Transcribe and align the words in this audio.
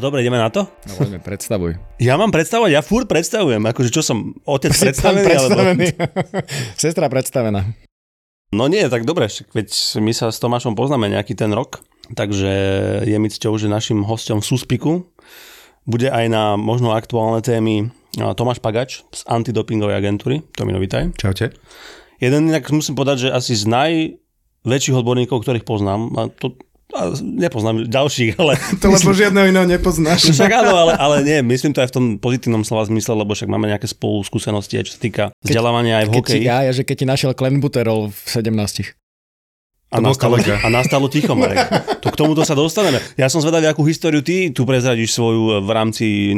No 0.00 0.08
dobre, 0.08 0.24
ideme 0.24 0.40
na 0.40 0.48
to? 0.48 0.64
No 0.88 0.96
poďme, 0.96 1.20
predstavuj. 1.20 1.76
Ja 2.00 2.16
mám 2.16 2.32
predstavovať, 2.32 2.72
ja 2.72 2.80
furt 2.80 3.04
predstavujem, 3.04 3.60
akože 3.68 3.92
čo 3.92 4.00
som, 4.00 4.32
otec 4.48 4.72
Si 4.72 4.88
predstavený, 4.88 5.28
predstavený. 5.28 5.86
alebo... 5.92 6.16
Sestra 6.80 7.12
predstavená. 7.12 7.68
No 8.48 8.64
nie, 8.72 8.80
tak 8.88 9.04
dobre, 9.04 9.28
veď 9.28 9.68
my 10.00 10.12
sa 10.16 10.32
s 10.32 10.40
Tomášom 10.40 10.72
poznáme 10.72 11.12
nejaký 11.12 11.36
ten 11.36 11.52
rok, 11.52 11.84
takže 12.16 12.48
je 13.04 13.16
mi 13.20 13.28
cťou, 13.28 13.60
že 13.60 13.68
našim 13.68 14.00
hosťom 14.00 14.40
v 14.40 14.48
Suspiku 14.48 14.92
bude 15.84 16.08
aj 16.08 16.32
na 16.32 16.56
možno 16.56 16.96
aktuálne 16.96 17.44
témy 17.44 17.92
Tomáš 18.16 18.64
Pagač 18.64 19.04
z 19.12 19.20
antidopingovej 19.28 20.00
agentúry. 20.00 20.40
Tomino, 20.56 20.80
vitaj. 20.80 21.12
Čaute. 21.20 21.52
Jeden 22.24 22.48
inak 22.48 22.64
musím 22.72 22.96
povedať, 22.96 23.28
že 23.28 23.36
asi 23.36 23.52
z 23.52 23.68
najväčších 23.68 24.96
odborníkov, 24.96 25.44
ktorých 25.44 25.68
poznám, 25.68 26.00
a 26.16 26.32
to 26.32 26.56
nepoznám 27.22 27.86
ďalších, 27.86 28.36
ale... 28.40 28.58
To 28.82 28.90
lebo 28.90 29.10
žiadneho 29.14 29.46
iného 29.50 29.66
nepoznáš. 29.66 30.30
No 30.30 30.34
Však 30.36 30.52
áno, 30.52 30.72
ale, 30.74 30.92
ale 30.98 31.16
nie, 31.22 31.38
myslím 31.46 31.72
to 31.72 31.80
aj 31.82 31.90
v 31.90 31.94
tom 31.94 32.04
pozitívnom 32.18 32.62
slova 32.66 32.86
zmysle, 32.86 33.14
lebo 33.14 33.32
však 33.32 33.48
máme 33.48 33.70
nejaké 33.70 33.86
spolu 33.86 34.22
skúsenosti, 34.26 34.78
aj 34.78 34.84
čo 34.90 34.92
sa 34.96 35.00
týka 35.00 35.24
vzdelávania 35.42 36.02
aj 36.02 36.06
v 36.06 36.10
Keď 36.10 36.22
ti, 36.22 36.32
hokeji. 36.36 36.42
ja, 36.44 36.58
ja, 36.66 36.72
že 36.74 36.82
keď 36.84 36.96
ti 37.00 37.06
našiel 37.06 37.32
Klenbuterol 37.34 38.10
v 38.10 38.20
17. 38.28 38.94
A 39.90 39.98
To 39.98 40.06
nastalo, 40.06 40.38
a 40.38 40.68
nastalo 40.70 41.10
ticho, 41.10 41.34
Marek. 41.34 41.58
To 42.00 42.08
k 42.08 42.16
tomuto 42.16 42.46
sa 42.46 42.56
dostaneme. 42.56 42.96
Ja 43.18 43.28
som 43.28 43.44
zvedavý, 43.44 43.68
akú 43.68 43.84
históriu 43.84 44.24
ty 44.24 44.48
tu 44.54 44.64
prezradíš 44.64 45.12
svoju 45.12 45.60
v 45.60 45.70
rámci 45.74 46.32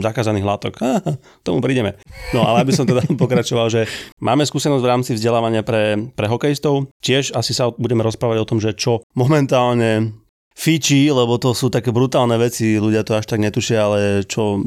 zakázaných 0.00 0.46
látok. 0.48 0.72
Aha, 0.80 1.20
tomu 1.44 1.60
prídeme. 1.60 2.00
No 2.32 2.46
ale 2.48 2.64
aby 2.64 2.72
som 2.72 2.88
teda 2.88 3.04
pokračoval, 3.22 3.68
že 3.68 3.84
máme 4.22 4.46
skúsenosť 4.48 4.80
v 4.80 4.90
rámci 4.90 5.10
vzdelávania 5.12 5.60
pre, 5.60 6.08
pre 6.16 6.24
hokejistov. 6.30 6.88
Tiež 7.04 7.36
asi 7.36 7.52
sa 7.52 7.68
budeme 7.74 8.00
rozprávať 8.00 8.38
o 8.40 8.48
tom, 8.48 8.58
že 8.62 8.72
čo 8.72 9.04
momentálne 9.12 10.24
Fíči, 10.54 11.10
lebo 11.10 11.34
to 11.34 11.50
sú 11.50 11.66
také 11.66 11.90
brutálne 11.90 12.38
veci, 12.38 12.78
ľudia 12.78 13.02
to 13.02 13.18
až 13.18 13.26
tak 13.26 13.42
netušia, 13.42 13.78
ale 13.90 14.22
čo 14.22 14.62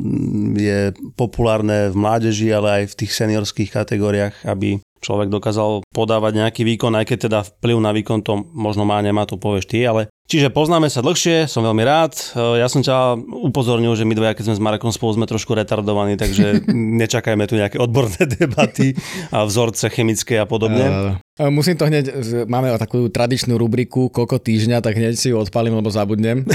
je 0.51 0.91
populárne 1.15 1.87
v 1.87 1.95
mládeži, 1.95 2.51
ale 2.51 2.83
aj 2.83 2.91
v 2.91 2.97
tých 2.99 3.11
seniorských 3.15 3.71
kategóriách, 3.71 4.51
aby 4.51 4.83
človek 4.99 5.31
dokázal 5.31 5.85
podávať 5.91 6.45
nejaký 6.45 6.61
výkon, 6.65 6.93
aj 6.97 7.05
keď 7.09 7.17
teda 7.29 7.39
vplyv 7.57 7.77
na 7.81 7.91
výkon 7.93 8.19
to 8.21 8.45
možno 8.53 8.83
má, 8.83 9.01
nemá, 9.01 9.25
to 9.25 9.39
povieš 9.39 9.65
ty, 9.69 9.85
ale 9.85 10.11
Čiže 10.27 10.51
poznáme 10.51 10.91
sa 10.91 10.99
dlhšie, 10.99 11.47
som 11.47 11.63
veľmi 11.63 11.87
rád. 11.87 12.11
E, 12.35 12.59
Ja 12.59 12.67
som 12.67 12.83
ťa 12.83 13.15
upozornil, 13.47 13.95
že 13.95 14.03
my 14.03 14.11
dvaja, 14.11 14.35
keď 14.35 14.51
sme 14.51 14.57
s 14.59 14.63
Marekom 14.67 14.91
spolu, 14.91 15.15
sme 15.15 15.23
trošku 15.23 15.55
retardovaní, 15.55 16.19
takže 16.19 16.67
nečakajme 16.99 17.47
tu 17.47 17.55
nejaké 17.55 17.79
odborné 17.79 18.27
debaty 18.27 18.91
a 19.31 19.47
vzorce 19.47 19.87
chemické 19.87 20.35
a 20.35 20.43
podobne. 20.43 21.15
Uh, 21.39 21.47
musím 21.47 21.79
to 21.79 21.87
hneď, 21.87 22.11
máme 22.43 22.75
takú 22.75 23.07
tradičnú 23.07 23.55
rubriku 23.55 24.11
koľko 24.11 24.43
týždňa, 24.43 24.83
tak 24.83 24.99
hneď 24.99 25.15
si 25.15 25.31
ju 25.31 25.39
odpalím, 25.39 25.79
lebo 25.79 25.87
zabudnem. 25.87 26.43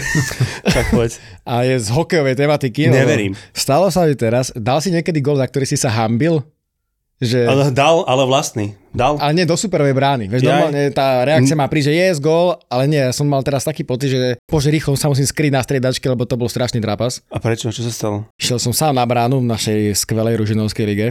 Tak 0.63 0.89
povedz. 0.89 1.21
A 1.45 1.69
je 1.69 1.77
z 1.77 1.89
hokejovej 1.93 2.33
tematiky. 2.33 2.89
Neverím. 2.89 3.37
Stalo 3.53 3.93
sa 3.93 4.09
mi 4.09 4.17
teraz, 4.17 4.49
dal 4.57 4.81
si 4.81 4.89
niekedy 4.89 5.21
gol, 5.21 5.37
za 5.37 5.45
ktorý 5.45 5.69
si 5.69 5.77
sa 5.77 5.93
hambil? 5.93 6.41
Že... 7.23 7.47
Ale 7.47 7.71
dal, 7.71 8.03
ale 8.03 8.27
vlastný. 8.27 8.75
Dal. 8.91 9.15
Ale 9.23 9.31
nie 9.31 9.47
do 9.47 9.55
superovej 9.55 9.95
brány. 9.95 10.27
Vieš, 10.27 10.43
Jaj. 10.43 10.51
normálne 10.51 10.83
tá 10.91 11.23
reakcia 11.23 11.55
má 11.55 11.71
prísť, 11.71 11.95
že 11.95 11.95
je 11.95 12.09
gól, 12.19 12.59
ale 12.67 12.91
nie, 12.91 12.99
ja 12.99 13.15
som 13.15 13.31
mal 13.31 13.41
teraz 13.47 13.63
taký 13.63 13.87
pocit, 13.87 14.11
že 14.11 14.43
bože, 14.51 14.69
rýchlo 14.75 14.99
sa 14.99 15.07
musím 15.07 15.25
skryť 15.25 15.53
na 15.55 15.63
striedačke, 15.63 16.03
lebo 16.11 16.27
to 16.27 16.35
bol 16.35 16.51
strašný 16.51 16.83
trapas. 16.83 17.23
A 17.31 17.39
prečo? 17.39 17.71
Čo 17.71 17.87
sa 17.87 17.93
stalo? 17.95 18.17
Šiel 18.43 18.59
som 18.59 18.75
sám 18.75 18.99
na 18.99 19.07
bránu 19.07 19.39
v 19.39 19.49
našej 19.49 19.95
skvelej 20.03 20.35
ružinovskej 20.43 20.85
lige. 20.85 21.09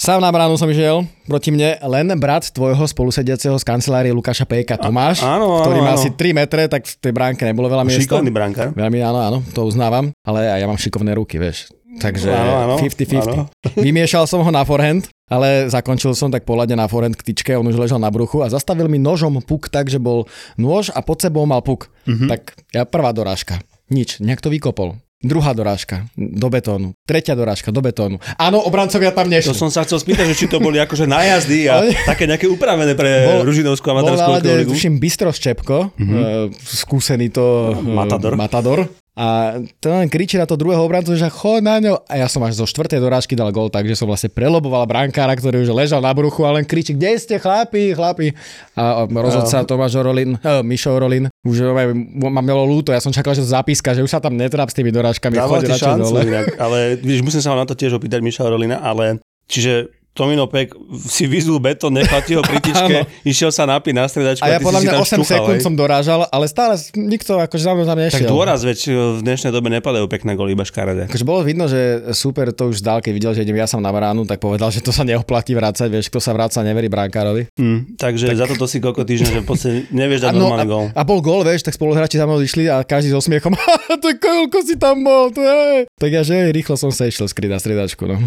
Sám 0.00 0.16
na 0.24 0.32
bránu 0.32 0.56
som 0.56 0.64
išiel, 0.64 1.04
proti 1.28 1.52
mne 1.52 1.76
len 1.76 2.08
brat 2.16 2.48
tvojho 2.56 2.88
spolusediaceho 2.88 3.52
z 3.60 3.64
kancelárie 3.68 4.16
Lukáša 4.16 4.48
Pejka 4.48 4.80
Tomáš, 4.80 5.20
áno, 5.20 5.60
áno, 5.60 5.60
ktorý 5.60 5.84
má 5.84 5.92
asi 5.92 6.08
3 6.16 6.40
metre, 6.40 6.72
tak 6.72 6.88
v 6.88 6.96
tej 7.04 7.12
bránke 7.12 7.44
nebolo 7.44 7.68
veľa 7.68 7.84
miesta. 7.84 8.08
Šikovný 8.08 8.32
brankár. 8.32 8.72
Veľmi 8.72 8.96
áno, 9.04 9.20
áno, 9.20 9.38
to 9.52 9.60
uznávam, 9.68 10.08
ale 10.24 10.48
aj 10.48 10.56
ja 10.56 10.66
mám 10.72 10.80
šikovné 10.80 11.12
ruky, 11.12 11.36
vieš. 11.36 11.68
Takže 12.00 12.32
Áno, 12.32 12.52
áno, 12.64 12.74
50-50. 12.80 13.52
Vymiešal 13.84 14.24
som 14.24 14.40
ho 14.40 14.48
na 14.48 14.64
forehand, 14.64 15.04
ale 15.28 15.68
zakončil 15.68 16.16
som 16.16 16.32
tak 16.32 16.48
pohľadne 16.48 16.80
na 16.80 16.88
forehand 16.88 17.20
k 17.20 17.20
tyčke, 17.20 17.52
on 17.52 17.68
už 17.68 17.76
ležal 17.76 18.00
na 18.00 18.08
bruchu 18.08 18.40
a 18.40 18.48
zastavil 18.48 18.88
mi 18.88 18.96
nožom 18.96 19.36
puk 19.44 19.68
tak, 19.68 19.92
že 19.92 20.00
bol 20.00 20.24
nôž 20.56 20.88
a 20.96 21.04
pod 21.04 21.20
sebou 21.20 21.44
mal 21.44 21.60
puk. 21.60 21.92
Mhm. 22.08 22.24
Tak 22.24 22.56
ja 22.72 22.88
prvá 22.88 23.12
dorážka. 23.12 23.60
Nič, 23.92 24.16
nejak 24.24 24.40
to 24.40 24.48
vykopol. 24.48 24.96
Druhá 25.20 25.52
dorážka 25.52 26.08
do 26.16 26.48
betónu. 26.48 26.96
Tretia 27.04 27.36
dorážka 27.36 27.68
do 27.68 27.84
betónu. 27.84 28.16
Áno, 28.40 28.64
obrancovia 28.64 29.12
tam 29.12 29.28
To 29.28 29.36
nešli. 29.36 29.52
som 29.52 29.68
sa 29.68 29.84
chcel 29.84 30.00
spýtať, 30.00 30.32
že 30.32 30.36
či 30.36 30.46
to 30.48 30.56
boli 30.56 30.80
akože 30.80 31.04
nájazdy 31.04 31.68
a 31.68 31.84
také 32.08 32.24
nejaké 32.24 32.48
upravené 32.48 32.96
pre 32.96 33.28
Bol- 33.28 33.44
Ružinovskú 33.44 33.92
Bol 33.92 34.00
amatérskú 34.00 34.30
lade, 34.32 34.48
ligu. 34.64 34.72
tuším, 34.72 34.96
Bystro 34.96 35.28
Ščepko, 35.28 35.92
mm-hmm. 35.92 36.56
skúsený 36.56 37.28
to 37.28 37.76
eh, 37.76 37.84
Matador. 37.84 38.32
Matador. 38.32 38.78
A 39.18 39.58
ten 39.82 40.06
kričí 40.06 40.38
na 40.38 40.46
to 40.46 40.54
druhého 40.54 40.86
obrancu, 40.86 41.18
že 41.18 41.26
chod 41.28 41.66
na 41.66 41.82
ňo. 41.82 41.98
A 42.06 42.22
ja 42.22 42.30
som 42.30 42.40
až 42.46 42.62
zo 42.62 42.66
štvrtej 42.66 43.02
dorážky 43.02 43.34
dal 43.34 43.50
gol, 43.50 43.66
takže 43.66 43.98
som 43.98 44.06
vlastne 44.06 44.30
preloboval 44.30 44.86
brankára, 44.86 45.34
ktorý 45.34 45.66
už 45.66 45.74
ležal 45.74 45.98
na 45.98 46.14
bruchu 46.14 46.46
a 46.46 46.54
len 46.54 46.62
kričí, 46.62 46.94
kde 46.94 47.18
ste 47.18 47.36
chlapi, 47.42 47.92
chlapi. 47.92 48.32
A 48.78 49.04
rozhodca 49.10 49.66
Tomáš 49.66 49.98
Orolin, 49.98 50.38
eh, 50.38 50.62
Mišo 50.62 50.94
Orolin, 50.94 51.26
už 51.42 51.56
eh, 51.58 51.90
ma 52.30 52.40
mielo 52.40 52.62
ľúto, 52.64 52.94
ja 52.94 53.02
som 53.02 53.10
čakal, 53.10 53.34
že 53.34 53.42
to 53.42 53.50
zapíska, 53.50 53.92
že 53.92 54.06
už 54.06 54.10
sa 54.10 54.22
tam 54.22 54.38
netráp 54.38 54.70
s 54.70 54.78
tými 54.78 54.94
dorážkami, 54.94 55.36
ti 55.36 55.68
radšej 55.68 55.94
dole. 56.00 56.20
inak, 56.24 56.46
ale 56.56 56.78
víš, 57.02 57.20
musím 57.26 57.42
sa 57.42 57.58
na 57.58 57.66
to 57.66 57.74
tiež 57.74 57.98
opýtať 57.98 58.22
Miša 58.22 58.46
Rolina, 58.46 58.78
ale 58.78 59.20
čiže 59.50 59.99
Tomino 60.10 60.44
Pek 60.44 60.74
si 61.00 61.24
vyzul 61.24 61.56
betón, 61.56 61.94
nechal 61.94 62.18
ti 62.20 62.34
ho 62.34 62.42
pri 62.42 62.58
tyčke, 62.66 62.98
išiel 63.22 63.48
sa 63.48 63.62
napiť 63.64 63.94
na 63.94 64.04
stredačku 64.04 64.42
A 64.42 64.50
ja 64.50 64.58
ty 64.58 64.66
podľa 64.66 64.80
mňa 64.82 64.90
tam 64.90 65.00
8 65.00 65.06
šťuchal, 65.06 65.24
sekúnd 65.24 65.56
hej? 65.56 65.62
som 65.62 65.74
dorážal, 65.74 66.20
ale 66.26 66.44
stále 66.44 66.74
nikto 66.92 67.38
akože 67.38 67.62
za 67.62 67.72
mnou 67.72 67.84
tam 67.84 67.94
Tak 67.94 68.04
nešiel. 68.10 68.28
dôraz, 68.28 68.60
veď 68.60 68.78
v 68.90 69.20
dnešnej 69.22 69.50
dobe 69.50 69.70
nepadajú 69.70 70.04
pekné 70.06 70.34
goly, 70.34 70.52
iba 70.52 70.62
škaredé. 70.62 71.06
Akože 71.06 71.22
bolo 71.22 71.40
vidno, 71.40 71.64
že 71.64 71.78
super 72.10 72.50
to 72.50 72.68
už 72.68 72.82
zdal, 72.82 72.98
keď 72.98 73.12
videl, 73.12 73.32
že 73.32 73.42
idem 73.42 73.54
ja 73.54 73.70
som 73.70 73.78
na 73.78 73.88
bránu, 73.88 74.26
tak 74.26 74.38
povedal, 74.38 74.68
že 74.68 74.82
to 74.82 74.90
sa 74.90 75.06
neoplatí 75.06 75.54
vrácať, 75.54 75.86
vieš, 75.86 76.10
kto 76.10 76.18
sa 76.18 76.34
vráca, 76.34 76.58
neverí 76.60 76.90
brankárovi. 76.90 77.46
Hm, 77.54 77.94
takže 77.94 78.34
za 78.34 78.44
toto 78.44 78.66
si 78.66 78.76
koľko 78.76 79.06
týždňa, 79.06 79.30
že 79.30 79.40
v 79.40 79.48
podstate 79.48 79.76
nevieš 79.88 80.26
dať 80.26 80.30
A, 80.30 80.34
no, 80.34 80.42
normálny 80.44 80.66
gól. 80.66 80.86
a, 80.90 81.00
a, 81.00 81.02
bol 81.02 81.22
gól, 81.22 81.46
vieš, 81.46 81.62
tak 81.62 81.72
spoluhráči 81.72 82.18
za 82.18 82.26
mnou 82.26 82.42
išli 82.42 82.66
a 82.66 82.82
každý 82.82 83.14
so 83.14 83.22
smiechom, 83.22 83.54
"Ha, 83.56 83.94
to 83.96 84.10
koľko 84.12 84.58
si 84.60 84.74
tam 84.74 85.00
bol, 85.00 85.30
to 85.30 85.40
je. 85.40 85.86
Tak 85.86 86.10
ja, 86.10 86.26
že 86.26 86.50
rýchlo 86.50 86.74
som 86.74 86.90
sa 86.90 87.06
išiel 87.06 87.24
skryť 87.24 87.46
na 87.48 87.62
striedačku, 87.62 88.04
no. 88.04 88.18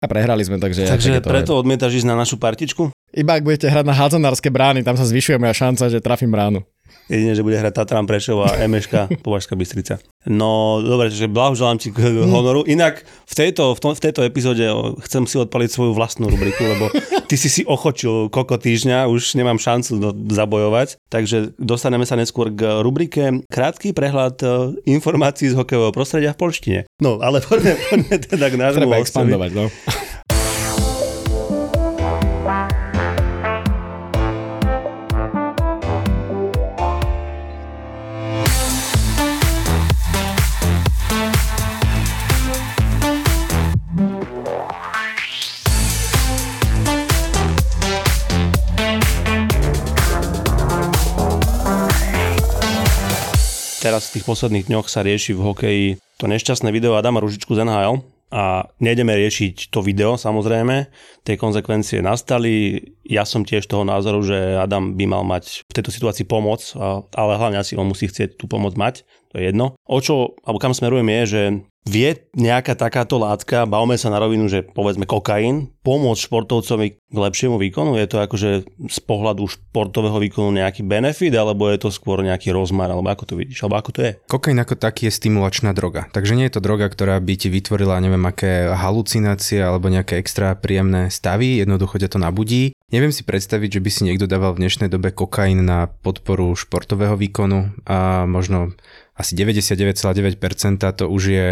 A 0.00 0.08
prehrali 0.08 0.40
sme, 0.40 0.56
takže... 0.56 0.84
Takže 0.84 1.20
tak 1.20 1.29
preto 1.30 1.52
odmietaš 1.54 2.02
ísť 2.02 2.08
na 2.10 2.18
našu 2.18 2.36
partičku? 2.36 2.90
Iba 3.10 3.38
ak 3.38 3.46
budete 3.46 3.66
hrať 3.66 3.86
na 3.86 3.94
hádzanárske 3.94 4.50
brány, 4.50 4.86
tam 4.86 4.94
sa 4.94 5.06
zvyšuje 5.06 5.38
moja 5.38 5.54
šanca, 5.54 5.90
že 5.90 5.98
trafím 5.98 6.30
bránu. 6.30 6.62
Jedine, 7.10 7.34
že 7.34 7.42
bude 7.42 7.58
hrať 7.58 7.74
Tatran 7.74 8.06
Prešov 8.06 8.46
a 8.46 8.54
Emeška 8.62 9.10
Považská 9.26 9.58
Bystrica. 9.58 9.98
No, 10.30 10.78
dobre, 10.78 11.10
že 11.10 11.26
blahoželám 11.26 11.82
ti 11.82 11.90
k 11.90 12.22
honoru. 12.22 12.62
Inak 12.70 13.02
v 13.02 13.34
tejto, 13.34 13.74
v, 13.74 13.80
tom, 13.82 13.92
v 13.98 14.02
tejto 14.04 14.22
epizóde 14.22 14.62
chcem 15.08 15.26
si 15.26 15.34
odpaliť 15.40 15.70
svoju 15.74 15.92
vlastnú 15.96 16.30
rubriku, 16.30 16.62
lebo 16.62 16.86
ty 17.26 17.34
si 17.34 17.50
si 17.50 17.62
ochočil 17.66 18.30
koľko 18.30 18.62
týždňa, 18.62 19.10
už 19.10 19.34
nemám 19.34 19.58
šancu 19.58 19.90
do, 19.98 20.10
zabojovať. 20.30 21.02
Takže 21.10 21.58
dostaneme 21.58 22.06
sa 22.06 22.14
neskôr 22.14 22.54
k 22.54 22.78
rubrike 22.78 23.42
krátky 23.50 23.90
prehľad 23.90 24.36
e, 24.44 24.46
informácií 24.86 25.50
z 25.50 25.58
hokejového 25.58 25.90
prostredia 25.90 26.30
v 26.36 26.38
polštine. 26.38 26.80
No, 27.02 27.18
ale 27.18 27.42
poďme, 27.42 27.74
poďme 27.90 28.16
teda 28.22 28.46
k 28.52 28.54
nášmu 28.54 28.90
expandovať, 29.02 29.50
no. 29.56 29.66
V 54.10 54.18
tých 54.18 54.26
posledných 54.26 54.66
dňoch 54.66 54.90
sa 54.90 55.06
rieši 55.06 55.38
v 55.38 55.44
hokeji 55.46 55.86
to 56.18 56.26
nešťastné 56.26 56.74
video 56.74 56.98
Adama 56.98 57.22
Ružičku 57.22 57.54
z 57.54 57.62
NHL 57.62 58.02
a 58.34 58.66
nejdeme 58.82 59.14
riešiť 59.14 59.70
to 59.70 59.86
video 59.86 60.18
samozrejme, 60.18 60.90
tie 61.22 61.38
konsekvencie 61.38 62.02
nastali. 62.02 62.82
Ja 63.06 63.22
som 63.22 63.46
tiež 63.46 63.70
toho 63.70 63.86
názoru, 63.86 64.18
že 64.26 64.58
Adam 64.58 64.98
by 64.98 65.06
mal 65.06 65.22
mať 65.22 65.62
v 65.62 65.72
tejto 65.78 65.94
situácii 65.94 66.26
pomoc, 66.26 66.74
ale 67.14 67.38
hlavne 67.38 67.62
asi 67.62 67.78
on 67.78 67.86
musí 67.86 68.10
chcieť 68.10 68.34
tú 68.34 68.50
pomoc 68.50 68.74
mať. 68.74 69.06
To 69.30 69.38
je 69.38 69.48
jedno. 69.48 69.78
O 69.86 69.98
čo, 70.02 70.34
alebo 70.42 70.58
kam 70.58 70.74
smerujem 70.74 71.06
je, 71.06 71.22
že 71.26 71.42
vie 71.88 72.12
nejaká 72.36 72.76
takáto 72.76 73.16
látka, 73.16 73.64
bavme 73.64 73.96
sa 73.96 74.12
na 74.12 74.20
rovinu, 74.20 74.52
že 74.52 74.60
povedzme 74.60 75.08
kokain, 75.08 75.72
pomôcť 75.80 76.28
športovcovi 76.28 76.86
k 76.92 77.16
lepšiemu 77.16 77.56
výkonu? 77.56 77.96
Je 77.96 78.04
to 78.04 78.20
akože 78.20 78.50
z 78.68 78.98
pohľadu 79.08 79.48
športového 79.48 80.20
výkonu 80.20 80.52
nejaký 80.60 80.84
benefit, 80.84 81.32
alebo 81.32 81.72
je 81.72 81.80
to 81.80 81.88
skôr 81.88 82.20
nejaký 82.20 82.52
rozmar, 82.52 82.92
alebo 82.92 83.08
ako 83.08 83.32
to 83.32 83.34
vidíš, 83.38 83.64
alebo 83.64 83.80
ako 83.80 83.90
to 83.96 84.00
je? 84.04 84.12
Kokain 84.28 84.60
ako 84.60 84.76
taký 84.76 85.08
je 85.08 85.16
stimulačná 85.16 85.72
droga. 85.72 86.04
Takže 86.12 86.36
nie 86.36 86.52
je 86.52 86.60
to 86.60 86.64
droga, 86.64 86.92
ktorá 86.92 87.16
by 87.16 87.34
ti 87.40 87.48
vytvorila 87.48 87.96
neviem 87.96 88.22
aké 88.28 88.68
halucinácie 88.68 89.64
alebo 89.64 89.88
nejaké 89.88 90.20
extra 90.20 90.52
príjemné 90.58 91.08
stavy, 91.08 91.64
jednoducho 91.64 91.96
ťa 91.96 92.12
to 92.12 92.18
nabudí. 92.20 92.76
Neviem 92.90 93.14
si 93.14 93.22
predstaviť, 93.22 93.78
že 93.78 93.82
by 93.86 93.90
si 93.90 94.02
niekto 94.02 94.26
dával 94.26 94.52
v 94.52 94.66
dnešnej 94.66 94.90
dobe 94.90 95.14
kokain 95.14 95.62
na 95.62 95.86
podporu 95.86 96.58
športového 96.58 97.14
výkonu 97.14 97.70
a 97.86 98.26
možno 98.26 98.74
asi 99.20 99.36
99,9% 99.36 100.80
to 100.96 101.04
už 101.06 101.22
je 101.28 101.46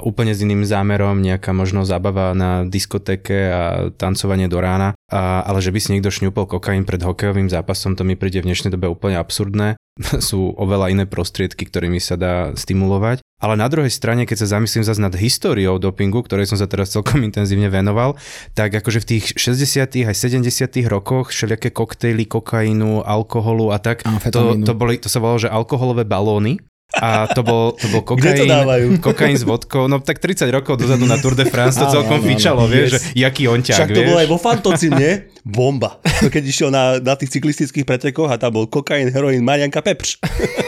úplne 0.00 0.32
s 0.32 0.40
iným 0.40 0.64
zámerom, 0.64 1.20
nejaká 1.20 1.52
možno 1.52 1.84
zábava 1.84 2.32
na 2.32 2.64
diskotéke 2.64 3.52
a 3.52 3.62
tancovanie 3.92 4.48
do 4.48 4.58
rána, 4.58 4.96
a, 5.12 5.44
ale 5.44 5.60
že 5.60 5.68
by 5.68 5.78
si 5.78 5.92
niekto 5.92 6.08
šňupol 6.08 6.48
kokain 6.48 6.88
pred 6.88 7.04
hokejovým 7.04 7.52
zápasom, 7.52 7.94
to 7.94 8.08
mi 8.08 8.16
príde 8.16 8.40
v 8.40 8.48
dnešnej 8.48 8.72
dobe 8.72 8.88
úplne 8.88 9.20
absurdné. 9.20 9.76
Sú 10.24 10.56
oveľa 10.56 10.88
iné 10.88 11.04
prostriedky, 11.04 11.68
ktorými 11.68 12.00
sa 12.00 12.16
dá 12.16 12.56
stimulovať. 12.56 13.20
Ale 13.42 13.58
na 13.58 13.66
druhej 13.66 13.90
strane, 13.90 14.22
keď 14.22 14.46
sa 14.46 14.56
zamyslím 14.56 14.86
zase 14.86 15.02
nad 15.02 15.12
históriou 15.18 15.76
dopingu, 15.82 16.22
ktorej 16.22 16.46
som 16.46 16.54
sa 16.54 16.70
teraz 16.70 16.94
celkom 16.94 17.20
intenzívne 17.28 17.68
venoval, 17.68 18.16
tak 18.56 18.72
akože 18.72 19.02
v 19.02 19.08
tých 19.18 19.24
60. 19.36 20.08
aj 20.08 20.16
70. 20.16 20.46
rokoch 20.88 21.34
všelijaké 21.34 21.74
koktejly 21.74 22.24
kokainu, 22.24 23.02
alkoholu 23.02 23.74
a 23.74 23.82
tak, 23.82 24.06
to, 24.30 24.56
to, 24.62 24.72
boli, 24.72 24.96
to 24.96 25.10
sa 25.10 25.18
volalo, 25.18 25.42
že 25.42 25.50
alkoholové 25.50 26.06
balóny 26.06 26.62
a 27.00 27.24
to 27.32 27.40
bol, 27.40 27.72
to 27.72 27.88
bol 27.88 28.04
kokain, 28.04 28.36
to 28.36 29.00
kokain 29.00 29.36
s 29.38 29.48
vodkou. 29.48 29.88
No 29.88 30.04
tak 30.04 30.20
30 30.20 30.44
rokov 30.52 30.76
dozadu 30.76 31.08
na 31.08 31.16
Tour 31.16 31.32
de 31.32 31.48
France 31.48 31.80
to 31.80 31.88
celkom 31.88 32.20
áno, 32.20 32.28
fičalo, 32.28 32.68
vieš, 32.68 32.88
yes. 32.88 32.92
že 32.92 32.98
jaký 33.16 33.48
onťak, 33.48 33.76
Však 33.80 33.88
to 33.88 34.00
vieš. 34.04 34.08
bolo 34.12 34.18
aj 34.20 34.28
vo 34.28 34.38
Fantoci, 34.38 34.88
nie? 34.92 35.12
Bomba. 35.42 35.98
To 36.22 36.30
keď 36.30 36.42
išiel 36.46 36.70
na, 36.70 37.02
na 37.02 37.18
tých 37.18 37.34
cyklistických 37.34 37.82
pretekoch 37.82 38.30
a 38.30 38.38
tam 38.38 38.54
bol 38.54 38.70
kokain, 38.70 39.10
heroín, 39.10 39.42
Marianka 39.42 39.82
Pepř. 39.82 40.22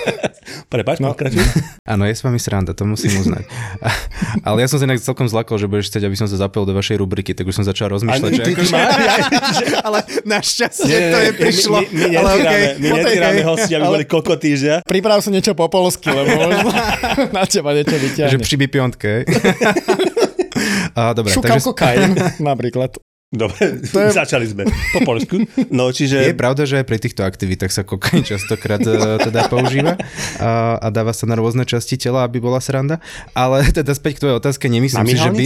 Prepač, 0.72 0.98
no. 0.98 1.14
Áno, 1.86 2.02
je 2.04 2.14
s 2.14 2.22
vami 2.26 2.42
sranda, 2.42 2.74
to 2.74 2.82
musím 2.84 3.22
uznať. 3.22 3.46
Ale 4.46 4.66
ja 4.66 4.68
som 4.68 4.82
sa 4.82 4.84
inak 4.84 4.98
celkom 5.00 5.30
zlakol, 5.30 5.56
že 5.56 5.70
budeš 5.70 5.94
chcieť, 5.94 6.04
aby 6.10 6.16
som 6.18 6.26
sa 6.26 6.36
zapojil 6.36 6.68
do 6.68 6.74
vašej 6.74 6.98
rubriky, 7.00 7.32
tak 7.32 7.46
už 7.46 7.62
som 7.62 7.64
začal 7.64 7.88
rozmýšľať, 7.94 8.30
že 8.34 8.42
akože... 8.42 8.74
ale 9.86 9.98
našťastie 10.26 10.96
to 11.14 11.18
je 11.22 11.30
prišlo. 11.38 11.76
My, 11.78 11.86
my, 11.86 12.06
my 12.10 12.18
netýrame, 12.18 12.70
my 12.76 12.88
netýrame 12.98 13.42
hosti, 13.46 13.72
aby 13.78 13.86
boli 13.86 14.06
kokoty, 14.10 14.50
že? 14.58 14.72
Priprav 14.82 15.22
som 15.22 15.30
niečo 15.30 15.54
po 15.54 15.70
polsky, 15.70 16.10
lebo 16.10 16.50
na 17.30 17.44
teba 17.46 17.70
niečo 17.72 17.94
vyťahne. 17.94 18.32
Že 18.34 18.38
pri 18.42 18.66
pionke. 18.68 19.12
A, 20.94 21.14
dobre, 21.14 21.30
Šukal 21.30 21.58
takže... 21.58 21.66
kokain, 21.70 22.10
napríklad. 22.42 22.98
Dobre, 23.34 23.82
to 23.90 23.98
je... 23.98 24.08
začali 24.22 24.46
sme 24.46 24.62
po 24.94 25.02
polsku. 25.02 25.42
No, 25.74 25.90
čiže... 25.90 26.30
Je 26.30 26.38
pravda, 26.38 26.64
že 26.64 26.80
aj 26.80 26.86
pri 26.86 26.98
týchto 27.02 27.26
aktivitách 27.26 27.74
sa 27.74 27.82
kokain 27.82 28.22
častokrát 28.22 28.80
e, 28.86 29.18
teda 29.26 29.50
používa 29.50 29.98
a, 30.38 30.78
a 30.78 30.86
dáva 30.94 31.10
sa 31.10 31.26
na 31.26 31.34
rôzne 31.34 31.66
časti 31.66 31.98
tela, 31.98 32.22
aby 32.22 32.38
bola 32.38 32.62
sranda. 32.62 33.02
Ale 33.34 33.66
teda 33.78 33.90
späť 33.92 34.16
k 34.16 34.20
tvojej 34.24 34.38
otázke, 34.38 34.70
nemyslím 34.70 35.06
si, 35.10 35.18
že 35.18 35.30
by... 35.34 35.44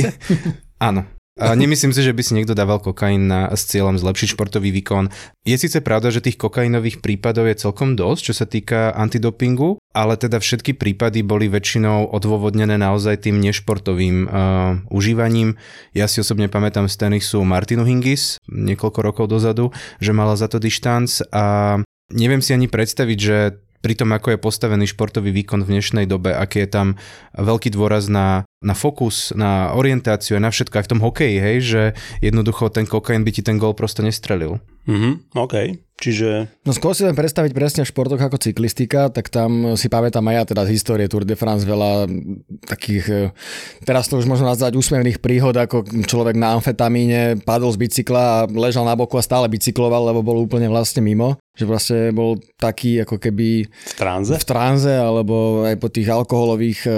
Áno, 0.79 1.09
nemyslím 1.39 1.95
si, 1.95 2.03
že 2.03 2.11
by 2.11 2.23
si 2.23 2.33
niekto 2.35 2.59
dával 2.59 2.83
kokain 2.83 3.31
na, 3.31 3.49
s 3.55 3.71
cieľom 3.71 3.95
zlepšiť 3.95 4.35
športový 4.35 4.75
výkon. 4.75 5.09
Je 5.47 5.57
síce 5.57 5.79
pravda, 5.81 6.11
že 6.11 6.21
tých 6.21 6.37
kokainových 6.37 6.99
prípadov 6.99 7.47
je 7.47 7.57
celkom 7.57 7.95
dosť, 7.95 8.21
čo 8.21 8.35
sa 8.35 8.47
týka 8.47 8.93
antidopingu, 8.93 9.79
ale 9.95 10.19
teda 10.19 10.43
všetky 10.43 10.75
prípady 10.75 11.23
boli 11.23 11.47
väčšinou 11.47 12.11
odôvodnené 12.11 12.77
naozaj 12.77 13.31
tým 13.31 13.39
nešportovým 13.39 14.17
uh, 14.27 14.31
užívaním. 14.91 15.57
Ja 15.95 16.11
si 16.11 16.21
osobne 16.21 16.51
pamätám 16.51 16.91
z 16.91 16.99
tenisu 16.99 17.47
Martinu 17.47 17.87
Hingis 17.87 18.43
niekoľko 18.51 19.01
rokov 19.01 19.25
dozadu, 19.31 19.71
že 20.03 20.11
mala 20.11 20.35
za 20.35 20.51
to 20.51 20.59
dištanc 20.59 21.23
a 21.31 21.79
neviem 22.13 22.41
si 22.41 22.57
ani 22.57 22.67
predstaviť, 22.67 23.19
že 23.19 23.39
pri 23.79 23.95
tom, 23.95 24.11
ako 24.11 24.35
je 24.35 24.43
postavený 24.43 24.91
športový 24.91 25.31
výkon 25.31 25.63
v 25.63 25.79
dnešnej 25.79 26.07
dobe, 26.11 26.35
aký 26.35 26.67
je 26.67 26.71
tam 26.71 26.89
veľký 27.39 27.75
dôraz 27.75 28.11
na, 28.11 28.43
na 28.59 28.75
fokus, 28.75 29.31
na 29.39 29.71
orientáciu 29.75 30.39
a 30.39 30.43
na 30.43 30.51
všetko 30.51 30.83
aj 30.83 30.85
v 30.87 30.91
tom 30.91 31.01
hokeji, 31.03 31.37
hej, 31.39 31.57
že 31.63 31.83
jednoducho 32.19 32.75
ten 32.75 32.87
kokain 32.87 33.23
by 33.23 33.31
ti 33.31 33.43
ten 33.47 33.57
gol 33.57 33.75
prosto 33.79 34.03
nestrelil. 34.03 34.59
Mhm, 34.89 35.37
OK. 35.37 35.55
Čiže... 35.99 36.47
No 36.63 36.71
skôr 36.71 36.95
si 36.95 37.03
len 37.03 37.19
predstaviť 37.19 37.51
presne 37.51 37.83
v 37.83 37.91
športoch 37.91 38.23
ako 38.23 38.39
cyklistika, 38.39 39.11
tak 39.11 39.35
tam 39.35 39.75
si 39.75 39.91
pamätám 39.91 40.23
aj 40.31 40.35
ja 40.35 40.43
teda 40.55 40.63
z 40.71 40.79
histórie 40.79 41.11
Tour 41.11 41.27
de 41.27 41.35
France 41.35 41.67
veľa 41.67 42.07
takých, 42.71 43.05
e, 43.11 43.23
teraz 43.83 44.07
to 44.07 44.15
už 44.15 44.31
možno 44.31 44.47
nazvať 44.47 44.79
úsmevných 44.79 45.19
príhod, 45.19 45.59
ako 45.59 45.83
človek 46.07 46.39
na 46.39 46.55
amfetamíne 46.55 47.43
padol 47.43 47.75
z 47.75 47.83
bicykla 47.83 48.23
a 48.23 48.47
ležal 48.47 48.87
na 48.87 48.95
boku 48.95 49.19
a 49.19 49.27
stále 49.27 49.51
bicykloval, 49.51 50.15
lebo 50.15 50.23
bol 50.23 50.39
úplne 50.39 50.71
vlastne 50.71 51.03
mimo 51.03 51.35
že 51.59 51.67
vlastne 51.67 52.15
bol 52.15 52.39
taký 52.55 53.03
ako 53.03 53.19
keby 53.19 53.67
v 53.67 53.95
tranze, 53.99 54.39
v 54.39 54.47
tranze 54.47 54.95
alebo 54.95 55.67
aj 55.67 55.75
po 55.83 55.91
tých 55.91 56.07
alkoholových 56.07 56.87
e, 56.87 56.91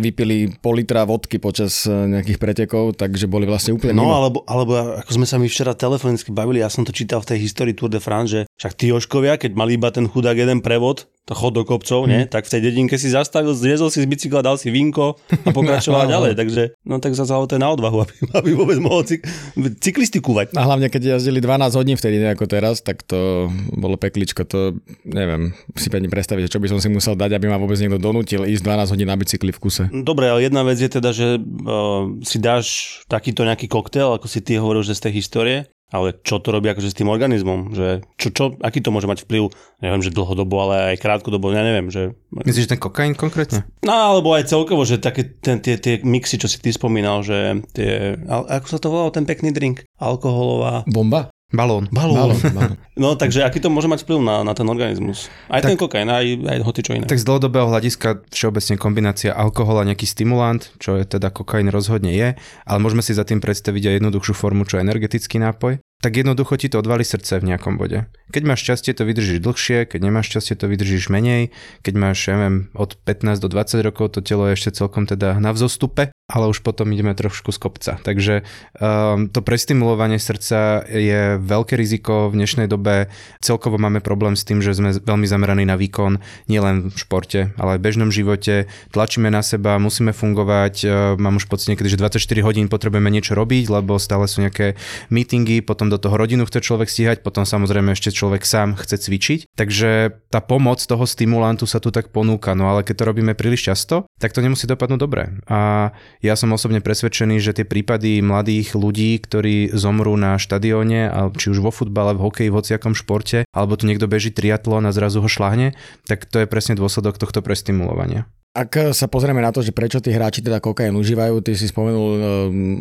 vypili 0.00 0.56
pol 0.56 0.80
litra 0.80 1.04
vodky 1.04 1.36
počas 1.36 1.84
e, 1.84 1.92
nejakých 1.92 2.40
pretekov, 2.40 2.96
takže 2.96 3.28
boli 3.28 3.44
vlastne 3.44 3.76
úplne 3.76 3.92
No 3.92 4.08
mimo. 4.08 4.16
alebo, 4.16 4.38
alebo 4.48 4.72
ako 5.04 5.10
sme 5.12 5.26
sa 5.28 5.36
mi 5.36 5.46
včera 5.46 5.76
telefonicky 5.76 6.32
bavili, 6.32 6.64
ja 6.64 6.72
som 6.72 6.82
to 6.82 6.96
čítal 6.96 7.20
v 7.20 7.36
tej 7.36 7.38
histórii 7.44 7.76
Tour 7.76 7.92
de 7.92 8.00
France, 8.00 8.32
že 8.32 8.40
však 8.56 8.72
tí 8.72 8.88
Joškovia, 8.88 9.36
keď 9.36 9.52
mali 9.52 9.76
iba 9.76 9.92
ten 9.92 10.08
chudák 10.08 10.36
jeden 10.36 10.64
prevod, 10.64 11.04
to 11.26 11.34
chod 11.34 11.58
do 11.58 11.66
kopcov, 11.66 12.06
mm. 12.06 12.08
nie? 12.08 12.20
tak 12.30 12.46
v 12.46 12.54
tej 12.54 12.60
dedinke 12.70 12.94
si 12.94 13.10
zastavil, 13.10 13.50
zriezol 13.50 13.90
si 13.90 13.98
z 13.98 14.06
bicykla, 14.06 14.46
dal 14.46 14.54
si 14.62 14.70
vinko 14.70 15.18
a 15.26 15.50
pokračoval 15.50 16.06
ďalej. 16.14 16.38
Takže 16.38 16.62
no 16.86 17.02
tak 17.02 17.18
zase 17.18 17.34
to 17.34 17.58
na 17.58 17.74
odvahu, 17.74 18.00
aby, 18.06 18.14
aby 18.30 18.50
vôbec 18.54 18.78
mohol 18.78 19.02
cyk- 19.02 19.26
cyklistikovať. 19.58 20.54
A 20.54 20.62
hlavne 20.62 20.86
keď 20.86 21.18
jazdili 21.18 21.42
12 21.42 21.74
hodín 21.74 21.98
vtedy 21.98 22.22
ako 22.22 22.46
teraz, 22.46 22.78
tak 22.78 23.02
to 23.02 23.50
bolo 23.74 23.98
pekličko. 23.98 24.46
To 24.46 24.78
neviem 25.02 25.50
si 25.74 25.90
pani 25.90 26.06
predstaviť, 26.06 26.46
čo 26.46 26.62
by 26.62 26.70
som 26.70 26.78
si 26.78 26.86
musel 26.86 27.18
dať, 27.18 27.34
aby 27.34 27.50
ma 27.50 27.58
vôbec 27.58 27.76
niekto 27.82 27.98
donútil 27.98 28.46
ísť 28.46 28.62
12 28.62 28.94
hodín 28.94 29.10
na 29.10 29.18
bicykli 29.18 29.50
v 29.50 29.58
kuse. 29.58 29.84
Dobre, 29.90 30.30
ale 30.30 30.46
jedna 30.46 30.62
vec 30.62 30.78
je 30.78 30.90
teda, 30.90 31.10
že 31.10 31.42
uh, 31.42 32.06
si 32.22 32.38
dáš 32.38 32.98
takýto 33.10 33.42
nejaký 33.42 33.66
koktail, 33.66 34.14
ako 34.14 34.30
si 34.30 34.38
ty 34.46 34.62
hovoril, 34.62 34.86
že 34.86 34.94
z 34.94 35.10
tej 35.10 35.12
histórie, 35.18 35.58
ale 35.94 36.18
čo 36.26 36.42
to 36.42 36.50
robí 36.50 36.66
akože 36.66 36.90
s 36.90 36.98
tým 36.98 37.06
organizmom? 37.06 37.70
Že 37.70 37.88
čo, 38.18 38.28
čo, 38.34 38.44
aký 38.58 38.82
to 38.82 38.90
môže 38.90 39.06
mať 39.06 39.22
vplyv? 39.22 39.54
Neviem, 39.78 40.02
že 40.02 40.10
dlhodobo, 40.10 40.56
ale 40.66 40.94
aj 40.94 41.02
krátkodobo, 41.02 41.54
ja 41.54 41.62
neviem. 41.62 41.86
Že... 41.92 42.18
Myslíš, 42.42 42.66
že 42.66 42.72
ten 42.74 42.82
kokain 42.82 43.14
konkrétne? 43.14 43.62
No, 43.86 43.94
alebo 43.94 44.34
aj 44.34 44.50
celkovo, 44.50 44.82
že 44.82 44.98
také 44.98 45.38
ten, 45.38 45.62
tie, 45.62 45.78
tie 45.78 46.02
mixy, 46.02 46.42
čo 46.42 46.50
si 46.50 46.58
ty 46.58 46.74
spomínal, 46.74 47.22
že 47.22 47.62
tie, 47.70 48.18
ako 48.26 48.66
sa 48.66 48.78
to 48.82 48.90
volalo, 48.90 49.14
ten 49.14 49.28
pekný 49.28 49.54
drink? 49.54 49.86
Alkoholová... 50.02 50.82
Bomba? 50.90 51.30
Balón. 51.54 51.86
Balón. 51.94 52.34
Balón, 52.34 52.38
balón. 52.54 52.76
No 52.96 53.12
takže 53.14 53.44
aký 53.44 53.60
to 53.60 53.68
môže 53.68 53.86
mať 53.86 54.02
vplyv 54.08 54.24
na, 54.24 54.40
na 54.42 54.56
ten 54.56 54.64
organizmus? 54.66 55.28
Aj 55.52 55.60
tak, 55.60 55.76
ten 55.76 55.78
kokain, 55.78 56.08
aj, 56.08 56.42
aj 56.42 56.58
hoci 56.64 56.80
čo 56.80 56.96
iné. 56.96 57.04
Tak 57.04 57.20
z 57.20 57.28
dlhodobého 57.28 57.68
hľadiska 57.68 58.24
všeobecne 58.32 58.80
kombinácia 58.80 59.36
alkohola 59.36 59.84
a 59.84 59.88
nejaký 59.92 60.08
stimulant, 60.08 60.64
čo 60.80 60.96
je 60.96 61.04
teda 61.04 61.28
kokain 61.28 61.68
rozhodne 61.68 62.10
je, 62.16 62.34
ale 62.64 62.78
môžeme 62.80 63.04
si 63.04 63.12
za 63.12 63.22
tým 63.22 63.44
predstaviť 63.44 63.82
aj 63.84 63.94
jednoduchšiu 64.00 64.34
formu, 64.34 64.64
čo 64.64 64.80
je 64.80 64.88
energetický 64.88 65.38
nápoj 65.38 65.78
tak 66.02 66.22
jednoducho 66.22 66.60
ti 66.60 66.68
to 66.68 66.78
odvalí 66.78 67.02
srdce 67.02 67.40
v 67.40 67.48
nejakom 67.50 67.80
bode. 67.80 68.04
Keď 68.28 68.42
máš 68.44 68.62
šťastie, 68.68 68.92
to 68.92 69.08
vydržíš 69.08 69.40
dlhšie, 69.40 69.88
keď 69.88 70.00
nemáš 70.04 70.28
šťastie, 70.28 70.54
to 70.60 70.68
vydržíš 70.68 71.08
menej, 71.08 71.56
keď 71.80 71.94
máš, 71.96 72.28
ja 72.28 72.36
neviem, 72.36 72.68
od 72.76 73.00
15 73.00 73.40
do 73.40 73.48
20 73.48 73.80
rokov, 73.80 74.12
to 74.12 74.20
telo 74.20 74.44
je 74.46 74.60
ešte 74.60 74.76
celkom 74.76 75.08
teda 75.08 75.40
na 75.40 75.56
vzostupe, 75.56 76.12
ale 76.26 76.50
už 76.50 76.66
potom 76.66 76.90
ideme 76.90 77.14
trošku 77.14 77.54
z 77.54 77.58
kopca. 77.62 77.92
Takže 78.02 78.42
um, 78.42 79.30
to 79.30 79.46
prestimulovanie 79.46 80.18
srdca 80.18 80.82
je 80.82 81.38
veľké 81.38 81.78
riziko 81.78 82.26
v 82.34 82.42
dnešnej 82.42 82.66
dobe. 82.66 83.06
Celkovo 83.38 83.78
máme 83.78 84.02
problém 84.02 84.34
s 84.34 84.42
tým, 84.42 84.58
že 84.58 84.74
sme 84.74 84.90
veľmi 84.90 85.22
zameraní 85.22 85.62
na 85.62 85.78
výkon, 85.78 86.18
nielen 86.50 86.90
v 86.90 86.96
športe, 86.98 87.54
ale 87.54 87.74
aj 87.74 87.78
v 87.78 87.86
bežnom 87.86 88.10
živote. 88.10 88.66
Tlačíme 88.90 89.30
na 89.30 89.38
seba, 89.46 89.78
musíme 89.78 90.10
fungovať, 90.10 90.74
uh, 90.82 90.90
mám 91.14 91.38
už 91.38 91.46
pocit 91.46 91.70
niekedy, 91.70 91.94
že 91.94 92.02
24 92.02 92.18
hodín 92.42 92.66
potrebujeme 92.66 93.06
niečo 93.06 93.38
robiť, 93.38 93.70
lebo 93.70 93.94
stále 94.02 94.26
sú 94.26 94.42
nejaké 94.42 94.74
meetingy, 95.14 95.62
potom 95.62 95.86
do 95.86 95.98
toho 96.02 96.18
rodinu 96.18 96.42
chce 96.42 96.58
človek 96.58 96.90
stíhať, 96.90 97.22
potom 97.22 97.46
samozrejme 97.46 97.94
ešte 97.94 98.10
človek 98.10 98.42
sám 98.42 98.74
chce 98.74 98.98
cvičiť. 98.98 99.40
Takže 99.54 100.10
tá 100.34 100.42
pomoc 100.42 100.82
toho 100.82 101.06
stimulantu 101.06 101.70
sa 101.70 101.78
tu 101.78 101.94
tak 101.94 102.10
ponúka, 102.10 102.58
no 102.58 102.66
ale 102.66 102.82
keď 102.82 102.94
to 102.98 103.08
robíme 103.14 103.32
príliš 103.38 103.70
často, 103.70 104.10
tak 104.18 104.34
to 104.34 104.42
nemusí 104.42 104.66
dopadnúť 104.66 104.98
dobre. 104.98 105.38
A 105.46 105.94
ja 106.24 106.34
som 106.34 106.52
osobne 106.52 106.80
presvedčený, 106.80 107.40
že 107.42 107.56
tie 107.56 107.66
prípady 107.68 108.24
mladých 108.24 108.72
ľudí, 108.76 109.20
ktorí 109.20 109.74
zomrú 109.76 110.16
na 110.16 110.40
štadióne, 110.40 111.32
či 111.36 111.52
už 111.52 111.60
vo 111.60 111.72
futbale, 111.74 112.16
v 112.16 112.24
hokeji, 112.24 112.48
v 112.48 112.56
hociakom 112.56 112.94
športe, 112.96 113.44
alebo 113.52 113.76
tu 113.76 113.84
niekto 113.84 114.08
beží 114.08 114.32
triatlon 114.32 114.88
a 114.88 114.94
zrazu 114.94 115.20
ho 115.20 115.28
šlahne, 115.28 115.76
tak 116.08 116.24
to 116.24 116.42
je 116.42 116.50
presne 116.50 116.78
dôsledok 116.78 117.20
tohto 117.20 117.44
prestimulovania. 117.44 118.24
ak 118.56 118.96
sa 118.96 119.04
pozrieme 119.04 119.44
na 119.44 119.52
to, 119.52 119.60
že 119.60 119.76
prečo 119.76 120.00
tí 120.00 120.08
hráči 120.08 120.40
teda 120.40 120.64
kokain 120.64 120.96
užívajú, 120.96 121.44
ty 121.44 121.52
si 121.52 121.68
spomenul 121.68 122.08
uh, 122.08 122.20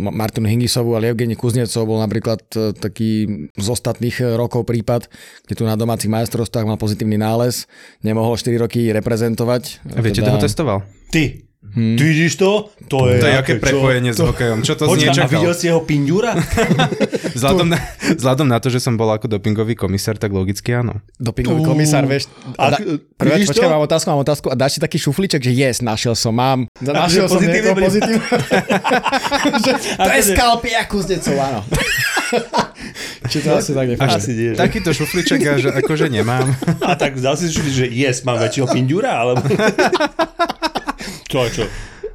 Martinu 0.07 0.47
Hingisovu, 0.47 0.95
ale 0.95 1.11
Evgeni 1.11 1.35
Kuznecov 1.35 1.83
bol 1.83 1.99
napríklad 1.99 2.39
uh, 2.55 2.71
taký 2.71 3.27
z 3.51 3.67
ostatných 3.67 4.39
rokov 4.39 4.63
prípad, 4.63 5.11
kde 5.43 5.53
tu 5.59 5.67
na 5.67 5.75
domácich 5.75 6.07
majstrovstvách 6.07 6.63
mal 6.63 6.79
pozitívny 6.79 7.19
nález, 7.19 7.67
nemohol 7.99 8.39
4 8.39 8.55
roky 8.55 8.87
reprezentovať. 8.95 9.83
A 9.91 9.99
viete, 9.99 10.23
teda... 10.23 10.31
kto 10.31 10.35
ho 10.39 10.45
testoval? 10.47 10.77
Ty. 11.11 11.43
Hmm. 11.75 11.99
Ty 11.99 12.03
vidíš 12.07 12.39
to? 12.39 12.71
To 12.87 13.11
je, 13.11 13.19
to 13.19 13.27
je 13.27 13.35
aké 13.35 13.53
prepojenie 13.59 14.15
čo? 14.15 14.23
s 14.23 14.31
hokejom. 14.31 14.63
Čo 14.63 14.73
to 14.79 14.87
Počka, 14.87 15.11
znie 15.11 15.19
a 15.19 15.27
videl 15.27 15.51
si 15.51 15.65
jeho 15.67 15.83
pindura? 15.83 16.31
vzhľadom, 17.35 17.67
na, 17.67 17.77
vzhľadom 18.15 18.47
na 18.47 18.63
to, 18.63 18.71
že 18.71 18.79
som 18.79 18.95
bol 18.95 19.11
ako 19.11 19.27
dopingový 19.27 19.75
komisár, 19.75 20.15
tak 20.15 20.31
logicky 20.31 20.71
áno. 20.71 21.03
Dopingový 21.19 21.67
komisár, 21.67 22.07
vieš. 22.07 22.31
A, 22.55 22.71
da, 22.71 22.77
prvé, 23.19 23.43
počkaj, 23.43 23.67
mám 23.67 23.83
otázku, 23.83 24.07
mám 24.07 24.23
otázku. 24.23 24.47
A 24.47 24.55
dáš 24.55 24.77
si 24.77 24.79
taký 24.79 24.95
šufliček, 24.95 25.43
že 25.43 25.51
yes, 25.51 25.83
našiel 25.83 26.15
som, 26.15 26.31
mám. 26.31 26.63
Našiel 26.79 27.27
som 27.27 27.43
niekoho 27.43 27.75
pozitívne. 27.75 28.23
to 30.07 30.11
je 30.15 30.23
skalpia 30.31 30.87
kuznecov, 30.87 31.35
áno. 31.35 31.59
Či 33.35 33.43
to 33.43 33.51
asi 33.51 33.75
tak 33.75 33.91
nefunguje? 33.91 34.15
Asi 34.15 34.31
nie. 34.31 34.51
Takýto 34.55 34.95
šufliček, 34.95 35.39
že 35.59 35.69
akože 35.75 36.07
nemám. 36.07 36.55
A 36.79 36.95
tak 36.95 37.19
dal 37.19 37.35
si 37.35 37.51
šufliček, 37.51 37.75
že 37.83 37.87
yes, 37.91 38.23
mám 38.23 38.39
väčšieho 38.39 38.71
pindura, 38.71 39.11
alebo... 39.11 39.43
Čo, 41.31 41.49
čo? 41.49 41.65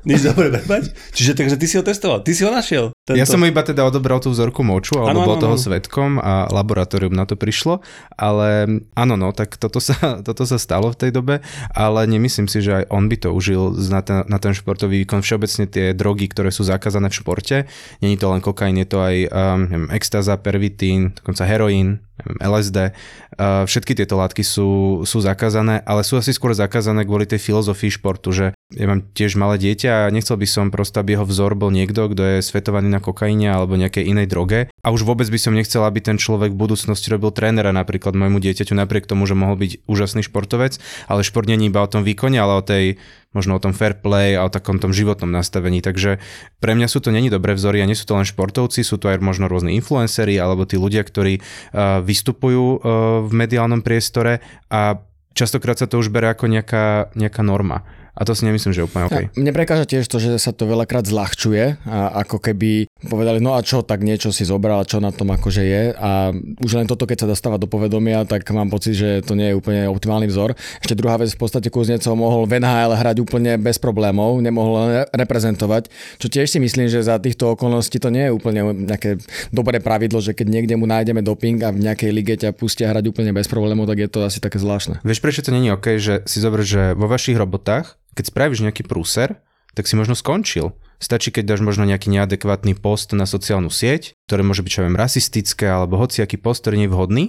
Nič 0.00 0.24
dobre 0.24 0.48
bebať? 0.48 0.96
Čiže 1.12 1.36
takže 1.36 1.56
ty 1.60 1.66
si 1.68 1.76
ho 1.76 1.84
testoval, 1.84 2.24
ty 2.24 2.32
si 2.32 2.40
ho 2.40 2.48
našiel. 2.48 2.88
Tento... 3.04 3.20
Ja 3.20 3.28
som 3.28 3.44
iba 3.44 3.60
teda 3.60 3.84
odobral 3.84 4.16
tú 4.16 4.32
vzorku 4.32 4.64
moču, 4.64 4.96
alebo 4.96 5.20
ano, 5.20 5.28
bol 5.28 5.36
ano, 5.36 5.44
toho 5.44 5.56
ano. 5.60 5.60
svetkom 5.60 6.16
a 6.16 6.48
laboratórium 6.48 7.12
na 7.12 7.28
to 7.28 7.36
prišlo, 7.36 7.84
ale 8.16 8.80
áno, 8.96 9.14
no, 9.20 9.28
tak 9.36 9.60
toto 9.60 9.76
sa, 9.76 9.96
toto 10.26 10.48
sa 10.48 10.56
stalo 10.56 10.88
v 10.96 10.96
tej 10.96 11.10
dobe, 11.12 11.44
ale 11.76 12.00
nemyslím 12.08 12.48
si, 12.48 12.64
že 12.64 12.80
aj 12.80 12.84
on 12.88 13.12
by 13.12 13.16
to 13.20 13.28
užil 13.28 13.76
na 13.92 14.00
ten, 14.00 14.24
na 14.24 14.40
ten 14.40 14.56
športový 14.56 15.04
výkon. 15.04 15.20
Všeobecne 15.20 15.68
tie 15.68 15.92
drogy, 15.92 16.32
ktoré 16.32 16.48
sú 16.48 16.64
zakázané 16.64 17.12
v 17.12 17.18
športe, 17.20 17.56
není 18.00 18.16
to 18.16 18.32
len 18.32 18.40
kokain, 18.40 18.80
je 18.80 18.88
to 18.88 19.04
aj 19.04 19.16
um, 19.28 19.60
neviem, 19.68 19.90
extáza, 19.92 20.40
pervitín, 20.40 21.12
dokonca 21.12 21.44
heroín, 21.44 22.00
LSD, 22.40 22.92
všetky 23.40 23.92
tieto 23.96 24.20
látky 24.20 24.44
sú, 24.44 25.02
sú 25.08 25.18
zakázané, 25.24 25.80
ale 25.84 26.04
sú 26.04 26.20
asi 26.20 26.34
skôr 26.34 26.52
zakázané 26.52 27.04
kvôli 27.08 27.24
tej 27.24 27.40
filozofii 27.40 27.92
športu, 27.94 28.30
že 28.30 28.46
ja 28.70 28.86
mám 28.86 29.02
tiež 29.02 29.34
malé 29.34 29.58
dieťa 29.58 30.06
a 30.06 30.12
nechcel 30.14 30.38
by 30.38 30.46
som 30.46 30.70
prosto, 30.70 31.02
aby 31.02 31.18
jeho 31.18 31.26
vzor 31.26 31.58
bol 31.58 31.74
niekto, 31.74 32.06
kto 32.06 32.22
je 32.38 32.46
svetovaný 32.46 32.86
na 32.86 33.02
kokaine 33.02 33.50
alebo 33.50 33.74
nejakej 33.74 34.06
inej 34.06 34.30
droge. 34.30 34.60
A 34.86 34.94
už 34.94 35.02
vôbec 35.02 35.26
by 35.26 35.38
som 35.42 35.56
nechcel, 35.56 35.82
aby 35.82 35.98
ten 35.98 36.16
človek 36.16 36.54
v 36.54 36.60
budúcnosti 36.60 37.10
robil 37.10 37.34
trénera 37.34 37.74
napríklad 37.74 38.14
môjmu 38.14 38.38
dieťaťu, 38.38 38.78
napriek 38.78 39.10
tomu, 39.10 39.26
že 39.26 39.34
mohol 39.34 39.58
byť 39.58 39.90
úžasný 39.90 40.22
športovec, 40.22 40.78
ale 41.10 41.26
šport 41.26 41.50
nie 41.50 41.58
iba 41.58 41.82
o 41.82 41.90
tom 41.90 42.06
výkone, 42.06 42.38
ale 42.38 42.52
o 42.58 42.62
tej 42.62 43.02
možno 43.30 43.54
o 43.54 43.62
tom 43.62 43.70
fair 43.70 43.94
play 43.94 44.34
a 44.34 44.46
o 44.46 44.50
takom 44.50 44.82
tom 44.82 44.90
životnom 44.90 45.30
nastavení. 45.30 45.78
Takže 45.78 46.18
pre 46.58 46.74
mňa 46.74 46.90
sú 46.90 46.98
to 46.98 47.14
není 47.14 47.30
dobré 47.30 47.54
vzory 47.54 47.78
a 47.78 47.86
nie 47.86 47.94
sú 47.94 48.06
to 48.06 48.18
len 48.18 48.26
športovci, 48.26 48.82
sú 48.82 48.98
to 48.98 49.06
aj 49.06 49.22
možno 49.22 49.46
rôzni 49.46 49.78
influenceri 49.78 50.34
alebo 50.34 50.66
tí 50.66 50.74
ľudia, 50.74 51.06
ktorí 51.06 51.38
uh, 51.38 52.02
vystupujú 52.02 52.64
uh, 52.66 52.78
v 53.22 53.32
mediálnom 53.32 53.86
priestore 53.86 54.42
a 54.66 54.98
častokrát 55.30 55.78
sa 55.78 55.86
to 55.86 56.02
už 56.02 56.10
bere 56.10 56.34
ako 56.34 56.50
nejaká, 56.50 57.14
nejaká 57.14 57.42
norma. 57.46 57.86
A 58.20 58.28
to 58.28 58.36
si 58.36 58.44
nemyslím, 58.44 58.76
že 58.76 58.84
úplne 58.84 59.08
OK. 59.08 59.16
Ja, 59.16 59.32
mne 59.32 59.52
prekáža 59.56 59.88
tiež 59.88 60.04
to, 60.04 60.20
že 60.20 60.36
sa 60.36 60.52
to 60.52 60.68
veľakrát 60.68 61.08
zľahčuje 61.08 61.88
a 61.88 62.20
ako 62.20 62.36
keby 62.36 62.84
povedali, 63.08 63.40
no 63.40 63.56
a 63.56 63.64
čo, 63.64 63.80
tak 63.80 64.04
niečo 64.04 64.28
si 64.28 64.44
zobral, 64.44 64.84
čo 64.84 65.00
na 65.00 65.08
tom 65.08 65.32
akože 65.32 65.64
je 65.64 65.82
a 65.96 66.28
už 66.60 66.72
len 66.76 66.84
toto, 66.84 67.08
keď 67.08 67.24
sa 67.24 67.28
dostáva 67.32 67.56
do 67.56 67.64
povedomia, 67.64 68.28
tak 68.28 68.44
mám 68.52 68.68
pocit, 68.68 69.00
že 69.00 69.24
to 69.24 69.32
nie 69.32 69.48
je 69.48 69.56
úplne 69.56 69.88
optimálny 69.88 70.28
vzor. 70.28 70.52
Ešte 70.84 70.92
druhá 70.92 71.16
vec, 71.16 71.32
v 71.32 71.40
podstate 71.40 71.72
Kuznecov 71.72 72.12
mohol 72.12 72.44
v 72.44 72.60
NHL 72.60 72.92
hrať 72.92 73.16
úplne 73.24 73.56
bez 73.56 73.80
problémov, 73.80 74.36
nemohol 74.44 74.72
len 74.84 75.08
reprezentovať, 75.16 75.88
čo 76.20 76.28
tiež 76.28 76.52
si 76.52 76.60
myslím, 76.60 76.92
že 76.92 77.00
za 77.00 77.16
týchto 77.16 77.56
okolností 77.56 77.96
to 77.96 78.12
nie 78.12 78.28
je 78.28 78.36
úplne 78.36 78.84
nejaké 78.84 79.16
dobré 79.48 79.80
pravidlo, 79.80 80.20
že 80.20 80.36
keď 80.36 80.60
niekde 80.60 80.76
mu 80.76 80.84
nájdeme 80.84 81.24
doping 81.24 81.56
a 81.64 81.72
v 81.72 81.88
nejakej 81.88 82.10
lige 82.12 82.36
ťa 82.36 82.52
pustia 82.52 82.92
hrať 82.92 83.08
úplne 83.08 83.32
bez 83.32 83.48
problémov, 83.48 83.88
tak 83.88 83.96
je 84.04 84.08
to 84.12 84.28
asi 84.28 84.44
také 84.44 84.60
zvláštne. 84.60 85.00
Vieš, 85.00 85.24
prečo 85.24 85.40
to 85.40 85.56
není 85.56 85.72
OK, 85.72 85.96
že 85.96 86.20
si 86.28 86.44
zober, 86.44 86.60
že 86.68 86.92
vo 86.92 87.08
vašich 87.08 87.40
robotách 87.40 87.96
keď 88.14 88.24
spravíš 88.30 88.64
nejaký 88.66 88.82
prúser, 88.86 89.42
tak 89.74 89.86
si 89.86 89.94
možno 89.94 90.18
skončil. 90.18 90.74
Stačí, 91.00 91.32
keď 91.32 91.56
dáš 91.56 91.62
možno 91.64 91.88
nejaký 91.88 92.12
neadekvátny 92.12 92.76
post 92.76 93.16
na 93.16 93.24
sociálnu 93.24 93.72
sieť, 93.72 94.18
ktoré 94.28 94.44
môže 94.44 94.60
byť, 94.60 94.72
čo 94.72 94.84
viem, 94.84 94.98
rasistické, 94.98 95.66
alebo 95.70 95.96
hociaký 95.96 96.36
post, 96.36 96.66
ktorý 96.66 96.84
nie 96.84 96.88
je 96.90 96.94
vhodný, 96.94 97.24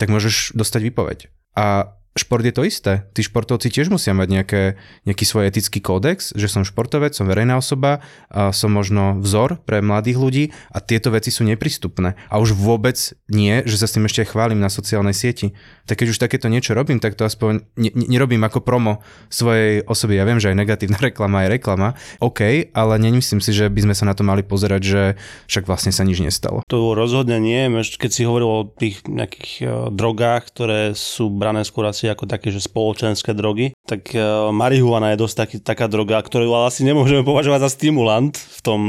tak 0.00 0.10
môžeš 0.10 0.56
dostať 0.56 0.80
výpoveď. 0.90 1.18
A 1.54 1.94
šport 2.12 2.44
je 2.44 2.52
to 2.52 2.62
isté. 2.68 3.08
Tí 3.16 3.24
športovci 3.24 3.72
tiež 3.72 3.88
musia 3.88 4.12
mať 4.12 4.28
nejaké, 4.28 4.62
nejaký 5.08 5.24
svoj 5.24 5.48
etický 5.48 5.80
kódex, 5.80 6.36
že 6.36 6.48
som 6.48 6.60
športovec, 6.66 7.16
som 7.16 7.24
verejná 7.24 7.56
osoba, 7.56 8.04
a 8.28 8.52
som 8.52 8.68
možno 8.68 9.16
vzor 9.20 9.60
pre 9.64 9.80
mladých 9.80 10.18
ľudí 10.20 10.44
a 10.72 10.84
tieto 10.84 11.08
veci 11.08 11.32
sú 11.32 11.48
neprístupné. 11.48 12.16
A 12.28 12.36
už 12.36 12.52
vôbec 12.52 12.96
nie, 13.32 13.64
že 13.64 13.80
sa 13.80 13.88
s 13.88 13.96
tým 13.96 14.04
ešte 14.04 14.28
chválim 14.28 14.60
na 14.60 14.68
sociálnej 14.68 15.16
sieti. 15.16 15.56
Tak 15.88 16.04
keď 16.04 16.08
už 16.12 16.20
takéto 16.20 16.52
niečo 16.52 16.76
robím, 16.76 17.00
tak 17.00 17.16
to 17.16 17.24
aspoň 17.24 17.64
ne, 17.80 17.90
nerobím 17.92 18.44
ako 18.44 18.60
promo 18.60 19.00
svojej 19.32 19.80
osoby. 19.88 20.20
Ja 20.20 20.28
viem, 20.28 20.38
že 20.40 20.52
aj 20.52 20.60
negatívna 20.60 21.00
reklama 21.08 21.48
je 21.48 21.52
reklama, 21.56 21.96
OK, 22.20 22.72
ale 22.76 22.94
nemyslím 23.00 23.40
si, 23.40 23.56
že 23.56 23.72
by 23.72 23.88
sme 23.88 23.94
sa 23.96 24.04
na 24.04 24.12
to 24.12 24.20
mali 24.22 24.44
pozerať, 24.44 24.82
že 24.84 25.02
však 25.48 25.64
vlastne 25.64 25.96
sa 25.96 26.04
nič 26.04 26.20
nestalo. 26.20 26.60
To 26.68 26.92
rozhodne 26.92 27.40
nie, 27.40 27.64
keď 27.96 28.10
si 28.12 28.28
hovoril 28.28 28.48
o 28.48 28.68
tých 28.68 29.04
nejakých 29.08 29.52
uh, 29.64 29.68
drogách, 29.88 30.52
ktoré 30.52 30.80
sú 30.92 31.32
brané 31.32 31.64
skôr 31.64 31.88
asi 32.02 32.10
ako 32.10 32.26
také, 32.26 32.50
že 32.50 32.58
spoločenské 32.58 33.30
drogy, 33.30 33.78
tak 33.86 34.10
uh, 34.18 34.50
marihuana 34.50 35.14
je 35.14 35.22
dosť 35.22 35.36
taký, 35.38 35.56
taká 35.62 35.86
droga, 35.86 36.18
ktorú 36.18 36.50
ale 36.50 36.74
asi 36.74 36.82
nemôžeme 36.82 37.22
považovať 37.22 37.62
za 37.62 37.70
stimulant 37.78 38.34
v 38.34 38.60
tom 38.66 38.80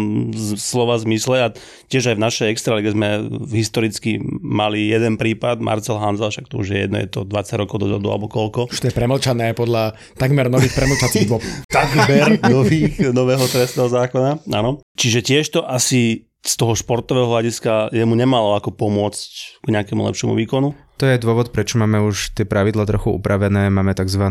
slova 0.57 0.97
zmysle 0.97 1.35
a 1.37 1.47
tiež 1.93 2.09
aj 2.09 2.17
v 2.17 2.25
našej 2.25 2.47
extralige 2.49 2.89
sme 2.97 3.29
historicky 3.53 4.17
mali 4.41 4.89
jeden 4.89 5.21
prípad, 5.21 5.61
Marcel 5.61 6.01
Hanzel, 6.01 6.33
však 6.33 6.49
to 6.49 6.65
už 6.65 6.73
je 6.73 6.79
jedno, 6.89 6.97
je 6.97 7.09
to 7.13 7.21
20 7.21 7.61
rokov 7.61 7.85
dozadu 7.85 8.09
alebo 8.09 8.25
koľko. 8.25 8.73
Už 8.73 8.81
to 8.81 8.89
je 8.89 8.97
premlčané 8.97 9.53
podľa 9.53 9.93
takmer 10.17 10.49
nových 10.49 10.73
premlčacích 10.73 11.29
dôb. 11.29 11.45
takmer 11.69 12.41
nových, 12.49 13.13
nového 13.13 13.45
trestného 13.45 13.93
zákona, 13.93 14.41
áno. 14.49 14.81
Čiže 14.97 15.21
tiež 15.21 15.45
to 15.53 15.61
asi 15.61 16.25
z 16.43 16.53
toho 16.59 16.75
športového 16.75 17.31
hľadiska 17.31 17.93
jemu 17.95 18.19
nemalo 18.19 18.59
ako 18.59 18.75
pomôcť 18.75 19.63
k 19.63 19.67
nejakému 19.71 20.03
lepšiemu 20.11 20.35
výkonu. 20.35 20.75
To 21.03 21.11
je 21.11 21.19
dôvod, 21.19 21.51
prečo 21.51 21.75
máme 21.75 21.99
už 21.99 22.31
tie 22.31 22.47
pravidla 22.47 22.87
trochu 22.87 23.11
upravené. 23.11 23.67
Máme 23.67 23.91
tzv. 23.91 24.23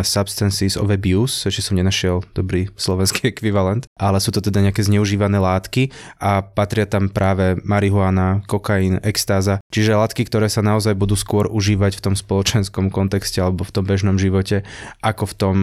substances 0.00 0.80
of 0.80 0.88
abuse, 0.88 1.44
ešte 1.44 1.60
som 1.60 1.76
nenašiel 1.76 2.24
dobrý 2.32 2.72
slovenský 2.72 3.28
ekvivalent, 3.36 3.84
ale 4.00 4.16
sú 4.24 4.32
to 4.32 4.40
teda 4.40 4.64
nejaké 4.64 4.80
zneužívané 4.80 5.36
látky 5.36 5.92
a 6.16 6.40
patria 6.40 6.88
tam 6.88 7.12
práve 7.12 7.60
marihuana, 7.60 8.40
kokain, 8.48 8.96
extáza, 9.04 9.60
čiže 9.68 9.92
látky, 9.92 10.24
ktoré 10.24 10.48
sa 10.48 10.64
naozaj 10.64 10.96
budú 10.96 11.20
skôr 11.20 11.52
užívať 11.52 12.00
v 12.00 12.04
tom 12.08 12.14
spoločenskom 12.16 12.88
kontexte 12.88 13.44
alebo 13.44 13.68
v 13.68 13.76
tom 13.76 13.84
bežnom 13.84 14.16
živote, 14.16 14.64
ako 15.04 15.28
v, 15.28 15.34
tom, 15.36 15.56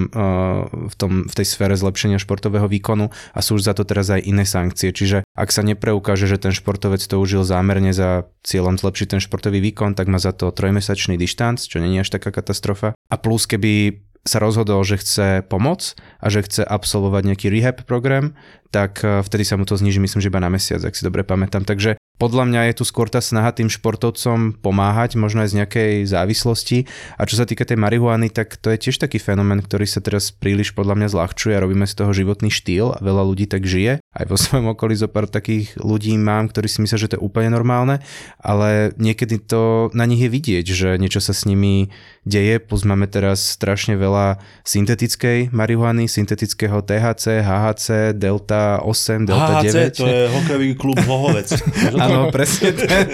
v, 0.70 0.96
tom, 1.02 1.26
v 1.26 1.34
tej 1.34 1.50
sfére 1.50 1.74
zlepšenia 1.74 2.22
športového 2.22 2.70
výkonu 2.70 3.10
a 3.10 3.42
sú 3.42 3.58
už 3.58 3.66
za 3.66 3.74
to 3.74 3.90
teraz 3.90 4.14
aj 4.14 4.22
iné 4.22 4.46
sankcie. 4.46 4.94
Čiže 4.94 5.26
ak 5.34 5.50
sa 5.50 5.66
nepreukáže, 5.66 6.30
že 6.30 6.38
ten 6.38 6.54
športovec 6.54 7.02
to 7.02 7.18
užil 7.18 7.42
zámerne 7.42 7.90
za 7.90 8.30
cieľom 8.46 8.78
zlepšiť 8.78 9.18
ten 9.18 9.22
športový 9.24 9.58
výkon, 9.58 9.98
tak 9.98 10.12
má 10.12 10.22
za 10.22 10.36
to 10.36 10.43
trojmesačný 10.52 11.16
dištanc, 11.16 11.64
čo 11.64 11.80
není 11.80 12.02
až 12.02 12.12
taká 12.12 12.34
katastrofa. 12.34 12.98
A 13.08 13.16
plus, 13.16 13.48
keby 13.48 14.04
sa 14.24 14.40
rozhodol, 14.40 14.80
že 14.88 15.04
chce 15.04 15.44
pomoc 15.52 16.00
a 16.24 16.28
že 16.32 16.48
chce 16.48 16.64
absolvovať 16.64 17.22
nejaký 17.28 17.48
rehab 17.52 17.84
program, 17.84 18.36
tak 18.72 19.04
eh, 19.04 19.20
vtedy 19.20 19.44
sa 19.44 19.60
mu 19.60 19.68
to 19.68 19.76
zniží, 19.76 20.00
myslím, 20.00 20.24
že 20.24 20.32
iba 20.32 20.42
na 20.44 20.50
mesiac, 20.50 20.80
ak 20.80 20.96
si 20.96 21.04
dobre 21.04 21.28
pamätám. 21.28 21.68
Takže 21.68 22.00
podľa 22.22 22.48
mňa 22.48 22.62
je 22.72 22.74
tu 22.80 22.84
skôr 22.88 23.12
tá 23.12 23.20
snaha 23.20 23.52
tým 23.52 23.68
športovcom 23.68 24.56
pomáhať, 24.64 25.20
možno 25.20 25.44
aj 25.44 25.50
z 25.52 25.58
nejakej 25.60 25.94
závislosti. 26.08 26.88
A 27.20 27.28
čo 27.28 27.36
sa 27.36 27.44
týka 27.44 27.68
tej 27.68 27.76
marihuany, 27.76 28.32
tak 28.32 28.56
to 28.56 28.72
je 28.72 28.80
tiež 28.80 29.02
taký 29.02 29.20
fenomén, 29.20 29.60
ktorý 29.60 29.84
sa 29.84 30.00
teraz 30.00 30.32
príliš 30.32 30.72
podľa 30.72 31.04
mňa 31.04 31.08
zľahčuje 31.12 31.54
a 31.58 31.64
robíme 31.64 31.84
z 31.84 31.96
toho 32.00 32.16
životný 32.16 32.48
štýl 32.48 32.96
a 32.96 33.00
veľa 33.04 33.24
ľudí 33.28 33.46
tak 33.50 33.68
žije. 33.68 34.00
Aj 34.14 34.30
vo 34.30 34.38
svojom 34.38 34.78
okolí 34.78 34.94
zo 34.94 35.10
pár 35.10 35.26
takých 35.26 35.74
ľudí 35.82 36.14
mám, 36.22 36.46
ktorí 36.54 36.70
si 36.70 36.86
myslia, 36.86 37.02
že 37.02 37.10
to 37.10 37.18
je 37.18 37.26
úplne 37.26 37.50
normálne, 37.50 37.98
ale 38.38 38.94
niekedy 39.02 39.42
to 39.42 39.90
na 39.98 40.06
nich 40.06 40.22
je 40.22 40.30
vidieť, 40.30 40.66
že 40.70 40.90
niečo 41.02 41.18
sa 41.18 41.34
s 41.34 41.50
nimi 41.50 41.90
deje, 42.22 42.62
plus 42.62 42.86
máme 42.86 43.10
teraz 43.10 43.42
strašne 43.42 43.98
veľa 43.98 44.38
syntetickej 44.64 45.50
marihuany, 45.50 46.06
syntetického 46.06 46.86
THC, 46.86 47.42
HHC, 47.42 48.14
Delta 48.14 48.86
8, 48.86 49.26
Delta 49.26 49.66
HHC, 49.66 49.98
9. 49.98 49.98
to 49.98 50.06
je 50.06 50.22
hokejový 50.30 50.70
klub 50.78 51.00
Hohovec. 51.02 51.50
Áno, 52.06 52.30
presne 52.30 52.70
ten. 52.78 53.10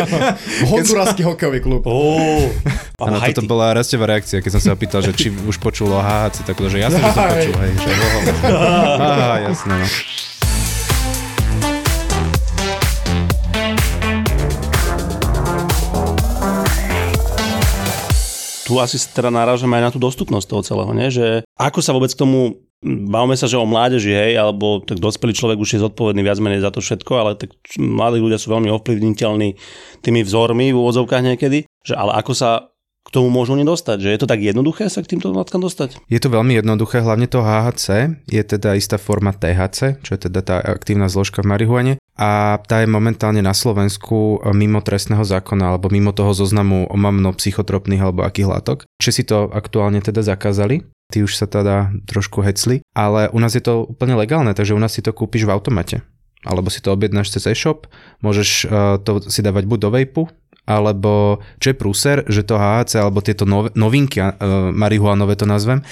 Honduraský 0.72 1.20
hokejový 1.20 1.60
klub. 1.60 1.84
Oh, 1.84 2.48
Áno, 3.00 3.16
toto 3.16 3.48
bola 3.48 3.72
rastevá 3.72 4.04
reakcia, 4.04 4.44
keď 4.44 4.60
som 4.60 4.60
sa 4.60 4.70
opýtal, 4.76 5.00
že 5.00 5.16
či 5.16 5.32
už 5.32 5.56
počul 5.56 5.88
o 5.88 6.04
HHC, 6.04 6.44
tak 6.44 6.60
že 6.60 6.84
ja 6.84 6.92
som 6.92 7.00
to 7.00 7.16
počul, 7.16 7.56
hej. 7.64 7.72
Že, 7.80 7.90
Aha, 9.00 9.36
jasné, 9.48 9.72
no. 9.72 9.88
tu 18.70 18.78
asi 18.78 19.02
teda 19.02 19.34
narážame 19.34 19.82
aj 19.82 19.82
na 19.82 19.90
tú 19.90 19.98
dostupnosť 19.98 20.46
toho 20.46 20.62
celého, 20.62 20.92
nie? 20.94 21.10
že 21.10 21.42
ako 21.58 21.82
sa 21.82 21.90
vôbec 21.90 22.14
k 22.14 22.20
tomu 22.22 22.62
Bavme 22.80 23.36
sa, 23.36 23.44
že 23.44 23.60
o 23.60 23.68
mládeži, 23.68 24.08
hej, 24.08 24.40
alebo 24.40 24.80
tak 24.80 25.04
dospelý 25.04 25.36
človek 25.36 25.60
už 25.60 25.76
je 25.76 25.84
zodpovedný 25.84 26.24
viac 26.24 26.40
menej 26.40 26.64
za 26.64 26.72
to 26.72 26.80
všetko, 26.80 27.12
ale 27.12 27.36
tak 27.36 27.52
mladí 27.76 28.24
ľudia 28.24 28.40
sú 28.40 28.48
veľmi 28.48 28.72
ovplyvniteľní 28.72 29.52
tými 30.00 30.20
vzormi 30.24 30.72
v 30.72 30.80
úvodzovkách 30.80 31.22
niekedy, 31.28 31.68
že 31.84 31.92
ale 31.92 32.16
ako 32.16 32.32
sa 32.32 32.69
k 33.10 33.18
tomu 33.18 33.26
môžu 33.26 33.58
nedostať, 33.58 34.06
že 34.06 34.10
je 34.14 34.18
to 34.22 34.30
tak 34.30 34.38
jednoduché 34.38 34.86
sa 34.86 35.02
k 35.02 35.18
týmto 35.18 35.34
látkam 35.34 35.58
dostať? 35.58 35.98
Je 36.06 36.22
to 36.22 36.30
veľmi 36.30 36.54
jednoduché, 36.54 37.02
hlavne 37.02 37.26
to 37.26 37.42
HHC 37.42 38.14
je 38.30 38.42
teda 38.46 38.78
istá 38.78 39.02
forma 39.02 39.34
THC, 39.34 39.98
čo 40.06 40.14
je 40.14 40.30
teda 40.30 40.46
tá 40.46 40.62
aktívna 40.62 41.10
zložka 41.10 41.42
v 41.42 41.50
marihuane 41.50 41.92
a 42.14 42.62
tá 42.62 42.86
je 42.86 42.88
momentálne 42.88 43.42
na 43.42 43.50
Slovensku 43.50 44.38
mimo 44.54 44.78
trestného 44.78 45.26
zákona 45.26 45.74
alebo 45.74 45.90
mimo 45.90 46.14
toho 46.14 46.30
zoznamu 46.30 46.86
omamno 46.86 47.34
psychotropných 47.34 47.98
alebo 47.98 48.22
akých 48.22 48.46
látok. 48.46 48.78
Či 49.02 49.10
si 49.10 49.22
to 49.26 49.50
aktuálne 49.50 49.98
teda 49.98 50.22
zakázali, 50.22 50.86
tí 51.10 51.26
už 51.26 51.34
sa 51.34 51.50
teda 51.50 51.90
trošku 52.06 52.46
hecli, 52.46 52.86
ale 52.94 53.26
u 53.34 53.42
nás 53.42 53.58
je 53.58 53.64
to 53.66 53.90
úplne 53.90 54.14
legálne, 54.14 54.54
takže 54.54 54.76
u 54.76 54.80
nás 54.80 54.94
si 54.94 55.02
to 55.02 55.10
kúpiš 55.10 55.50
v 55.50 55.52
automate 55.58 55.98
alebo 56.40 56.72
si 56.72 56.80
to 56.80 56.96
objednáš 56.96 57.36
cez 57.36 57.52
e-shop, 57.52 57.84
môžeš 58.24 58.64
uh, 58.64 58.96
to 58.96 59.20
si 59.28 59.44
dávať 59.44 59.68
buď 59.68 59.78
do 59.84 59.90
vejpu, 59.92 60.22
alebo 60.70 61.42
čo 61.58 61.74
je 61.74 61.76
prúser, 61.76 62.22
že 62.30 62.46
to 62.46 62.54
HHC 62.54 63.02
alebo 63.02 63.18
tieto 63.18 63.42
nov, 63.42 63.74
novinky, 63.74 64.22
uh, 64.22 64.30
marihuanové 64.70 65.34
to 65.34 65.50
nazvem, 65.50 65.82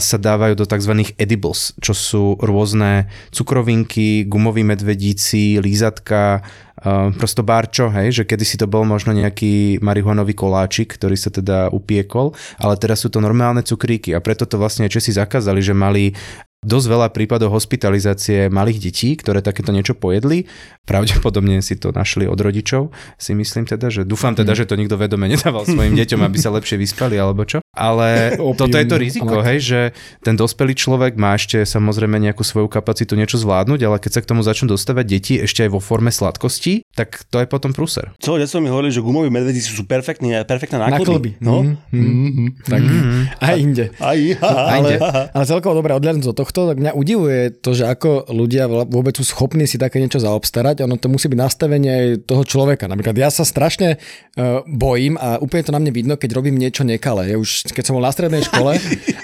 sa 0.00 0.16
dávajú 0.18 0.58
do 0.58 0.66
tzv. 0.66 1.14
edibles, 1.14 1.76
čo 1.78 1.92
sú 1.94 2.24
rôzne 2.42 3.06
cukrovinky, 3.30 4.26
gumoví 4.26 4.66
medvedíci, 4.66 5.62
lízatka, 5.62 6.42
uh, 6.42 7.12
prosto 7.14 7.44
barčo, 7.44 7.92
hej, 7.92 8.22
že 8.22 8.22
kedy 8.24 8.44
si 8.44 8.56
to 8.56 8.66
bol 8.66 8.82
možno 8.82 9.12
nejaký 9.12 9.78
marihuanový 9.84 10.32
koláčik, 10.32 10.96
ktorý 10.96 11.16
sa 11.16 11.30
teda 11.30 11.70
upiekol, 11.70 12.32
ale 12.58 12.74
teraz 12.80 13.04
sú 13.04 13.12
to 13.12 13.20
normálne 13.22 13.60
cukríky 13.62 14.16
a 14.16 14.24
preto 14.24 14.48
to 14.48 14.56
vlastne 14.56 14.88
Česi 14.90 15.12
zakázali, 15.14 15.60
že 15.60 15.76
mali 15.76 16.16
dosť 16.60 16.86
veľa 16.92 17.08
prípadov 17.16 17.56
hospitalizácie 17.56 18.52
malých 18.52 18.78
detí, 18.84 19.16
ktoré 19.16 19.40
takéto 19.40 19.72
niečo 19.72 19.96
pojedli. 19.96 20.44
Pravdepodobne 20.84 21.64
si 21.64 21.80
to 21.80 21.88
našli 21.94 22.28
od 22.28 22.36
rodičov, 22.36 22.92
si 23.16 23.32
myslím 23.32 23.64
teda, 23.64 23.88
že 23.88 24.02
dúfam 24.04 24.36
teda, 24.36 24.52
že 24.52 24.68
to 24.68 24.76
nikto 24.76 25.00
vedome 25.00 25.24
nedával 25.24 25.64
svojim 25.64 25.96
deťom, 25.96 26.20
aby 26.20 26.36
sa 26.36 26.52
lepšie 26.52 26.76
vyspali 26.76 27.16
alebo 27.16 27.48
čo. 27.48 27.64
Ale 27.72 28.36
toto 28.60 28.76
je 28.76 28.86
to 28.90 28.96
riziko, 28.98 29.40
hej, 29.40 29.58
že 29.62 29.80
ten 30.20 30.34
dospelý 30.34 30.74
človek 30.74 31.14
má 31.16 31.38
ešte 31.38 31.62
samozrejme 31.62 32.18
nejakú 32.18 32.42
svoju 32.42 32.66
kapacitu 32.68 33.14
niečo 33.14 33.38
zvládnuť, 33.38 33.80
ale 33.86 33.96
keď 34.02 34.10
sa 34.18 34.20
k 34.20 34.28
tomu 34.34 34.42
začnú 34.42 34.74
dostávať 34.74 35.04
deti 35.06 35.34
ešte 35.38 35.64
aj 35.64 35.70
vo 35.72 35.80
forme 35.80 36.10
sladkosti, 36.12 36.84
tak 36.92 37.24
to 37.30 37.40
je 37.40 37.46
potom 37.46 37.70
prúser. 37.72 38.10
Celé 38.18 38.44
detstvo 38.44 38.58
mi 38.58 38.68
hovorili, 38.68 38.90
že 38.92 39.00
gumoví 39.00 39.30
medvedí 39.30 39.62
sú 39.62 39.86
perfektní, 39.86 40.34
perfektné 40.44 40.82
náklady. 40.82 41.38
No. 41.38 41.62
Mm-hmm. 41.62 41.94
Mm-hmm. 41.94 42.48
Tak 42.66 42.82
mm-hmm. 42.82 43.22
aj 43.38 43.56
inde. 43.56 43.84
Aj, 44.02 44.18
aha, 44.42 44.62
ale, 44.74 44.90
ale 45.30 45.44
celkovo 45.46 45.78
dobre, 45.78 45.94
od 45.94 46.02
tohto, 46.34 46.49
tak 46.52 46.78
mňa 46.82 46.92
udivuje 46.92 47.40
to, 47.62 47.70
že 47.72 47.86
ako 47.86 48.30
ľudia 48.30 48.66
vôbec 48.66 49.14
sú 49.16 49.24
schopní 49.24 49.64
si 49.64 49.78
také 49.78 50.02
niečo 50.02 50.18
zaobstarať. 50.18 50.82
Ono 50.84 50.98
to 50.98 51.06
musí 51.06 51.30
byť 51.30 51.38
nastavenie 51.38 51.94
toho 52.26 52.42
človeka. 52.42 52.90
Napríklad 52.90 53.16
ja 53.16 53.30
sa 53.30 53.46
strašne 53.46 53.96
uh, 53.96 54.62
bojím 54.66 55.16
a 55.16 55.38
úplne 55.38 55.62
to 55.62 55.72
na 55.74 55.80
mne 55.80 55.92
vidno, 55.94 56.14
keď 56.18 56.36
robím 56.36 56.58
niečo 56.58 56.82
nekalé. 56.82 57.32
Ja 57.32 57.36
už 57.38 57.70
keď 57.70 57.84
som 57.86 57.94
bol 57.96 58.04
na 58.04 58.12
strednej 58.12 58.42
škole 58.44 58.76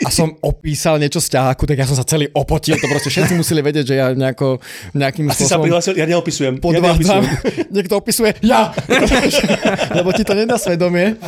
a 0.03 0.09
som 0.09 0.39
opísal 0.41 1.03
niečo 1.03 1.19
z 1.19 1.35
ťaháku, 1.35 1.67
tak 1.67 1.83
ja 1.83 1.87
som 1.87 1.99
sa 1.99 2.07
celý 2.07 2.31
opotil. 2.33 2.79
To 2.79 2.87
proste 2.87 3.11
všetci 3.11 3.35
museli 3.35 3.61
vedieť, 3.61 3.85
že 3.91 3.95
ja 3.99 4.07
nejako, 4.15 4.63
nejakým 4.95 5.27
Asi 5.33 5.51
sa 5.51 5.59
prihlásil, 5.59 5.99
ja 5.99 6.07
neopisujem. 6.07 6.63
Podvádzam. 6.63 7.23
Ja 7.23 7.27
neopisujem. 7.27 7.71
Niekto 7.77 7.95
opisuje, 7.99 8.31
ja! 8.47 8.71
Lebo 9.99 10.15
ti 10.15 10.23
to 10.23 10.33
nedá 10.39 10.57
svedomie. 10.57 11.19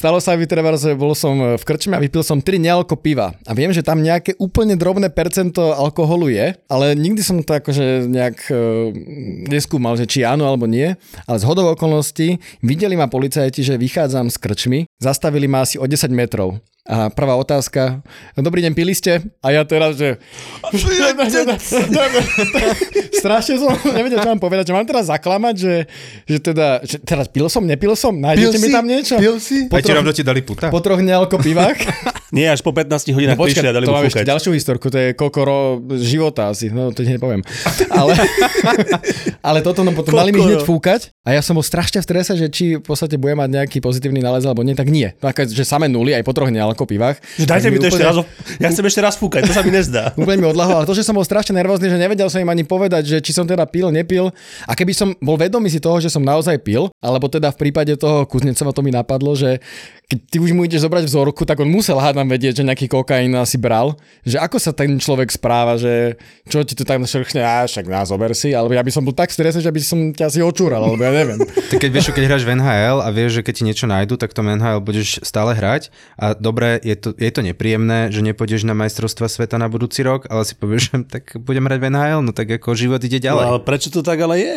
Stalo 0.00 0.16
sa 0.16 0.32
mi 0.32 0.48
treba, 0.48 0.72
že 0.80 0.96
bol 0.96 1.12
som 1.12 1.60
v 1.60 1.60
krčme 1.60 1.92
a 1.92 2.00
vypil 2.00 2.24
som 2.24 2.40
3 2.40 2.56
nealko 2.56 2.96
piva. 2.96 3.36
A 3.44 3.52
viem, 3.52 3.68
že 3.68 3.84
tam 3.84 4.00
nejaké 4.00 4.32
úplne 4.40 4.72
drobné 4.72 5.12
percento 5.12 5.76
alkoholu 5.76 6.32
je, 6.32 6.56
ale 6.72 6.96
nikdy 6.96 7.20
som 7.20 7.44
to 7.44 7.52
akože 7.52 8.08
nejak 8.08 8.48
uh, 8.48 8.88
neskúmal, 9.52 10.00
že 10.00 10.08
či 10.08 10.24
áno 10.24 10.48
alebo 10.48 10.64
nie. 10.64 10.96
Ale 11.28 11.36
z 11.36 11.44
hodov 11.44 11.76
okolností 11.76 12.40
videli 12.64 12.96
ma 12.96 13.12
policajti, 13.12 13.60
že 13.60 13.76
vychádzam 13.76 14.32
z 14.32 14.40
krčmy, 14.40 14.80
zastavili 14.96 15.44
ma 15.44 15.68
asi 15.68 15.76
o 15.76 15.84
10 15.84 16.08
metrov. 16.16 16.56
A 16.88 17.12
prvá 17.12 17.36
otázka, 17.36 18.00
dobrý 18.40 18.64
deň, 18.64 18.72
pili 18.72 18.96
ste? 18.96 19.20
A 19.44 19.52
ja 19.52 19.68
teraz, 19.68 20.00
že... 20.00 20.16
Strašne 23.20 23.60
som 23.60 23.76
nevedel, 23.92 24.16
čo 24.16 24.32
mám 24.32 24.40
povedať, 24.40 24.72
že 24.72 24.74
mám 24.74 24.88
teraz 24.88 25.12
zaklamať, 25.12 25.54
že, 25.60 25.74
že 26.24 26.38
teda, 26.40 26.80
že 26.80 26.96
teraz 27.04 27.28
pil 27.28 27.52
som, 27.52 27.68
nepil 27.68 27.92
som, 27.92 28.16
nájdete 28.16 28.56
mi 28.56 28.68
tam 28.72 28.88
niečo? 28.88 29.20
Pil 29.20 29.36
si? 29.36 29.68
Po 29.68 29.76
rovno 29.76 30.08
ti 30.16 30.24
dali 30.24 30.40
puta? 30.40 30.72
Po 30.72 30.80
troch 30.80 31.04
nealko 31.04 31.36
pivách. 31.36 31.84
Nie, 32.30 32.54
až 32.54 32.62
po 32.62 32.70
15 32.70 33.10
hodinách 33.10 33.38
no, 33.38 33.42
prišli 33.42 33.66
a 33.66 33.74
dali 33.74 33.86
to 33.86 33.92
mu 33.92 34.06
ešte 34.06 34.22
ďalšiu 34.22 34.50
historku, 34.54 34.86
to 34.86 34.98
je 34.98 35.08
kokoro 35.18 35.82
života 35.98 36.54
asi, 36.54 36.70
no 36.70 36.94
to 36.94 37.02
ti 37.02 37.10
nepoviem. 37.10 37.42
Ale, 37.90 38.14
ale 39.50 39.58
toto 39.66 39.82
no 39.82 39.90
potom 39.90 40.14
kokoro. 40.14 40.22
mali 40.22 40.30
mi 40.30 40.38
hneď 40.38 40.62
fúkať 40.62 41.10
a 41.26 41.34
ja 41.34 41.42
som 41.42 41.58
bol 41.58 41.66
strašne 41.66 41.98
v 41.98 42.06
strese, 42.06 42.32
že 42.38 42.46
či 42.46 42.78
v 42.78 42.84
podstate 42.86 43.18
bude 43.18 43.34
mať 43.34 43.50
nejaký 43.50 43.78
pozitívny 43.82 44.22
nález 44.22 44.46
alebo 44.46 44.62
nie, 44.62 44.78
tak 44.78 44.88
nie. 44.94 45.10
Tak, 45.18 45.50
že 45.50 45.66
samé 45.66 45.90
nuly 45.90 46.14
aj 46.14 46.22
po 46.22 46.30
troch 46.30 46.54
nealko 46.54 46.86
pivách. 46.86 47.18
Že 47.34 47.46
dajte 47.50 47.68
mi 47.74 47.82
to 47.82 47.90
úplne... 47.90 47.98
ešte 47.98 48.06
raz, 48.06 48.16
ja 48.62 48.68
chcem 48.70 48.84
ešte 48.86 49.00
raz 49.02 49.14
fúkať, 49.18 49.50
to 49.50 49.52
sa 49.52 49.66
mi 49.66 49.74
nezdá. 49.74 50.14
úplne 50.20 50.38
mi 50.38 50.46
odlahol, 50.46 50.82
ale 50.82 50.86
to, 50.86 50.94
že 50.94 51.02
som 51.02 51.18
bol 51.18 51.26
strašne 51.26 51.58
nervózny, 51.58 51.90
že 51.90 51.98
nevedel 51.98 52.30
som 52.30 52.38
im 52.38 52.50
ani 52.50 52.62
povedať, 52.62 53.10
že 53.10 53.16
či 53.18 53.34
som 53.34 53.42
teda 53.42 53.66
pil, 53.66 53.90
nepil. 53.90 54.30
A 54.70 54.72
keby 54.78 54.94
som 54.94 55.10
bol 55.18 55.34
vedomý 55.34 55.66
si 55.66 55.82
toho, 55.82 55.98
že 55.98 56.14
som 56.14 56.22
naozaj 56.22 56.62
pil, 56.62 56.94
alebo 57.02 57.26
teda 57.26 57.50
v 57.50 57.58
prípade 57.58 57.98
toho 57.98 58.22
Kuznecova 58.30 58.70
to 58.70 58.86
mi 58.86 58.94
napadlo, 58.94 59.34
že 59.34 59.58
keď 60.10 60.18
ty 60.26 60.36
už 60.42 60.50
mu 60.58 60.66
ideš 60.66 60.82
zobrať 60.82 61.06
vzorku, 61.06 61.46
tak 61.46 61.62
on 61.62 61.70
musel 61.70 61.94
hádam 62.02 62.26
vedieť, 62.26 62.58
že 62.58 62.66
nejaký 62.66 62.90
kokain 62.90 63.30
asi 63.38 63.54
bral. 63.54 63.94
Že 64.26 64.42
ako 64.42 64.56
sa 64.58 64.74
ten 64.74 64.98
človek 64.98 65.30
správa, 65.30 65.78
že 65.78 66.18
čo 66.50 66.66
ti 66.66 66.74
tu 66.74 66.82
tak 66.82 66.98
šrchne, 66.98 67.38
a 67.38 67.62
však 67.70 67.86
nás 67.86 68.10
zober 68.10 68.34
si, 68.34 68.50
alebo 68.50 68.74
ja 68.74 68.82
by 68.82 68.90
som 68.90 69.06
bol 69.06 69.14
tak 69.14 69.30
stresný, 69.30 69.62
že 69.62 69.70
by 69.70 69.78
som 69.78 70.10
ťa 70.10 70.26
asi 70.26 70.42
očúral, 70.42 70.82
alebo 70.82 70.98
ja 70.98 71.14
neviem. 71.14 71.38
tak 71.70 71.78
keď 71.78 71.90
vieš, 71.94 72.10
keď 72.10 72.26
hráš 72.26 72.42
v 72.42 72.58
NHL 72.58 72.98
a 73.06 73.08
vieš, 73.14 73.38
že 73.38 73.42
keď 73.46 73.54
ti 73.54 73.62
niečo 73.62 73.86
nájdu, 73.86 74.18
tak 74.18 74.34
to 74.34 74.42
NHL 74.42 74.82
budeš 74.82 75.22
stále 75.22 75.54
hrať 75.54 75.94
a 76.18 76.34
dobre, 76.34 76.82
je 76.82 76.98
to, 76.98 77.14
je 77.14 77.30
to 77.30 77.46
nepríjemné, 77.46 78.10
že 78.10 78.26
nepôjdeš 78.26 78.66
na 78.66 78.74
majstrovstva 78.74 79.30
sveta 79.30 79.62
na 79.62 79.70
budúci 79.70 80.02
rok, 80.02 80.26
ale 80.26 80.42
si 80.42 80.58
povieš, 80.58 80.82
že 80.90 80.94
tak 81.14 81.38
budem 81.38 81.70
hrať 81.70 81.78
v 81.78 81.86
NHL, 81.86 82.20
no 82.26 82.34
tak 82.34 82.50
ako 82.50 82.74
život 82.74 82.98
ide 83.06 83.22
ďalej. 83.22 83.46
No, 83.46 83.50
ale 83.54 83.60
prečo 83.62 83.94
to 83.94 84.02
tak 84.02 84.18
ale 84.18 84.42
je? 84.42 84.56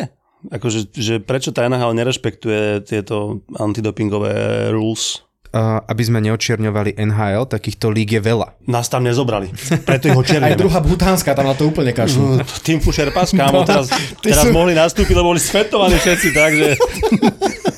Akože, 0.50 0.90
že 0.92 1.14
prečo 1.22 1.54
tá 1.54 1.64
NHL 1.70 1.94
nerešpektuje 1.94 2.84
tieto 2.84 3.46
antidopingové 3.54 4.68
rules? 4.74 5.24
Aby 5.62 6.02
sme 6.02 6.18
neočierňovali 6.18 6.98
NHL, 6.98 7.46
takýchto 7.46 7.86
líg 7.94 8.18
je 8.18 8.22
veľa. 8.22 8.58
Nás 8.66 8.90
tam 8.90 9.06
nezobrali, 9.06 9.54
preto 9.86 10.10
ich 10.10 10.18
očierneme. 10.22 10.50
Aj 10.50 10.58
druhá 10.58 10.82
butánska 10.82 11.30
tam 11.30 11.46
na 11.46 11.54
to 11.54 11.70
úplne 11.70 11.94
kašľú. 11.94 12.42
Tým 12.66 12.82
Fušer 12.82 13.14
kámo, 13.14 13.62
teraz, 13.62 13.86
teraz 14.18 14.44
sú... 14.44 14.50
mohli 14.50 14.74
nastúpiť, 14.74 15.14
lebo 15.14 15.30
boli 15.30 15.42
svetovaní 15.42 15.94
všetci, 15.94 16.28
takže 16.34 16.66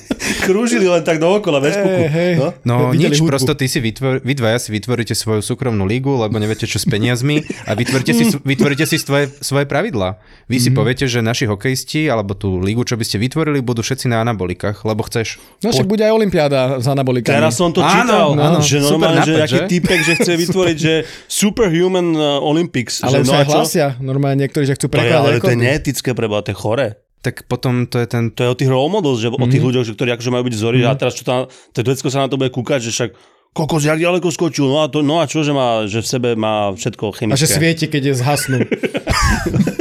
krúžili 0.47 0.87
len 0.87 1.03
tak 1.03 1.19
dookola, 1.19 1.59
bez 1.59 1.75
hey, 1.75 2.07
hey. 2.07 2.33
No, 2.39 2.55
no 2.63 2.75
nič, 2.95 3.19
hudbu. 3.19 3.35
prosto 3.35 3.53
ty 3.59 3.67
si 3.67 3.83
vytvor, 3.83 4.23
vy 4.23 4.33
dvaja 4.39 4.63
si 4.63 4.71
vytvoríte 4.71 5.13
svoju 5.13 5.43
súkromnú 5.43 5.83
lígu, 5.85 6.15
lebo 6.15 6.39
neviete 6.39 6.71
čo 6.71 6.79
s 6.79 6.87
peniazmi 6.87 7.43
a 7.67 7.75
vytvoríte 7.75 8.13
si, 8.15 8.25
vytvoríte 8.39 8.87
si 8.87 8.97
svoje, 9.03 9.35
svoje 9.43 9.67
pravidlá. 9.67 10.23
Vy 10.47 10.57
si 10.63 10.71
mm. 10.71 10.77
poviete, 10.79 11.05
že 11.11 11.21
naši 11.21 11.51
hokejisti 11.51 12.07
alebo 12.07 12.39
tú 12.39 12.63
lígu, 12.63 12.87
čo 12.87 12.95
by 12.95 13.05
ste 13.05 13.19
vytvorili, 13.19 13.59
budú 13.61 13.83
všetci 13.83 14.07
na 14.07 14.23
anabolikách, 14.23 14.87
lebo 14.87 15.03
chceš. 15.05 15.43
No 15.67 15.75
však 15.75 15.91
bude 15.91 16.07
aj 16.07 16.13
olimpiáda 16.15 16.79
s 16.79 16.87
anabolikami. 16.87 17.35
Teraz 17.35 17.59
som 17.59 17.75
to 17.75 17.83
čítal, 17.83 18.39
áno, 18.39 18.39
áno. 18.39 18.59
že 18.63 18.79
normálne, 18.79 19.27
nápad, 19.27 19.29
že 19.29 19.43
aký 19.43 19.59
typek, 19.67 20.01
že 20.07 20.13
chce 20.23 20.33
vytvoriť, 20.47 20.77
že 20.79 20.95
Superhuman 21.27 22.15
uh, 22.15 22.39
Olympics. 22.39 23.03
Ale 23.03 23.27
že, 23.27 23.29
no, 23.29 23.33
aj 23.35 23.47
hlásia, 23.51 23.87
normálne 23.99 24.47
niektorí, 24.47 24.65
že 24.69 24.79
chcú 24.79 24.93
prekladať. 24.93 25.43
Ale 25.43 25.43
to 25.43 25.53
je 25.53 25.59
neetické 25.59 26.11
preba, 26.15 26.41
to 26.45 26.55
je 26.55 26.59
chore 26.59 27.06
tak 27.27 27.51
potom 27.51 27.91
to 27.91 27.99
je 27.99 28.07
ten... 28.07 28.31
To 28.31 28.41
je 28.47 28.51
o 28.55 28.59
tých 28.59 28.71
role 28.71 28.87
že 29.19 29.27
mm-hmm. 29.27 29.43
o 29.43 29.47
tých 29.51 29.63
mhm. 29.63 29.67
ľuďoch, 29.67 29.85
že, 29.91 29.93
ktorí 29.99 30.11
akože 30.15 30.31
majú 30.31 30.45
byť 30.47 30.55
vzory 30.55 30.79
mm-hmm. 30.87 30.95
a 30.95 31.01
teraz 31.01 31.19
čo 31.19 31.25
tam, 31.27 31.51
to 31.51 31.81
decko 31.83 32.07
sa 32.07 32.23
na 32.23 32.31
to 32.31 32.39
bude 32.39 32.55
kúkať, 32.55 32.87
že 32.87 32.95
však 32.95 33.11
kokos, 33.57 33.83
jak 33.89 33.97
ďaleko 33.97 34.29
skočil, 34.29 34.69
no 34.69 34.85
a, 34.85 34.87
to, 34.93 35.01
no 35.01 35.19
a 35.19 35.25
čo, 35.25 35.41
že, 35.41 35.57
má, 35.57 35.89
že 35.89 36.05
v 36.05 36.09
sebe 36.09 36.31
má 36.37 36.77
všetko 36.77 37.17
chemické. 37.17 37.35
A 37.35 37.41
že 37.41 37.49
svieti, 37.49 37.89
keď 37.89 38.13
je 38.13 38.15
zhasnú. 38.21 38.59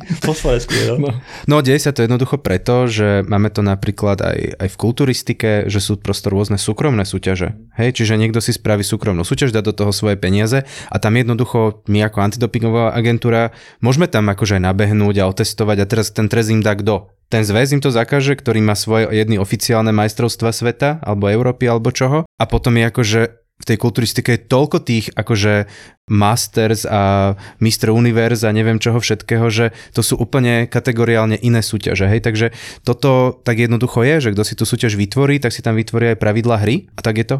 Fosforesku, 0.26 0.72
no. 0.88 0.94
no. 0.98 1.10
No, 1.48 1.56
deje 1.60 1.88
sa 1.88 1.92
to 1.92 2.04
jednoducho 2.04 2.40
preto, 2.40 2.86
že 2.88 3.26
máme 3.26 3.52
to 3.52 3.60
napríklad 3.60 4.20
aj, 4.22 4.38
aj 4.58 4.68
v 4.72 4.76
kulturistike, 4.80 5.50
že 5.68 5.80
sú 5.80 5.98
prosto 5.98 6.32
rôzne 6.32 6.56
súkromné 6.56 7.04
súťaže. 7.04 7.56
Hej, 7.76 8.02
čiže 8.02 8.20
niekto 8.20 8.40
si 8.40 8.54
spraví 8.54 8.86
súkromnú 8.86 9.26
súťaž, 9.26 9.52
dá 9.52 9.60
do 9.60 9.74
toho 9.74 9.90
svoje 9.90 10.16
peniaze 10.16 10.64
a 10.88 10.96
tam 10.96 11.16
jednoducho 11.16 11.84
my 11.88 12.06
ako 12.08 12.18
antidopingová 12.22 12.96
agentúra 12.96 13.52
môžeme 13.84 14.08
tam 14.08 14.28
akože 14.28 14.60
aj 14.60 14.66
nabehnúť 14.68 15.16
a 15.22 15.28
otestovať 15.28 15.76
a 15.82 15.88
teraz 15.88 16.14
ten 16.14 16.28
trez 16.30 16.48
im 16.52 16.60
dá 16.60 16.76
kto? 16.76 17.12
ten 17.32 17.48
zväz 17.48 17.72
im 17.72 17.80
to 17.80 17.88
zakaže, 17.88 18.36
ktorý 18.36 18.60
má 18.60 18.76
svoje 18.76 19.08
jedny 19.08 19.40
oficiálne 19.40 19.88
majstrovstva 19.88 20.52
sveta, 20.52 21.00
alebo 21.00 21.32
Európy, 21.32 21.64
alebo 21.64 21.88
čoho. 21.88 22.28
A 22.28 22.44
potom 22.44 22.76
je 22.76 22.84
akože 22.84 23.20
v 23.62 23.68
tej 23.70 23.78
kulturistike 23.78 24.34
je 24.34 24.42
toľko 24.42 24.82
tých 24.82 25.14
akože 25.14 25.70
Masters 26.10 26.82
a 26.82 27.32
Mr. 27.62 27.94
Universe 27.94 28.42
a 28.42 28.50
neviem 28.50 28.82
čoho 28.82 28.98
všetkého, 28.98 29.46
že 29.54 29.70
to 29.94 30.02
sú 30.02 30.18
úplne 30.18 30.66
kategoriálne 30.66 31.38
iné 31.38 31.62
súťaže. 31.62 32.10
Hej? 32.10 32.26
Takže 32.26 32.46
toto 32.82 33.38
tak 33.46 33.62
jednoducho 33.62 34.02
je, 34.02 34.18
že 34.18 34.32
kto 34.34 34.42
si 34.42 34.58
tú 34.58 34.66
súťaž 34.66 34.98
vytvorí, 34.98 35.38
tak 35.38 35.54
si 35.54 35.62
tam 35.62 35.78
vytvorí 35.78 36.10
aj 36.12 36.18
pravidla 36.18 36.58
hry 36.58 36.90
a 36.98 37.00
tak 37.06 37.22
je 37.22 37.26
to. 37.30 37.36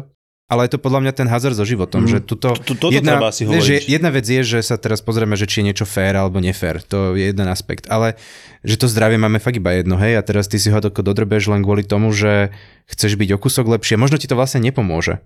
ale 0.51 0.67
je 0.67 0.75
to 0.75 0.83
podľa 0.83 0.99
mňa 1.01 1.13
ten 1.17 1.27
hazard 1.31 1.57
so 1.57 1.65
životom, 1.65 2.05
mm. 2.05 2.09
že 2.11 2.17
tuto... 2.21 2.53
To- 2.53 2.75
toto 2.75 2.93
jedna, 2.93 3.17
treba 3.17 3.33
si 3.33 3.47
vieš, 3.47 3.63
že 3.63 3.75
hovoriť. 3.79 3.89
jedna 3.89 4.09
vec 4.13 4.25
je, 4.27 4.41
že 4.43 4.59
sa 4.61 4.75
teraz 4.77 5.01
pozrieme, 5.01 5.33
že 5.33 5.49
či 5.49 5.63
je 5.63 5.73
niečo 5.73 5.87
fér 5.87 6.13
alebo 6.19 6.37
nefér, 6.37 6.83
to 6.85 7.17
je 7.17 7.31
jeden 7.31 7.47
aspekt, 7.49 7.89
ale 7.89 8.19
že 8.61 8.77
to 8.77 8.85
zdravie 8.85 9.17
máme 9.17 9.41
fakt 9.41 9.57
iba 9.57 9.73
jedno, 9.73 9.97
hej, 9.97 10.19
a 10.19 10.21
teraz 10.21 10.45
ty 10.45 10.61
si 10.61 10.69
ho 10.69 10.79
dodrbeš 10.79 11.49
len 11.49 11.65
kvôli 11.65 11.81
tomu, 11.87 12.13
že 12.13 12.53
chceš 12.85 13.17
byť 13.17 13.29
o 13.33 13.41
kúsok 13.41 13.65
lepšie, 13.65 13.97
možno 13.97 14.21
ti 14.21 14.29
to 14.29 14.37
vlastne 14.37 14.61
nepomôže, 14.61 15.23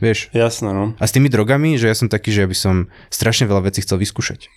vieš. 0.00 0.32
Jasné, 0.32 0.72
no. 0.72 0.96
A 0.98 1.04
s 1.04 1.12
tými 1.14 1.28
drogami, 1.28 1.76
že 1.76 1.86
ja 1.86 1.94
som 1.94 2.08
taký, 2.08 2.32
že 2.32 2.42
ja 2.44 2.48
by 2.48 2.56
som 2.56 2.74
strašne 3.12 3.46
veľa 3.46 3.70
vecí 3.70 3.84
chcel 3.84 4.00
vyskúšať. 4.00 4.48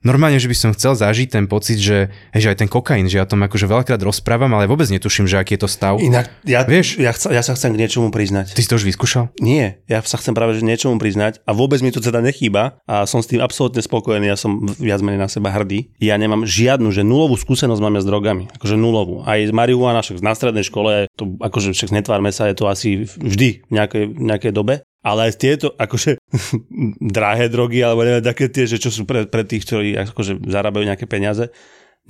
Normálne, 0.00 0.40
že 0.40 0.48
by 0.48 0.56
som 0.56 0.70
chcel 0.72 0.96
zažiť 0.96 1.28
ten 1.28 1.44
pocit, 1.44 1.76
že, 1.76 2.08
že 2.32 2.48
aj 2.48 2.64
ten 2.64 2.72
kokain, 2.72 3.04
že 3.04 3.20
ja 3.20 3.28
tom 3.28 3.44
akože 3.44 3.68
veľakrát 3.68 4.00
rozprávam, 4.00 4.48
ale 4.56 4.64
vôbec 4.64 4.88
netuším, 4.88 5.28
že 5.28 5.36
aký 5.36 5.60
je 5.60 5.60
to 5.60 5.68
stav. 5.68 6.00
Inak, 6.00 6.32
ja, 6.48 6.64
Vieš? 6.64 6.96
ja, 6.96 7.12
chca, 7.12 7.28
ja 7.36 7.44
sa 7.44 7.52
chcem 7.52 7.76
k 7.76 7.84
niečomu 7.84 8.08
priznať. 8.08 8.56
Ty 8.56 8.60
si 8.64 8.70
to 8.72 8.80
už 8.80 8.88
vyskúšal? 8.88 9.28
Nie, 9.44 9.84
ja 9.92 10.00
sa 10.00 10.16
chcem 10.16 10.32
práve 10.32 10.56
že 10.56 10.64
niečomu 10.64 10.96
priznať 10.96 11.44
a 11.44 11.52
vôbec 11.52 11.84
mi 11.84 11.92
to 11.92 12.00
teda 12.00 12.24
nechýba 12.24 12.80
a 12.88 13.04
som 13.04 13.20
s 13.20 13.28
tým 13.28 13.44
absolútne 13.44 13.84
spokojný, 13.84 14.24
ja 14.24 14.40
som 14.40 14.64
viac 14.80 15.04
menej 15.04 15.20
na 15.20 15.28
seba 15.28 15.52
hrdý. 15.52 15.92
Ja 16.00 16.16
nemám 16.16 16.48
žiadnu, 16.48 16.88
že 16.96 17.04
nulovú 17.04 17.36
skúsenosť 17.36 17.80
mám 17.84 18.00
ja 18.00 18.02
s 18.02 18.08
drogami, 18.08 18.48
akože 18.56 18.80
nulovú. 18.80 19.20
Aj 19.28 19.36
z 19.44 19.52
marihuana, 19.52 20.00
však 20.00 20.24
na 20.24 20.32
strednej 20.32 20.64
škole, 20.64 21.12
to 21.12 21.36
akože 21.44 21.76
však 21.76 21.92
netvárme 21.92 22.32
sa, 22.32 22.48
je 22.48 22.56
to 22.56 22.72
asi 22.72 23.04
vždy 23.04 23.68
v 23.68 23.72
nejakej, 23.76 24.04
nejakej 24.16 24.52
dobe. 24.56 24.80
Ale 25.00 25.32
tieto, 25.32 25.72
akože 25.80 26.20
drahé 27.16 27.48
drogy, 27.48 27.80
alebo 27.80 28.04
neviem, 28.04 28.24
také 28.24 28.52
tie, 28.52 28.68
že 28.68 28.76
čo 28.76 28.92
sú 28.92 29.08
pre, 29.08 29.24
pre 29.24 29.48
tých, 29.48 29.64
ktorí 29.64 29.96
akože 29.96 30.44
zarábajú 30.44 30.84
nejaké 30.84 31.08
peniaze, 31.08 31.48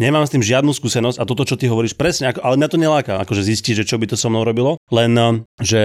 Nemám 0.00 0.24
s 0.24 0.32
tým 0.32 0.40
žiadnu 0.40 0.72
skúsenosť 0.72 1.20
a 1.20 1.28
toto, 1.28 1.44
čo 1.44 1.60
ty 1.60 1.68
hovoríš, 1.68 1.92
presne, 1.92 2.32
ako, 2.32 2.40
ale 2.40 2.56
mňa 2.56 2.68
to 2.72 2.78
neláka, 2.80 3.14
akože 3.20 3.44
zistiť, 3.44 3.84
že 3.84 3.88
čo 3.90 4.00
by 4.00 4.08
to 4.08 4.16
so 4.16 4.32
mnou 4.32 4.48
robilo, 4.48 4.80
len 4.88 5.12
eh, 5.12 5.44
že 5.60 5.80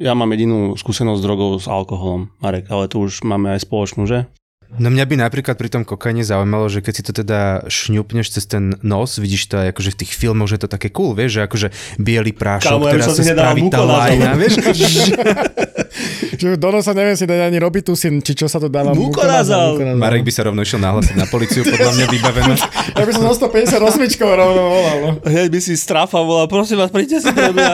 ja 0.00 0.16
mám 0.16 0.32
jedinú 0.32 0.78
skúsenosť 0.80 1.20
s 1.20 1.26
drogou 1.26 1.50
s 1.60 1.68
alkoholom, 1.68 2.32
Marek, 2.40 2.72
ale 2.72 2.88
tu 2.88 3.04
už 3.04 3.20
máme 3.20 3.52
aj 3.52 3.68
spoločnú, 3.68 4.08
že? 4.08 4.24
No 4.78 4.86
mňa 4.86 5.02
by 5.02 5.14
napríklad 5.18 5.58
pri 5.58 5.66
tom 5.66 5.82
kokaine 5.82 6.22
zaujímalo, 6.22 6.70
že 6.70 6.78
keď 6.78 6.94
si 6.94 7.02
to 7.02 7.10
teda 7.10 7.66
šňupneš 7.66 8.38
cez 8.38 8.46
ten 8.46 8.78
nos, 8.86 9.18
vidíš 9.18 9.50
to 9.50 9.58
aj 9.58 9.74
akože 9.74 9.90
v 9.92 9.98
tých 9.98 10.12
filmoch, 10.14 10.46
že 10.46 10.56
je 10.56 10.62
to 10.62 10.70
také 10.70 10.94
cool, 10.94 11.18
vieš, 11.18 11.42
že 11.42 11.50
akože 11.50 11.68
biely 11.98 12.30
prášok, 12.30 12.78
Kámo, 12.78 12.86
ja 12.86 12.92
ktorá 12.94 13.04
som 13.10 13.14
sa 13.18 13.24
spraví 13.34 13.62
tá 13.66 13.82
lajna, 13.82 14.30
vieš? 14.38 14.54
Že 16.36 16.56
do 16.56 16.68
nosa 16.70 16.94
neviem 16.94 17.16
si 17.18 17.26
dať 17.26 17.50
ani 17.50 17.58
robitusin, 17.58 18.22
či 18.22 18.32
čo 18.32 18.46
sa 18.46 18.62
to 18.62 18.70
dáva. 18.70 18.94
Mukonazol. 18.94 19.80
Marek 19.98 20.22
by 20.22 20.32
sa 20.32 20.46
rovno 20.46 20.62
išiel 20.62 20.80
nahlásiť 20.80 21.16
na 21.18 21.26
policiu, 21.26 21.66
podľa 21.66 21.92
mňa 21.96 22.06
vybavené. 22.08 22.54
Ja 22.90 23.06
by 23.06 23.12
som 23.16 23.22
zo 23.32 23.46
158 23.48 23.80
rovno 24.20 24.62
volal. 24.66 24.96
No. 25.00 25.10
Hneď 25.24 25.48
by 25.48 25.60
si 25.62 25.72
strafa 25.78 26.20
volal, 26.20 26.50
prosím 26.50 26.82
vás, 26.82 26.90
príďte 26.92 27.22
si 27.22 27.30
do 27.32 27.54
mňa. 27.54 27.70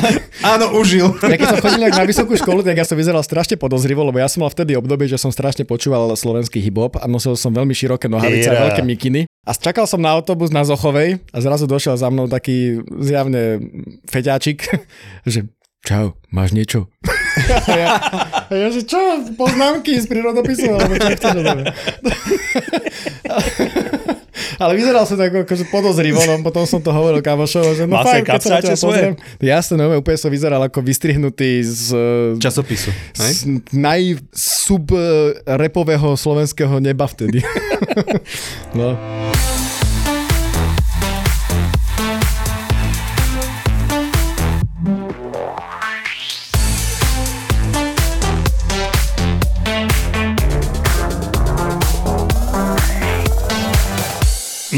Áno, 0.56 0.74
užil. 0.74 1.14
Ja 1.20 1.36
keď 1.36 1.46
som 1.56 1.60
chodil 1.62 1.80
na 1.84 2.04
vysokú 2.06 2.32
školu, 2.34 2.64
tak 2.64 2.80
ja 2.80 2.86
som 2.86 2.96
vyzeral 2.98 3.22
strašne 3.22 3.54
podozrivo, 3.60 4.02
lebo 4.02 4.18
ja 4.18 4.26
som 4.26 4.42
mal 4.42 4.50
vtedy 4.50 4.74
obdobie, 4.74 5.06
že 5.06 5.20
som 5.20 5.30
strašne 5.30 5.62
počúval 5.68 6.10
slovenský 6.16 6.58
hip-hop 6.58 6.98
a 6.98 7.06
nosil 7.06 7.38
som 7.38 7.54
veľmi 7.54 7.76
široké 7.76 8.10
nohavice 8.10 8.50
a 8.50 8.54
Tyra. 8.56 8.62
veľké 8.72 8.82
mikiny. 8.82 9.20
A 9.44 9.52
čakal 9.52 9.84
som 9.84 10.00
na 10.00 10.08
autobus 10.10 10.48
na 10.48 10.64
Zochovej 10.64 11.20
a 11.28 11.38
zrazu 11.44 11.68
došiel 11.68 12.00
za 12.00 12.08
mnou 12.08 12.24
taký 12.26 12.80
zjavne 13.04 13.60
feťáčik, 14.08 14.64
že 15.28 15.44
čau, 15.84 16.16
máš 16.32 16.56
niečo? 16.56 16.88
A 17.34 17.70
ja, 17.74 17.88
a 18.46 18.52
ja 18.54 18.68
že 18.70 18.86
čo, 18.86 18.98
poznámky 19.34 19.98
z 19.98 20.06
prírodopisu, 20.06 20.70
alebo 20.70 20.94
čo 20.94 21.08
chceš? 21.18 21.34
Ale 24.58 24.72
vyzeral 24.78 25.02
som 25.06 25.18
tak 25.18 25.34
akože 25.34 25.66
podozrivo, 25.70 26.22
no 26.26 26.38
potom 26.42 26.62
som 26.66 26.78
to 26.78 26.94
hovoril 26.94 27.18
kamošovo, 27.22 27.74
že 27.74 27.90
no 27.90 27.98
Mal 27.98 28.06
fajn, 28.06 28.22
keď 28.22 28.40
sa 28.42 28.78
pozriem. 28.78 29.14
Jasne, 29.42 29.74
no 29.82 29.90
úplne 29.98 30.18
som 30.18 30.30
vyzeral 30.30 30.62
ako 30.62 30.78
vystrihnutý 30.82 31.62
z, 31.62 31.84
Časopisu. 32.38 32.90
Hej? 33.18 33.32
z 33.34 33.42
najsub 33.74 34.84
eh, 34.94 35.02
repového 35.58 36.14
slovenského 36.14 36.78
neba 36.78 37.06
vtedy. 37.10 37.42
no. 38.78 38.94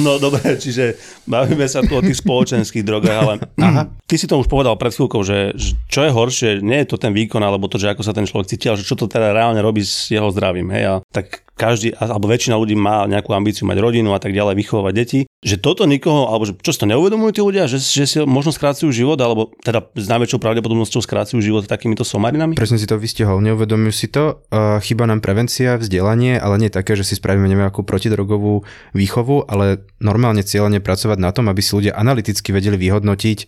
No 0.03 0.21
dobre, 0.21 0.61
čiže 0.61 0.99
bavíme 1.25 1.65
sa 1.65 1.81
tu 1.81 1.97
o 1.97 2.05
tých 2.05 2.21
spoločenských 2.21 2.85
drogách, 2.85 3.19
ale 3.23 3.35
Aha. 3.67 3.83
ty 4.05 4.21
si 4.21 4.29
to 4.29 4.37
už 4.37 4.51
povedal 4.51 4.77
pred 4.77 4.93
chvíľkou, 4.93 5.23
že, 5.25 5.57
že 5.57 5.73
čo 5.89 6.05
je 6.05 6.11
horšie, 6.13 6.51
nie 6.61 6.85
je 6.85 6.89
to 6.93 6.97
ten 7.01 7.17
výkon, 7.17 7.41
alebo 7.41 7.71
to, 7.71 7.81
že 7.81 7.97
ako 7.97 8.03
sa 8.05 8.13
ten 8.13 8.29
človek 8.29 8.51
cíti, 8.51 8.69
ale 8.69 8.81
že 8.81 8.89
čo 8.89 8.99
to 8.99 9.09
teda 9.09 9.33
reálne 9.33 9.61
robí 9.63 9.81
s 9.81 10.13
jeho 10.13 10.29
zdravím. 10.29 10.69
Hej? 10.75 10.85
A 10.85 10.95
tak 11.09 11.46
každý, 11.57 11.97
alebo 11.97 12.29
väčšina 12.29 12.55
ľudí 12.55 12.77
má 12.77 13.09
nejakú 13.09 13.33
ambíciu 13.33 13.65
mať 13.65 13.81
rodinu 13.81 14.13
a 14.13 14.21
tak 14.21 14.37
ďalej, 14.37 14.61
vychovať 14.61 14.93
deti, 14.93 15.21
že 15.41 15.57
toto 15.57 15.89
nikoho, 15.89 16.29
alebo 16.29 16.45
že 16.45 16.53
čo 16.61 16.77
si 16.77 16.79
to 16.79 16.87
neuvedomujú 16.87 17.31
tí 17.33 17.41
ľudia, 17.41 17.65
že, 17.65 17.81
že 17.81 18.05
si 18.05 18.17
možno 18.29 18.53
skrácujú 18.53 18.93
život, 18.93 19.17
alebo 19.25 19.57
teda 19.65 19.89
s 19.97 20.07
najväčšou 20.07 20.37
pravdepodobnosťou 20.37 21.01
skrácujú 21.01 21.41
život 21.41 21.65
takýmito 21.65 22.05
somarinami? 22.05 22.61
Presne 22.61 22.77
si 22.77 22.85
to 22.85 23.01
vystihol, 23.01 23.41
neuvedomujú 23.41 23.93
si 23.97 24.13
to, 24.13 24.45
chyba 24.85 25.09
nám 25.09 25.25
prevencia, 25.25 25.81
vzdelanie, 25.81 26.37
ale 26.37 26.61
nie 26.61 26.69
také, 26.69 26.93
že 26.93 27.09
si 27.09 27.17
spravíme 27.17 27.49
neviem 27.49 27.65
akú 27.65 27.81
protidrogovú 27.87 28.69
výchovu, 28.93 29.49
ale 29.49 29.89
normálne 29.97 30.45
cieľene 30.45 30.85
pracovať 30.85 31.17
na 31.17 31.33
tom, 31.33 31.49
aby 31.49 31.65
si 31.65 31.73
ľudia 31.73 31.97
analyticky 31.97 32.53
vedeli 32.53 32.77
vyhodnotiť 32.77 33.39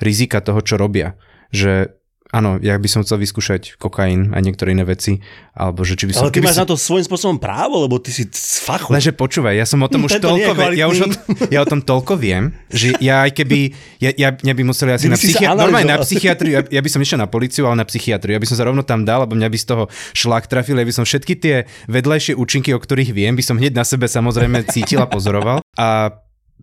rizika 0.00 0.40
toho, 0.40 0.64
čo 0.64 0.80
robia. 0.80 1.20
Že 1.52 1.97
áno, 2.28 2.56
ja 2.58 2.74
by 2.74 2.86
som 2.86 3.00
chcel 3.00 3.16
vyskúšať 3.18 3.76
kokain 3.76 4.30
a 4.30 4.38
niektoré 4.38 4.72
iné 4.72 4.82
veci, 4.82 5.20
alebo 5.52 5.82
že 5.82 5.96
či 5.96 6.04
by 6.04 6.12
som... 6.12 6.22
Ale 6.22 6.30
ty 6.30 6.40
máš 6.40 6.54
si- 6.54 6.62
na 6.62 6.68
to 6.68 6.76
svojím 6.76 7.04
spôsobom 7.04 7.36
právo, 7.36 7.80
lebo 7.80 7.96
ty 7.96 8.08
si 8.08 8.24
z 8.24 8.60
fachu. 8.60 8.92
Lenže 8.92 9.10
počúvaj, 9.10 9.54
ja 9.54 9.64
som 9.64 9.80
o 9.80 9.88
tom 9.88 10.04
už 10.06 10.16
tento 10.16 10.28
toľko, 10.30 10.50
ve- 10.52 10.76
ja, 10.76 10.86
už 10.86 10.98
o, 11.00 11.08
ja 11.48 11.60
o 11.60 11.66
tom 11.66 11.80
toľko 11.80 12.14
viem, 12.14 12.52
že 12.68 12.92
ja 12.98 13.24
aj 13.24 13.32
keby, 13.34 13.58
ja, 13.98 14.10
ja, 14.14 14.28
ja 14.32 14.52
by 14.52 14.62
museli 14.62 14.92
asi 14.92 15.06
Ty 15.06 15.12
na, 15.12 15.18
psychia- 15.18 15.52
normálne 15.52 15.88
na 15.88 15.98
psychiatriu, 15.98 16.52
ja, 16.52 16.62
ja 16.62 16.80
by 16.80 16.88
som 16.88 17.00
išiel 17.00 17.18
na 17.18 17.26
policiu, 17.26 17.64
ale 17.64 17.76
na 17.76 17.86
psychiatriu, 17.86 18.32
ja 18.32 18.40
by 18.40 18.46
som 18.46 18.56
sa 18.56 18.64
rovno 18.64 18.84
tam 18.84 19.02
dal, 19.02 19.24
lebo 19.24 19.32
mňa 19.32 19.48
by 19.48 19.58
z 19.58 19.66
toho 19.66 19.84
šlak 20.12 20.46
trafil, 20.46 20.76
ja 20.76 20.84
by 20.84 20.92
som 20.92 21.08
všetky 21.08 21.32
tie 21.34 21.56
vedľajšie 21.88 22.34
účinky, 22.34 22.70
o 22.70 22.78
ktorých 22.78 23.10
viem, 23.10 23.32
by 23.32 23.42
som 23.42 23.56
hneď 23.56 23.72
na 23.72 23.82
sebe 23.82 24.04
samozrejme 24.04 24.68
cítil 24.68 25.00
a 25.00 25.08
pozoroval. 25.08 25.64
A 25.74 26.12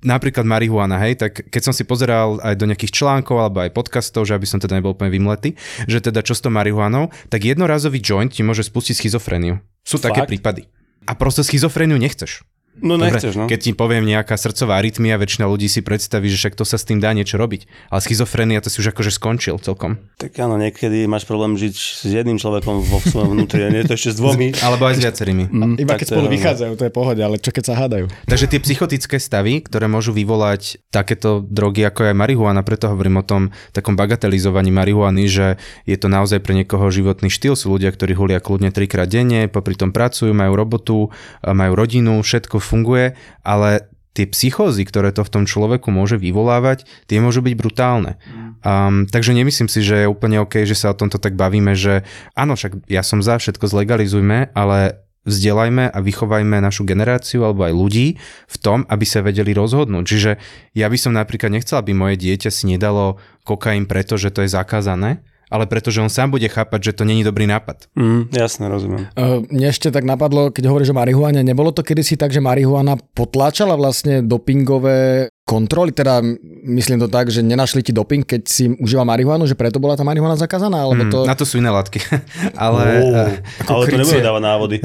napríklad 0.04 0.44
marihuana, 0.44 1.00
hej, 1.06 1.22
tak 1.22 1.48
keď 1.48 1.62
som 1.72 1.74
si 1.76 1.88
pozeral 1.88 2.42
aj 2.44 2.56
do 2.60 2.68
nejakých 2.68 2.92
článkov 2.92 3.38
alebo 3.40 3.64
aj 3.64 3.72
podcastov, 3.72 4.28
že 4.28 4.36
aby 4.36 4.48
som 4.50 4.60
teda 4.60 4.76
nebol 4.76 4.98
úplne 4.98 5.14
vymletý, 5.14 5.56
že 5.88 6.04
teda 6.04 6.26
čo 6.26 6.36
s 6.36 6.44
tou 6.44 6.52
marihuanou, 6.52 7.14
tak 7.30 7.46
jednorazový 7.46 8.02
joint 8.02 8.34
ti 8.34 8.44
môže 8.44 8.66
spustiť 8.68 8.98
schizofréniu. 8.98 9.62
Sú 9.86 10.02
také 10.02 10.26
Fakt? 10.26 10.32
prípady. 10.34 10.68
A 11.06 11.14
proste 11.14 11.46
schizofréniu 11.46 12.02
nechceš. 12.02 12.42
No 12.84 13.00
nechceš, 13.00 13.40
no. 13.40 13.46
Keď 13.48 13.60
ti 13.60 13.72
poviem 13.72 14.04
nejaká 14.04 14.36
srdcová 14.36 14.84
arytmia, 14.84 15.16
väčšina 15.16 15.48
ľudí 15.48 15.72
si 15.72 15.80
predstaví, 15.80 16.28
že 16.28 16.36
však 16.36 16.60
to 16.60 16.68
sa 16.68 16.76
s 16.76 16.84
tým 16.84 17.00
dá 17.00 17.16
niečo 17.16 17.40
robiť. 17.40 17.72
Ale 17.88 18.04
schizofrenia 18.04 18.60
to 18.60 18.68
si 18.68 18.84
už 18.84 18.92
akože 18.92 19.16
skončil 19.16 19.56
celkom. 19.64 20.04
Tak 20.20 20.36
áno, 20.44 20.60
niekedy 20.60 21.08
máš 21.08 21.24
problém 21.24 21.56
žiť 21.56 21.76
s 21.76 22.04
jedným 22.04 22.36
človekom 22.36 22.84
vo 22.84 23.00
svojom 23.00 23.40
vnútri, 23.40 23.64
a 23.64 23.72
nie 23.72 23.88
je 23.88 23.88
to 23.88 23.96
ešte 23.96 24.10
s 24.12 24.18
dvomi. 24.20 24.48
Alebo 24.66 24.92
aj 24.92 25.00
s 25.00 25.02
viacerými. 25.08 25.44
Iba 25.80 25.96
tak 25.96 26.04
keď 26.04 26.08
to 26.08 26.12
je 26.12 26.18
spolu 26.20 26.28
vychádzajú, 26.36 26.72
to 26.76 26.84
je 26.84 26.92
pohode, 26.92 27.22
ale 27.24 27.36
čo 27.40 27.52
keď 27.56 27.64
sa 27.64 27.74
hádajú? 27.80 28.06
Takže 28.28 28.46
tie 28.52 28.60
psychotické 28.60 29.16
stavy, 29.24 29.64
ktoré 29.64 29.88
môžu 29.88 30.12
vyvolať 30.12 30.84
takéto 30.92 31.40
drogy, 31.48 31.88
ako 31.88 32.12
je 32.12 32.14
marihuana, 32.18 32.60
preto 32.68 32.92
hovorím 32.92 33.24
o 33.24 33.26
tom 33.26 33.56
takom 33.72 33.96
bagatelizovaní 33.96 34.76
marihuany, 34.76 35.32
že 35.32 35.56
je 35.88 35.96
to 35.96 36.12
naozaj 36.12 36.44
pre 36.44 36.52
niekoho 36.52 36.92
životný 36.92 37.32
štýl. 37.32 37.56
Sú 37.56 37.72
ľudia, 37.72 37.94
ktorí 37.96 38.12
hulia 38.18 38.44
kľudne 38.44 38.76
trikrát 38.76 39.08
denne, 39.08 39.48
popri 39.48 39.80
tom 39.80 39.96
pracujú, 39.96 40.36
majú 40.36 40.54
robotu, 40.60 40.98
majú 41.40 41.72
rodinu, 41.78 42.20
všetko 42.20 42.65
funguje, 42.66 43.14
ale 43.46 43.86
tie 44.16 44.26
psychózy, 44.26 44.88
ktoré 44.88 45.12
to 45.12 45.28
v 45.28 45.34
tom 45.34 45.44
človeku 45.44 45.92
môže 45.92 46.16
vyvolávať, 46.16 46.88
tie 47.06 47.20
môžu 47.20 47.44
byť 47.44 47.54
brutálne. 47.60 48.16
Um, 48.64 49.06
takže 49.12 49.36
nemyslím 49.36 49.68
si, 49.68 49.84
že 49.84 50.08
je 50.08 50.12
úplne 50.12 50.40
OK, 50.40 50.64
že 50.64 50.74
sa 50.74 50.96
o 50.96 50.98
tomto 50.98 51.20
tak 51.20 51.36
bavíme, 51.36 51.76
že 51.76 52.08
áno, 52.34 52.56
však 52.56 52.88
ja 52.88 53.04
som 53.04 53.20
za, 53.20 53.38
všetko 53.38 53.68
zlegalizujme, 53.68 54.56
ale 54.56 55.06
vzdelajme 55.28 55.92
a 55.92 56.00
vychovajme 56.00 56.64
našu 56.64 56.88
generáciu 56.88 57.44
alebo 57.44 57.66
aj 57.68 57.74
ľudí 57.76 58.08
v 58.48 58.58
tom, 58.62 58.88
aby 58.88 59.04
sa 59.04 59.26
vedeli 59.26 59.52
rozhodnúť. 59.52 60.06
Čiže 60.06 60.32
ja 60.78 60.88
by 60.88 60.98
som 60.98 61.18
napríklad 61.18 61.52
nechcel, 61.52 61.82
aby 61.82 61.92
moje 61.98 62.16
dieťa 62.22 62.50
si 62.54 62.70
nedalo 62.70 63.20
kokain 63.44 63.90
preto, 63.90 64.16
že 64.16 64.32
to 64.32 64.46
je 64.46 64.54
zakázané, 64.54 65.26
ale 65.56 65.66
pretože 65.66 66.04
on 66.04 66.12
sám 66.12 66.36
bude 66.36 66.46
chápať, 66.52 66.92
že 66.92 66.96
to 67.00 67.04
není 67.08 67.24
dobrý 67.24 67.48
nápad. 67.48 67.88
Mm, 67.96 68.28
jasne, 68.36 68.68
rozumiem. 68.68 69.08
Uh, 69.16 69.48
mne 69.48 69.72
ešte 69.72 69.88
tak 69.90 70.04
napadlo, 70.04 70.52
keď 70.52 70.68
hovoríš 70.68 70.92
o 70.92 70.98
marihuane, 71.00 71.40
nebolo 71.42 71.72
to 71.72 71.82
kedysi 71.82 72.20
tak, 72.20 72.36
že 72.36 72.44
marihuana 72.44 73.00
potláčala 73.16 73.80
vlastne 73.80 74.20
dopingové 74.20 75.32
kontroly, 75.46 75.94
teda 75.94 76.26
myslím 76.66 76.98
to 76.98 77.06
tak, 77.06 77.30
že 77.30 77.46
nenašli 77.46 77.86
ti 77.86 77.94
doping, 77.94 78.26
keď 78.26 78.42
si 78.50 78.66
užíval 78.66 79.06
marihuanu, 79.06 79.46
že 79.46 79.54
preto 79.54 79.78
bola 79.78 79.94
tá 79.94 80.02
marihuana 80.02 80.34
zakázaná, 80.34 80.82
alebo 80.82 81.06
to... 81.06 81.22
Mm, 81.22 81.30
na 81.30 81.38
to 81.38 81.46
sú 81.46 81.62
iné 81.62 81.70
látky. 81.70 82.02
ale, 82.66 82.84
eh, 82.98 83.70
ale 83.70 83.84
to 83.86 83.94
krycie. 83.94 84.02
nebude 84.02 84.26
dávať 84.26 84.42
návody. 84.42 84.78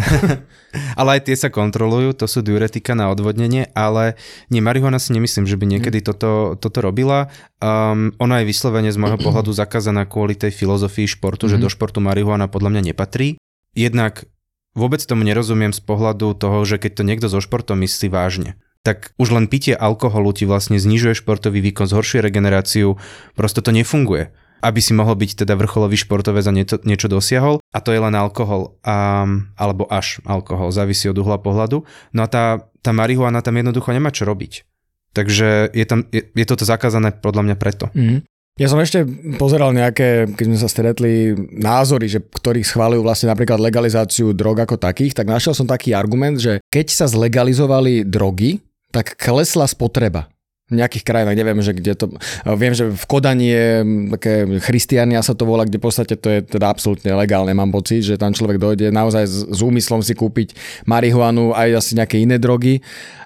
ale 1.01 1.09
aj 1.16 1.20
tie 1.25 1.37
sa 1.40 1.49
kontrolujú, 1.49 2.12
to 2.12 2.29
sú 2.29 2.44
diuretika 2.44 2.92
na 2.92 3.09
odvodnenie, 3.09 3.73
ale 3.73 4.20
nie, 4.53 4.61
marihuana 4.61 5.01
si 5.01 5.16
nemyslím, 5.16 5.49
že 5.49 5.57
by 5.57 5.64
niekedy 5.64 6.05
toto, 6.05 6.61
toto 6.61 6.79
robila. 6.85 7.33
Um, 7.64 8.12
ona 8.20 8.44
je 8.44 8.53
vyslovene 8.53 8.92
z 8.92 9.01
môjho 9.01 9.16
pohľadu 9.25 9.57
zakázaná 9.57 10.05
kvôli 10.05 10.37
tej 10.37 10.53
filozofii 10.53 11.09
športu, 11.09 11.49
že 11.49 11.57
do 11.57 11.73
športu 11.73 12.05
marihuana 12.05 12.53
podľa 12.53 12.77
mňa 12.77 12.92
nepatrí. 12.92 13.40
Jednak 13.73 14.29
vôbec 14.77 15.01
tomu 15.09 15.25
nerozumiem 15.25 15.73
z 15.73 15.81
pohľadu 15.81 16.37
toho, 16.37 16.68
že 16.68 16.77
keď 16.77 17.01
to 17.01 17.03
niekto 17.09 17.27
so 17.33 17.40
športom 17.40 17.81
myslí 17.81 18.12
vážne 18.12 18.61
tak 18.81 19.12
už 19.21 19.37
len 19.37 19.47
pitie 19.47 19.77
alkoholu 19.77 20.33
ti 20.33 20.49
vlastne 20.49 20.81
znižuje 20.81 21.21
športový 21.21 21.61
výkon, 21.61 21.88
zhoršuje 21.88 22.25
regeneráciu, 22.25 22.97
prosto 23.37 23.61
to 23.61 23.73
nefunguje 23.73 24.33
aby 24.61 24.81
si 24.81 24.93
mohol 24.93 25.16
byť 25.16 25.45
teda 25.45 25.57
vrcholový 25.57 25.97
športovec 25.97 26.45
a 26.45 26.53
niečo, 26.53 26.77
niečo 26.85 27.09
dosiahol 27.09 27.64
a 27.73 27.79
to 27.81 27.97
je 27.97 28.01
len 28.01 28.12
alkohol 28.12 28.77
a, 28.85 29.25
alebo 29.57 29.88
až 29.88 30.21
alkohol, 30.29 30.69
závisí 30.69 31.09
od 31.09 31.16
uhla 31.16 31.40
pohľadu. 31.40 31.83
No 32.12 32.21
a 32.21 32.29
tá, 32.29 32.69
tá 32.85 32.93
marihuana 32.93 33.40
tam 33.40 33.57
jednoducho 33.57 33.90
nemá 33.97 34.12
čo 34.12 34.29
robiť. 34.29 34.69
Takže 35.16 35.75
je, 35.75 35.85
tam, 35.88 36.07
je, 36.14 36.23
je 36.23 36.47
toto 36.47 36.62
zakázané 36.69 37.11
podľa 37.19 37.43
mňa 37.51 37.57
preto. 37.57 37.88
Mhm. 37.97 38.29
Ja 38.59 38.69
som 38.69 38.77
ešte 38.77 39.09
pozeral 39.40 39.73
nejaké, 39.73 40.37
keď 40.37 40.45
sme 40.45 40.59
sa 40.61 40.69
stretli, 40.69 41.33
názory, 41.57 42.12
že 42.12 42.21
ktorí 42.21 42.61
schválujú 42.61 43.01
vlastne 43.01 43.33
napríklad 43.33 43.57
legalizáciu 43.57 44.37
drog 44.37 44.61
ako 44.61 44.77
takých, 44.77 45.16
tak 45.16 45.33
našiel 45.33 45.57
som 45.57 45.64
taký 45.64 45.97
argument, 45.97 46.37
že 46.37 46.61
keď 46.69 46.93
sa 46.93 47.07
zlegalizovali 47.09 48.05
drogy, 48.05 48.61
tak 48.90 49.14
klesla 49.16 49.66
spotreba. 49.66 50.26
Nejakých 50.70 51.04
krajinách, 51.04 51.37
neviem, 51.37 51.61
že 51.61 51.74
kde 51.74 51.92
to... 51.98 52.06
Viem, 52.46 52.74
že 52.74 52.88
v 52.90 53.04
Kodani 53.11 53.48
je 53.50 53.66
také 54.14 54.35
Christiania 54.62 55.20
sa 55.20 55.35
to 55.35 55.44
volá, 55.44 55.66
kde 55.66 55.83
v 55.83 55.85
podstate 55.85 56.14
to 56.14 56.30
je 56.30 56.40
teda 56.46 56.70
absolútne 56.70 57.11
legálne, 57.14 57.50
mám 57.52 57.74
pocit, 57.74 58.06
že 58.06 58.14
tam 58.14 58.30
človek 58.30 58.56
dojde 58.56 58.94
naozaj 58.94 59.24
s, 59.26 59.37
s 59.50 59.61
úmyslom 59.61 60.00
si 60.00 60.14
kúpiť 60.14 60.54
marihuanu 60.87 61.52
aj 61.52 61.83
asi 61.83 61.92
nejaké 61.98 62.22
iné 62.22 62.38
drogy 62.38 62.80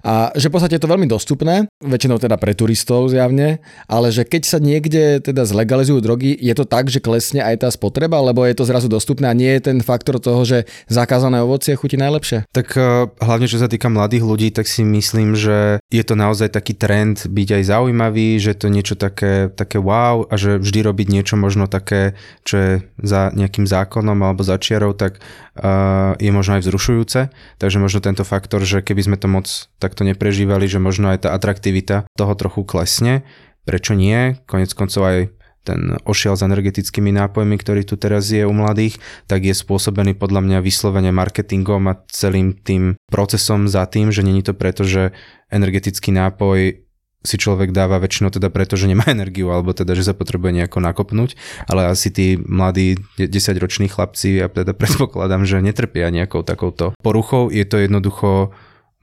a 0.05 0.29
že 0.37 0.53
v 0.53 0.55
podstate 0.61 0.77
je 0.77 0.85
to 0.85 0.93
veľmi 0.93 1.09
dostupné, 1.09 1.65
väčšinou 1.81 2.21
teda 2.21 2.37
pre 2.37 2.53
turistov 2.53 3.09
zjavne, 3.09 3.65
ale 3.89 4.13
že 4.13 4.29
keď 4.29 4.43
sa 4.45 4.59
niekde 4.61 5.25
teda 5.25 5.49
zlegalizujú 5.49 6.05
drogy, 6.05 6.37
je 6.37 6.53
to 6.53 6.69
tak, 6.69 6.93
že 6.93 7.01
klesne 7.01 7.41
aj 7.41 7.65
tá 7.65 7.69
spotreba, 7.73 8.21
lebo 8.21 8.45
je 8.45 8.53
to 8.53 8.69
zrazu 8.69 8.93
dostupné 8.93 9.33
a 9.33 9.35
nie 9.35 9.49
je 9.57 9.73
ten 9.73 9.81
faktor 9.81 10.21
toho, 10.21 10.45
že 10.45 10.69
zakázané 10.93 11.41
ovocie 11.41 11.73
chutí 11.73 11.97
najlepšie. 11.97 12.45
Tak 12.53 12.69
uh, 12.77 13.09
hlavne 13.17 13.49
čo 13.49 13.57
sa 13.57 13.65
týka 13.65 13.89
mladých 13.89 14.29
ľudí, 14.29 14.53
tak 14.53 14.69
si 14.69 14.85
myslím, 14.85 15.33
že 15.33 15.81
je 15.89 16.05
to 16.05 16.21
naozaj 16.21 16.53
taký 16.53 16.77
trend 16.77 17.25
byť 17.35 17.49
aj 17.59 17.63
zaujímavý, 17.67 18.39
že 18.39 18.55
to 18.55 18.71
niečo 18.71 18.95
také, 18.95 19.51
také 19.51 19.83
wow 19.83 20.23
a 20.31 20.39
že 20.39 20.63
vždy 20.63 20.87
robiť 20.87 21.09
niečo 21.11 21.35
možno 21.35 21.67
také, 21.67 22.15
čo 22.47 22.55
je 22.55 22.73
za 23.03 23.35
nejakým 23.35 23.67
zákonom 23.67 24.15
alebo 24.23 24.47
za 24.47 24.55
čiarou, 24.55 24.95
tak 24.95 25.19
uh, 25.19 26.15
je 26.23 26.31
možno 26.31 26.57
aj 26.57 26.63
vzrušujúce. 26.63 27.35
Takže 27.59 27.83
možno 27.83 27.99
tento 27.99 28.23
faktor, 28.23 28.63
že 28.63 28.87
keby 28.87 29.03
sme 29.03 29.17
to 29.19 29.27
moc 29.27 29.51
takto 29.83 30.07
neprežívali, 30.07 30.71
že 30.71 30.79
možno 30.79 31.11
aj 31.11 31.27
tá 31.27 31.35
atraktivita 31.35 32.07
toho 32.15 32.33
trochu 32.39 32.63
klesne. 32.63 33.27
Prečo 33.67 33.99
nie? 33.99 34.39
Konec 34.47 34.71
koncov 34.71 35.03
aj 35.03 35.19
ten 35.65 35.97
ošiel 36.05 36.37
s 36.37 36.45
energetickými 36.45 37.09
nápojmi, 37.11 37.57
ktorý 37.57 37.89
tu 37.89 37.97
teraz 37.97 38.29
je 38.29 38.45
u 38.45 38.53
mladých, 38.53 39.01
tak 39.25 39.49
je 39.49 39.57
spôsobený 39.57 40.13
podľa 40.13 40.45
mňa 40.45 40.59
vyslovene 40.61 41.09
marketingom 41.11 41.89
a 41.89 41.99
celým 42.13 42.53
tým 42.53 43.01
procesom 43.09 43.65
za 43.65 43.89
tým, 43.89 44.13
že 44.13 44.21
není 44.21 44.45
to 44.45 44.53
preto, 44.53 44.85
že 44.85 45.17
energetický 45.49 46.13
nápoj 46.13 46.85
si 47.25 47.41
človek 47.41 47.73
dáva 47.73 47.97
väčšinou 47.97 48.29
teda 48.29 48.53
preto, 48.53 48.77
že 48.77 48.87
nemá 48.87 49.09
energiu, 49.17 49.51
alebo 49.51 49.73
teda, 49.73 49.97
že 49.97 50.07
sa 50.07 50.15
potrebuje 50.15 50.63
nejako 50.63 50.79
nakopnúť, 50.85 51.35
ale 51.67 51.89
asi 51.89 52.13
tí 52.13 52.37
mladí 52.37 53.01
10-roční 53.17 53.89
chlapci, 53.89 54.45
ja 54.45 54.53
teda 54.53 54.77
predpokladám, 54.81 55.49
že 55.49 55.65
netrpia 55.65 56.13
nejakou 56.13 56.45
takouto 56.45 56.93
poruchou, 57.01 57.49
je 57.49 57.65
to 57.65 57.81
jednoducho 57.81 58.53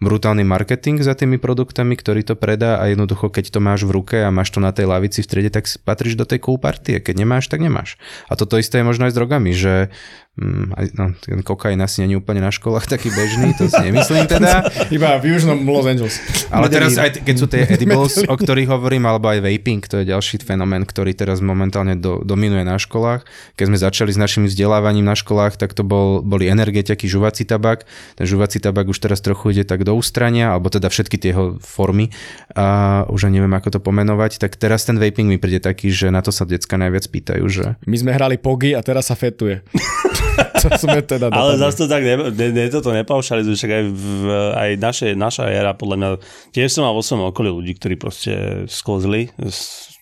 brutálny 0.01 0.41
marketing 0.41 0.97
za 1.05 1.13
tými 1.13 1.37
produktami, 1.37 1.93
ktorý 1.93 2.25
to 2.25 2.33
predá 2.33 2.81
a 2.81 2.89
jednoducho, 2.89 3.29
keď 3.29 3.53
to 3.53 3.59
máš 3.61 3.85
v 3.85 3.93
ruke 3.93 4.17
a 4.17 4.33
máš 4.33 4.49
to 4.49 4.57
na 4.57 4.73
tej 4.73 4.89
lavici 4.89 5.21
v 5.21 5.29
striede, 5.29 5.53
tak 5.53 5.69
patríš 5.85 6.17
do 6.17 6.25
tej 6.25 6.41
cool. 6.41 6.57
Keď 6.57 7.13
nemáš, 7.13 7.45
tak 7.53 7.61
nemáš. 7.61 8.01
A 8.25 8.33
toto 8.33 8.57
isté 8.57 8.81
je 8.81 8.89
možno 8.89 9.05
aj 9.05 9.13
s 9.13 9.17
drogami, 9.21 9.53
že 9.53 9.93
mm, 10.41 10.65
aj, 10.73 10.85
no, 10.97 11.05
ten 11.21 11.45
kokain 11.45 11.77
asi 11.77 12.01
není 12.01 12.17
úplne 12.17 12.41
na 12.41 12.49
školách 12.49 12.89
taký 12.89 13.13
bežný, 13.13 13.53
to 13.53 13.69
si 13.69 13.77
nemyslím 13.77 14.25
teda. 14.25 14.65
Iba 14.97 15.21
v 15.21 15.37
južnom 15.37 15.61
Los 15.69 15.85
Angeles. 15.85 16.17
Ale 16.49 16.67
teraz 16.73 16.97
aj 16.97 17.21
keď 17.21 17.35
sú 17.37 17.45
tie 17.45 17.69
edibles, 17.77 18.25
o 18.25 18.35
ktorých 18.35 18.73
hovorím, 18.73 19.05
alebo 19.05 19.29
aj 19.29 19.45
vaping, 19.45 19.85
to 19.85 20.01
je 20.01 20.09
ďalší 20.09 20.41
fenomén, 20.41 20.81
ktorý 20.81 21.13
teraz 21.13 21.43
momentálne 21.45 21.93
do, 21.93 22.25
dominuje 22.25 22.65
na 22.65 22.81
školách. 22.81 23.29
Keď 23.53 23.65
sme 23.69 23.77
začali 23.77 24.11
s 24.11 24.17
našim 24.17 24.43
vzdelávaním 24.49 25.05
na 25.05 25.13
školách, 25.13 25.61
tak 25.61 25.77
to 25.77 25.85
bol, 25.85 26.25
boli 26.25 26.49
energetiaky, 26.49 27.05
žuvací 27.05 27.45
tabak. 27.45 27.85
Ten 28.17 28.25
žuvací 28.25 28.57
tabak 28.57 28.89
už 28.89 28.97
teraz 28.97 29.21
trochu 29.21 29.53
ide 29.53 29.63
tak 29.67 29.85
do 29.85 29.93
ústrania, 29.93 30.57
alebo 30.57 30.73
teda 30.73 30.89
všetky 30.89 31.21
tie 31.21 31.29
jeho 31.31 31.61
formy, 31.61 32.09
a 32.57 33.05
už 33.07 33.29
ani 33.29 33.41
neviem, 33.41 33.57
ako 33.57 33.77
to 33.77 33.79
pomenovať. 33.81 34.37
Tak 34.37 34.57
teraz 34.61 34.85
ten 34.85 35.01
vaping 35.01 35.25
mi 35.25 35.37
príde 35.41 35.57
taký, 35.57 35.89
že 35.89 36.13
na 36.13 36.21
to 36.21 36.29
sa 36.29 36.45
decka 36.45 36.77
najviac 36.77 37.05
pýtajú, 37.09 37.45
že 37.49 37.63
My 37.89 37.97
sme 37.97 38.11
hrali 38.13 38.37
pogy 38.37 38.77
a 38.77 38.81
teraz 38.85 39.09
sa 39.09 39.15
fetuje. 39.17 39.65
to 40.63 40.67
sme 40.77 40.99
teda 41.03 41.31
Ale 41.31 41.57
zase 41.57 41.83
to 41.83 41.85
tak 41.89 42.03
ne, 42.03 42.15
ne, 42.31 42.47
ne, 42.53 42.65
toto 42.69 42.91
nepaušalizuje, 42.93 43.55
však 43.57 43.71
aj, 43.71 43.83
v, 43.89 44.05
aj 44.53 44.69
naše, 44.77 45.07
naša 45.17 45.49
éra, 45.49 45.73
podľa 45.73 45.95
mňa, 45.97 46.09
tiež 46.53 46.69
som 46.71 46.85
mal 46.85 46.95
vo 46.95 47.03
svojom 47.03 47.31
okolí 47.31 47.49
ľudí, 47.49 47.73
ktorí 47.79 47.95
proste 47.97 48.65
sklzli 48.69 49.31
z 49.39 49.59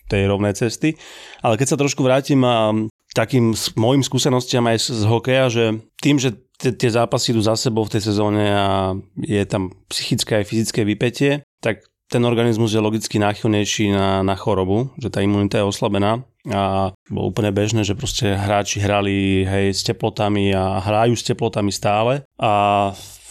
tej 0.09 0.25
rovnej 0.25 0.57
cesty. 0.57 0.97
Ale 1.45 1.55
keď 1.55 1.67
sa 1.75 1.77
trošku 1.77 2.01
vrátim 2.01 2.41
a 2.41 2.73
takým 3.13 3.53
mojim 3.77 4.05
skúsenostiam 4.05 4.65
aj 4.69 4.77
z, 4.81 4.87
z 5.01 5.03
hokeja, 5.05 5.45
že 5.49 5.65
tým, 6.01 6.21
že 6.21 6.33
t- 6.61 6.73
tie 6.73 6.89
zápasy 6.89 7.33
idú 7.33 7.41
za 7.41 7.57
sebou 7.57 7.85
v 7.85 7.93
tej 7.97 8.09
sezóne 8.09 8.45
a 8.53 8.93
je 9.17 9.41
tam 9.49 9.73
psychické 9.89 10.41
aj 10.41 10.45
fyzické 10.45 10.81
vypetie, 10.85 11.41
tak 11.61 11.85
ten 12.09 12.25
organizmus 12.25 12.73
je 12.73 12.81
logicky 12.81 13.21
náchylnejší 13.21 13.93
na, 13.93 14.25
na 14.25 14.33
chorobu, 14.33 14.89
že 14.97 15.13
tá 15.13 15.21
imunita 15.21 15.61
je 15.61 15.69
oslabená 15.69 16.25
a 16.49 16.91
bolo 17.09 17.29
úplne 17.29 17.53
bežné, 17.53 17.85
že 17.85 17.97
proste 17.97 18.33
hráči 18.33 18.81
hrali 18.81 19.45
hej, 19.45 19.73
s 19.73 19.81
teplotami 19.85 20.53
a 20.53 20.81
hrajú 20.81 21.13
s 21.13 21.25
teplotami 21.25 21.69
stále. 21.69 22.25
A 22.41 22.51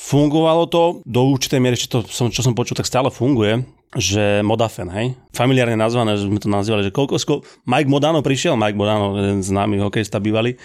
fungovalo 0.08 0.70
to 0.70 0.82
do 1.04 1.20
určitej 1.28 1.60
miery, 1.60 1.76
čo, 1.76 2.00
som, 2.06 2.30
čo 2.30 2.40
som 2.40 2.56
počul, 2.56 2.78
tak 2.78 2.88
stále 2.88 3.10
funguje, 3.10 3.66
že 3.96 4.44
Modafen, 4.44 4.88
hej, 4.92 5.16
familiárne 5.32 5.76
nazvané, 5.76 6.16
že 6.16 6.28
sme 6.28 6.40
to 6.40 6.48
nazývali, 6.52 6.88
že 6.88 6.92
koľko, 6.92 7.14
sko- 7.16 7.42
Mike 7.64 7.88
Modano 7.88 8.20
prišiel, 8.20 8.56
Mike 8.56 8.76
Modano, 8.76 9.16
jeden 9.16 9.40
známy 9.40 9.80
hokejista 9.80 10.20
bývalý, 10.20 10.60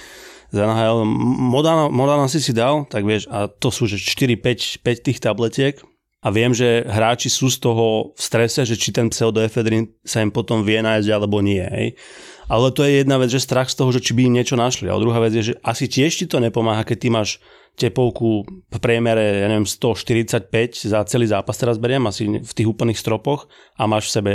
z 0.54 0.62
NHL, 0.62 1.02
Modano, 1.50 1.89
Modano 1.89 2.30
si 2.30 2.38
si 2.38 2.54
dal, 2.54 2.86
tak 2.86 3.02
vieš, 3.10 3.26
a 3.34 3.50
to 3.50 3.74
sú 3.74 3.89
že 3.89 3.98
4-5 3.98 4.86
5 4.86 5.06
tých 5.10 5.18
tabletiek. 5.18 5.82
A 6.24 6.32
viem, 6.32 6.56
že 6.56 6.88
hráči 6.88 7.28
sú 7.28 7.52
z 7.52 7.60
toho 7.60 8.16
v 8.16 8.22
strese, 8.22 8.63
že 8.63 8.80
či 8.80 8.96
ten 8.96 9.12
pseudoefedrin 9.12 9.92
sa 10.08 10.24
im 10.24 10.32
potom 10.32 10.63
vie 10.63 10.80
nájsť 10.80 11.10
alebo 11.12 11.44
nie, 11.44 11.60
hej. 11.60 12.00
Ale 12.47 12.71
to 12.75 12.84
je 12.84 13.03
jedna 13.03 13.17
vec, 13.19 13.32
že 13.32 13.43
strach 13.43 13.71
z 13.71 13.79
toho, 13.79 13.89
že 13.91 14.03
či 14.03 14.12
by 14.12 14.27
im 14.27 14.36
niečo 14.36 14.60
našli. 14.60 14.91
A 14.91 14.99
druhá 14.99 15.19
vec 15.23 15.34
je, 15.36 15.53
že 15.53 15.60
asi 15.63 15.88
tiež 15.88 16.12
ti 16.13 16.25
to 16.27 16.43
nepomáha, 16.43 16.84
keď 16.84 16.97
ty 16.99 17.08
máš 17.10 17.29
tepovku 17.73 18.45
v 18.69 18.77
priemere, 18.77 19.41
ja 19.41 19.47
neviem, 19.49 19.65
145 19.65 20.49
za 20.86 20.99
celý 21.10 21.25
zápas 21.25 21.58
teraz 21.58 21.82
beriem, 21.82 22.06
asi 22.06 22.29
v 22.29 22.53
tých 22.53 22.69
úplných 22.69 22.99
stropoch 22.99 23.49
a 23.79 23.89
máš 23.89 24.13
v 24.13 24.13
sebe 24.13 24.34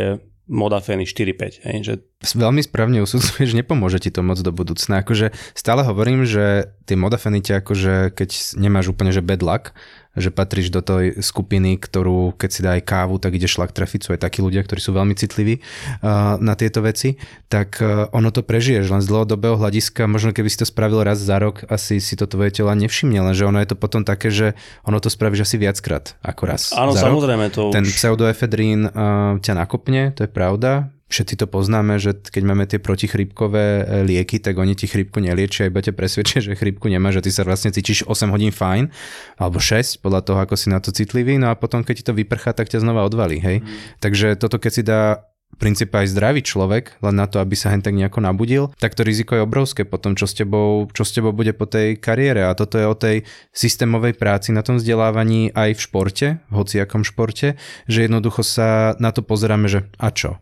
modafény 0.49 1.05
4-5, 1.05 1.69
hej, 1.69 1.77
že 1.85 1.95
veľmi 2.23 2.67
správne 2.67 2.99
usudzuješ, 3.07 3.55
nepomôže 3.55 4.03
ti 4.03 4.11
to 4.11 4.27
moc 4.27 4.43
do 4.43 4.51
budúcna. 4.51 5.07
Akože 5.07 5.31
stále 5.55 5.87
hovorím, 5.87 6.27
že 6.27 6.75
tie 6.91 6.99
modafeny 6.99 7.39
ťa 7.39 7.63
akože, 7.63 7.95
keď 8.15 8.59
nemáš 8.59 8.91
úplne 8.91 9.15
že 9.15 9.23
bad 9.23 9.45
luck, 9.47 9.71
že 10.19 10.35
patríš 10.35 10.75
do 10.75 10.83
tej 10.83 11.23
skupiny, 11.23 11.79
ktorú 11.79 12.35
keď 12.35 12.51
si 12.51 12.61
dá 12.67 12.75
aj 12.75 12.83
kávu, 12.83 13.23
tak 13.23 13.39
ideš 13.39 13.55
šlak 13.55 13.71
trafiť, 13.71 14.01
sú 14.03 14.11
aj 14.19 14.27
takí 14.27 14.43
ľudia, 14.43 14.67
ktorí 14.67 14.83
sú 14.83 14.91
veľmi 14.91 15.15
citliví 15.15 15.63
uh, 15.63 16.35
na 16.43 16.59
tieto 16.59 16.83
veci, 16.83 17.23
tak 17.47 17.79
uh, 17.79 18.11
ono 18.11 18.35
to 18.35 18.43
prežiješ 18.43 18.91
len 18.91 18.99
z 18.99 19.07
dlhodobého 19.15 19.55
hľadiska, 19.55 20.11
možno 20.11 20.35
keby 20.35 20.51
si 20.51 20.59
to 20.59 20.67
spravil 20.67 21.07
raz 21.07 21.23
za 21.23 21.39
rok, 21.39 21.63
asi 21.71 22.03
si 22.03 22.19
to 22.19 22.27
tvoje 22.27 22.51
telo 22.51 22.75
nevšimne, 22.75 23.23
lenže 23.31 23.47
ono 23.47 23.63
je 23.63 23.71
to 23.71 23.77
potom 23.79 24.03
také, 24.03 24.35
že 24.35 24.59
ono 24.83 24.99
to 24.99 25.07
spravíš 25.07 25.47
asi 25.47 25.55
viackrát 25.55 26.19
ako 26.27 26.43
raz 26.51 26.75
áno, 26.75 26.99
za 26.99 27.07
rok. 27.07 27.15
samozrejme 27.15 27.47
to 27.55 27.71
Ten 27.71 27.87
už... 27.87 27.95
pseudoefedrín 27.95 28.91
uh, 28.91 29.39
ťa 29.39 29.55
nakopne, 29.55 30.11
to 30.19 30.27
je 30.27 30.31
pravda. 30.31 30.91
Všetci 31.09 31.41
to 31.41 31.47
poznáme, 31.49 31.97
že 31.97 32.13
keď 32.13 32.43
máme 32.45 32.69
tie 32.69 32.77
protichrípkové 32.77 33.65
e, 33.65 33.83
lieky, 34.05 34.45
tak 34.45 34.61
oni 34.61 34.77
ti 34.77 34.85
chrípku 34.85 35.25
neliečia, 35.25 35.73
iba 35.73 35.81
ťa 35.81 35.97
presvedčia, 35.97 36.39
že 36.47 36.53
chrípku 36.53 36.93
nemá, 36.93 37.09
že 37.09 37.25
ty 37.25 37.33
sa 37.33 37.49
vlastne 37.49 37.73
cítiš 37.73 38.05
8 38.05 38.29
hodín 38.29 38.53
fajn, 38.53 38.93
alebo 39.41 39.57
6, 39.57 40.05
podľa 40.05 40.21
toho, 40.21 40.39
ako 40.45 40.55
si 40.61 40.69
na 40.69 40.85
to 40.85 40.93
citlivý, 40.93 41.41
no 41.41 41.49
a 41.49 41.57
potom, 41.57 41.81
keď 41.81 41.95
ti 41.97 42.05
to 42.05 42.13
vyprchá, 42.13 42.53
tak 42.53 42.69
ťa 42.69 42.85
znova 42.85 43.09
odvalí, 43.09 43.41
hej. 43.41 43.65
Mm. 43.65 43.69
Takže 44.05 44.37
toto, 44.37 44.61
keď 44.61 44.73
si 44.73 44.83
dá 44.85 45.25
princípe 45.57 45.97
aj 45.97 46.13
zdravý 46.13 46.45
človek, 46.45 47.01
len 47.01 47.17
na 47.17 47.25
to, 47.25 47.41
aby 47.41 47.57
sa 47.57 47.73
hen 47.73 47.81
tak 47.81 47.97
nejako 47.97 48.21
nabudil, 48.21 48.71
tak 48.77 48.93
to 48.93 49.01
riziko 49.01 49.33
je 49.33 49.43
obrovské 49.49 49.89
potom, 49.89 50.13
čo 50.13 50.29
s 50.29 50.37
tebou, 50.37 50.87
čo 50.93 51.09
s 51.09 51.17
tebou 51.17 51.33
bude 51.33 51.57
po 51.57 51.65
tej 51.65 51.97
kariére. 51.97 52.45
A 52.45 52.53
toto 52.53 52.77
je 52.77 52.85
o 52.85 52.93
tej 52.93 53.25
systémovej 53.57 54.21
práci 54.21 54.53
na 54.53 54.61
tom 54.61 54.77
vzdelávaní 54.77 55.51
aj 55.57 55.75
v 55.75 55.81
športe, 55.81 56.27
v 56.47 56.53
hociakom 56.53 57.03
športe, 57.03 57.57
že 57.89 58.05
jednoducho 58.05 58.45
sa 58.45 58.93
na 59.01 59.11
to 59.11 59.25
pozeráme, 59.25 59.67
že 59.67 59.89
a 59.97 60.13
čo? 60.13 60.37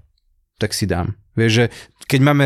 Tak 0.56 0.72
si 0.72 0.88
dám. 0.88 1.20
Vieš, 1.36 1.52
že 1.52 1.64
keď 2.08 2.20
máme, 2.24 2.44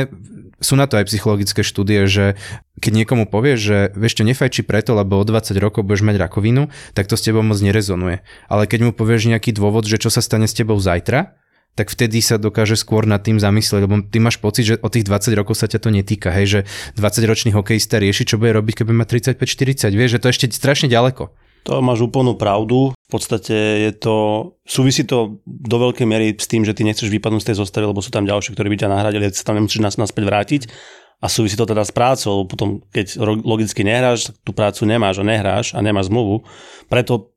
sú 0.59 0.75
na 0.75 0.91
to 0.91 0.99
aj 0.99 1.07
psychologické 1.07 1.63
štúdie, 1.63 2.11
že 2.11 2.35
keď 2.83 3.05
niekomu 3.05 3.31
povieš, 3.31 3.59
že 3.61 3.79
vieš 3.95 4.19
čo, 4.19 4.27
nefajči 4.27 4.67
preto, 4.67 4.99
lebo 4.99 5.21
o 5.21 5.25
20 5.25 5.55
rokov 5.63 5.87
budeš 5.87 6.03
mať 6.03 6.17
rakovinu, 6.19 6.73
tak 6.97 7.07
to 7.07 7.15
s 7.15 7.23
tebou 7.23 7.47
moc 7.47 7.61
nerezonuje. 7.63 8.27
Ale 8.51 8.67
keď 8.67 8.91
mu 8.91 8.93
povieš 8.97 9.31
nejaký 9.31 9.55
dôvod, 9.55 9.87
že 9.87 10.01
čo 10.01 10.11
sa 10.11 10.19
stane 10.19 10.51
s 10.51 10.57
tebou 10.57 10.75
zajtra, 10.81 11.39
tak 11.79 11.87
vtedy 11.87 12.19
sa 12.19 12.35
dokáže 12.35 12.75
skôr 12.75 13.07
nad 13.07 13.23
tým 13.23 13.39
zamyslieť, 13.39 13.87
lebo 13.87 14.03
ty 14.03 14.19
máš 14.19 14.43
pocit, 14.43 14.67
že 14.67 14.75
od 14.83 14.91
tých 14.91 15.07
20 15.07 15.39
rokov 15.39 15.55
sa 15.55 15.71
ťa 15.71 15.79
to 15.79 15.95
netýka, 15.95 16.35
hej, 16.35 16.47
že 16.47 16.61
20-ročný 16.99 17.55
hokejista 17.55 18.03
rieši, 18.03 18.27
čo 18.27 18.43
bude 18.43 18.51
robiť, 18.59 18.83
keby 18.83 18.91
má 18.91 19.07
35-40, 19.07 19.95
vieš, 19.95 20.19
že 20.19 20.21
to 20.21 20.27
je 20.29 20.35
ešte 20.35 20.47
strašne 20.51 20.91
ďaleko. 20.91 21.31
To 21.69 21.85
máš 21.85 22.07
úplnú 22.07 22.37
pravdu. 22.41 22.97
V 22.97 23.11
podstate 23.11 23.91
je 23.91 23.93
to, 23.93 24.17
súvisí 24.65 25.05
to 25.05 25.43
do 25.45 25.77
veľkej 25.77 26.07
miery 26.07 26.33
s 26.33 26.47
tým, 26.47 26.65
že 26.65 26.73
ty 26.73 26.87
nechceš 26.87 27.11
vypadnúť 27.11 27.43
z 27.43 27.49
tej 27.53 27.57
zostavy, 27.61 27.85
lebo 27.91 28.01
sú 28.01 28.15
tam 28.15 28.25
ďalší, 28.25 28.55
ktorí 28.55 28.71
by 28.71 28.79
ťa 28.87 28.93
nahradili, 28.93 29.29
sa 29.35 29.45
tam 29.45 29.59
nemusíš 29.59 29.83
nás 29.83 29.99
naspäť 29.99 30.25
vrátiť. 30.25 30.63
A 31.21 31.29
súvisí 31.29 31.53
to 31.53 31.69
teda 31.69 31.85
s 31.85 31.93
prácou, 31.93 32.41
lebo 32.41 32.49
potom, 32.49 32.69
keď 32.97 33.21
logicky 33.45 33.85
nehráš, 33.85 34.33
tak 34.33 34.35
tú 34.41 34.57
prácu 34.57 34.89
nemáš 34.89 35.21
a 35.21 35.29
nehráš 35.29 35.77
a 35.77 35.85
nemáš 35.85 36.09
zmluvu. 36.09 36.49
Preto 36.89 37.37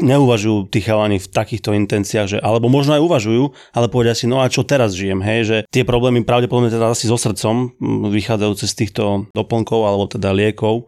neuvažujú 0.00 0.68
tí 0.68 0.84
chalani 0.84 1.16
v 1.16 1.28
takýchto 1.28 1.72
intenciách, 1.72 2.26
že, 2.28 2.38
alebo 2.40 2.68
možno 2.68 3.00
aj 3.00 3.04
uvažujú, 3.04 3.44
ale 3.72 3.88
povedia 3.88 4.12
si, 4.12 4.28
no 4.28 4.44
a 4.44 4.52
čo 4.52 4.60
teraz 4.60 4.92
žijem, 4.92 5.24
hej, 5.24 5.40
že 5.44 5.56
tie 5.72 5.88
problémy 5.88 6.20
pravdepodobne 6.20 6.68
teda 6.68 6.92
asi 6.92 7.08
so 7.08 7.16
srdcom, 7.16 7.80
vychádzajúce 8.12 8.64
z 8.68 8.74
týchto 8.76 9.02
doplnkov 9.32 9.80
alebo 9.88 10.04
teda 10.04 10.36
liekov, 10.36 10.84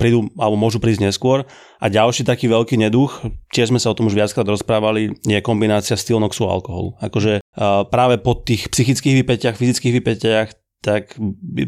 prídu, 0.00 0.32
alebo 0.40 0.56
môžu 0.56 0.80
prísť 0.80 1.08
neskôr. 1.08 1.44
A 1.80 1.86
ďalší 1.92 2.24
taký 2.24 2.48
veľký 2.48 2.80
neduch, 2.80 3.20
tiež 3.52 3.68
sme 3.68 3.80
sa 3.80 3.92
o 3.92 3.96
tom 3.96 4.08
už 4.08 4.16
viackrát 4.16 4.48
rozprávali, 4.48 5.12
je 5.24 5.38
kombinácia 5.44 5.94
stilnoxu 5.94 6.48
a 6.48 6.56
alkoholu. 6.56 6.96
Akože 7.00 7.44
práve 7.92 8.16
po 8.20 8.36
tých 8.36 8.72
psychických 8.72 9.20
vypätiach, 9.24 9.60
fyzických 9.60 9.96
vypätiach 10.00 10.48
tak 10.84 11.18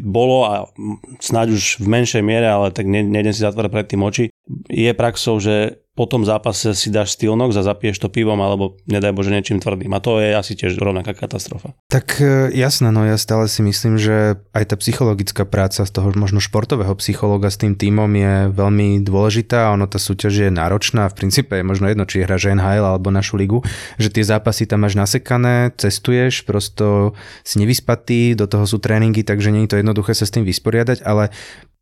bolo 0.04 0.46
a 0.46 0.70
snáď 1.18 1.58
už 1.58 1.82
v 1.82 1.86
menšej 1.90 2.22
miere, 2.22 2.46
ale 2.46 2.70
tak 2.70 2.86
nejdem 2.86 3.34
si 3.34 3.42
zatvárať 3.42 3.72
pred 3.72 3.86
tým 3.90 4.02
oči, 4.06 4.24
je 4.70 4.92
praxou, 4.94 5.42
že 5.42 5.82
po 5.98 6.06
tom 6.06 6.22
zápase 6.22 6.78
si 6.78 6.94
dáš 6.94 7.18
stylnok 7.18 7.50
a 7.50 7.66
zapiješ 7.66 7.98
to 7.98 8.06
pivom 8.06 8.38
alebo 8.38 8.78
nedaj 8.86 9.10
Bože 9.10 9.34
niečím 9.34 9.58
tvrdým. 9.58 9.90
A 9.90 9.98
to 9.98 10.22
je 10.22 10.30
asi 10.30 10.54
tiež 10.54 10.78
rovnaká 10.78 11.10
katastrofa. 11.10 11.74
Tak 11.90 12.22
e, 12.22 12.54
jasné, 12.54 12.94
no 12.94 13.02
ja 13.02 13.18
stále 13.18 13.50
si 13.50 13.66
myslím, 13.66 13.98
že 13.98 14.38
aj 14.54 14.70
tá 14.70 14.76
psychologická 14.78 15.42
práca 15.42 15.82
z 15.82 15.90
toho 15.90 16.14
možno 16.14 16.38
športového 16.38 16.94
psychologa 17.02 17.50
s 17.50 17.58
tým 17.58 17.74
týmom 17.74 18.06
je 18.14 18.54
veľmi 18.54 19.02
dôležitá. 19.02 19.74
Ono 19.74 19.90
tá 19.90 19.98
súťaž 19.98 20.46
je 20.46 20.50
náročná. 20.54 21.10
V 21.10 21.18
princípe 21.18 21.58
je 21.58 21.66
možno 21.66 21.90
jedno, 21.90 22.06
či 22.06 22.22
hráš 22.22 22.54
NHL 22.54 22.86
alebo 22.86 23.10
našu 23.10 23.34
ligu, 23.34 23.66
že 23.98 24.14
tie 24.14 24.22
zápasy 24.22 24.70
tam 24.70 24.86
máš 24.86 24.94
nasekané, 24.94 25.74
cestuješ, 25.74 26.46
prosto 26.46 27.18
si 27.42 27.58
nevyspatý, 27.58 28.38
do 28.38 28.46
toho 28.46 28.70
sú 28.70 28.78
tréningy, 28.78 29.26
takže 29.26 29.50
nie 29.50 29.66
je 29.66 29.74
to 29.74 29.80
jednoduché 29.82 30.14
sa 30.14 30.22
s 30.22 30.30
tým 30.30 30.46
vysporiadať, 30.46 31.02
ale 31.02 31.34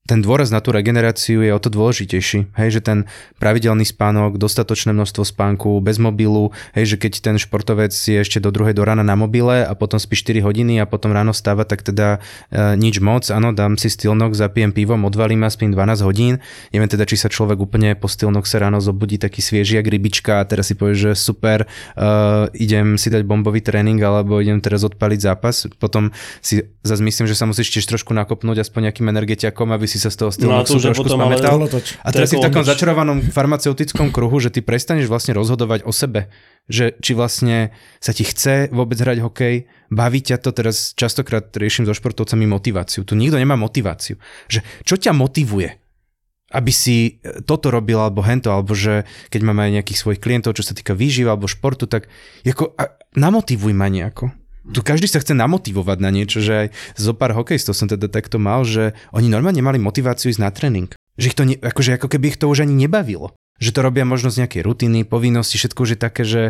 ten 0.07 0.23
dôraz 0.23 0.55
na 0.55 0.63
tú 0.63 0.71
regeneráciu 0.71 1.43
je 1.43 1.51
o 1.51 1.61
to 1.61 1.69
dôležitejší. 1.69 2.55
Hej, 2.55 2.79
že 2.79 2.81
ten 2.81 2.99
pravidelný 3.43 3.83
spánok, 3.83 4.39
dostatočné 4.39 4.95
množstvo 4.95 5.27
spánku, 5.27 5.83
bez 5.83 5.99
mobilu, 5.99 6.55
hej, 6.79 6.95
že 6.95 6.97
keď 6.97 7.13
ten 7.21 7.37
športovec 7.37 7.91
je 7.93 8.17
ešte 8.17 8.39
do 8.39 8.55
druhej 8.55 8.73
do 8.73 8.87
rána 8.87 9.03
na 9.03 9.19
mobile 9.19 9.67
a 9.67 9.75
potom 9.75 9.99
spí 9.99 10.15
4 10.15 10.47
hodiny 10.47 10.79
a 10.79 10.87
potom 10.87 11.11
ráno 11.11 11.35
stáva, 11.35 11.67
tak 11.67 11.83
teda 11.83 12.23
e, 12.49 12.79
nič 12.79 13.03
moc, 13.03 13.27
áno, 13.29 13.51
dám 13.51 13.75
si 13.75 13.91
stylnok, 13.91 14.39
zapijem 14.39 14.71
pivom, 14.71 15.03
odvalím 15.05 15.43
a 15.43 15.51
spím 15.51 15.75
12 15.75 16.07
hodín. 16.07 16.39
Neviem 16.71 16.89
teda, 16.89 17.05
či 17.05 17.19
sa 17.19 17.27
človek 17.27 17.59
úplne 17.59 17.99
po 17.99 18.07
stylnok 18.07 18.47
sa 18.47 18.63
ráno 18.63 18.79
zobudí 18.79 19.19
taký 19.19 19.43
svieži 19.43 19.83
jak 19.83 19.91
rybička 19.91 20.39
a 20.39 20.47
teraz 20.47 20.71
si 20.71 20.79
povie, 20.79 20.95
že 20.95 21.11
super, 21.19 21.67
uh, 21.99 22.47
idem 22.55 22.95
si 22.95 23.11
dať 23.11 23.27
bombový 23.27 23.61
tréning 23.61 23.99
alebo 23.99 24.39
idem 24.39 24.63
teraz 24.63 24.87
odpaliť 24.87 25.21
zápas. 25.21 25.67
Potom 25.83 26.15
si 26.39 26.63
zase 26.87 27.03
myslím, 27.03 27.27
že 27.27 27.35
sa 27.35 27.51
musíš 27.51 27.75
tiež 27.75 27.91
trošku 27.91 28.15
nakopnúť 28.15 28.63
aspoň 28.63 28.91
nejakým 28.91 29.11
energetiakom, 29.11 29.75
aby 29.75 29.91
si 29.91 29.96
si 29.97 30.05
sa 30.05 30.13
z 30.13 30.17
toho 30.21 30.31
Stilnoxu 30.31 30.77
no, 30.77 30.93
trošku 30.93 31.09
spamätal. 31.09 31.57
A 32.05 32.09
teraz 32.13 32.29
si 32.29 32.37
v 32.37 32.45
takom 32.45 32.63
začarovanom 32.63 33.25
farmaceutickom 33.33 34.13
kruhu, 34.13 34.37
že 34.39 34.53
ty 34.53 34.61
prestaneš 34.61 35.09
vlastne 35.09 35.33
rozhodovať 35.33 35.89
o 35.89 35.93
sebe. 35.97 36.29
Že 36.69 37.01
či 37.01 37.13
vlastne 37.17 37.73
sa 37.99 38.13
ti 38.13 38.29
chce 38.29 38.69
vôbec 38.71 39.01
hrať 39.01 39.25
hokej, 39.25 39.67
baví 39.89 40.21
ťa 40.21 40.37
to, 40.39 40.53
teraz 40.53 40.93
častokrát 40.93 41.49
riešim 41.57 41.89
so 41.89 41.97
športovcami 41.97 42.45
motiváciu. 42.45 43.09
Tu 43.09 43.17
nikto 43.17 43.41
nemá 43.41 43.57
motiváciu. 43.57 44.21
Že 44.53 44.61
čo 44.85 44.95
ťa 45.01 45.17
motivuje? 45.17 45.83
aby 46.47 46.71
si 46.71 47.19
toto 47.43 47.75
robil 47.75 47.99
alebo 47.99 48.23
hento, 48.23 48.55
alebo 48.55 48.71
že 48.71 49.03
keď 49.35 49.41
máme 49.43 49.67
aj 49.67 49.83
nejakých 49.83 49.99
svojich 49.99 50.23
klientov, 50.23 50.55
čo 50.55 50.63
sa 50.63 50.79
týka 50.79 50.95
výživy 50.95 51.27
alebo 51.27 51.51
športu, 51.51 51.91
tak 51.91 52.07
ako, 52.47 52.71
a, 52.79 52.95
namotivuj 53.19 53.75
ma 53.75 53.91
nejako 53.91 54.31
tu 54.73 54.81
každý 54.83 55.07
sa 55.07 55.23
chce 55.23 55.35
namotivovať 55.37 55.99
na 56.03 56.11
niečo, 56.11 56.43
že 56.43 56.53
aj 56.67 56.69
zo 56.99 57.13
pár 57.15 57.35
hokejistov 57.37 57.79
som 57.79 57.87
teda 57.87 58.11
takto 58.11 58.43
mal, 58.43 58.67
že 58.67 58.97
oni 59.15 59.31
normálne 59.31 59.63
nemali 59.63 59.79
motiváciu 59.79 60.33
ísť 60.33 60.43
na 60.43 60.51
tréning. 60.51 60.91
Že 61.17 61.27
ich 61.27 61.37
to, 61.37 61.45
ne, 61.47 61.57
akože 61.57 61.97
ako 61.97 62.09
keby 62.11 62.35
ich 62.35 62.41
to 62.41 62.51
už 62.51 62.67
ani 62.67 62.75
nebavilo. 62.75 63.33
Že 63.57 63.71
to 63.73 63.81
robia 63.81 64.05
možno 64.05 64.29
z 64.29 64.45
nejakej 64.45 64.63
rutiny, 64.65 65.09
povinnosti, 65.09 65.57
všetko 65.57 65.81
už 65.85 65.91
je 65.97 65.99
také, 65.99 66.23
že 66.29 66.43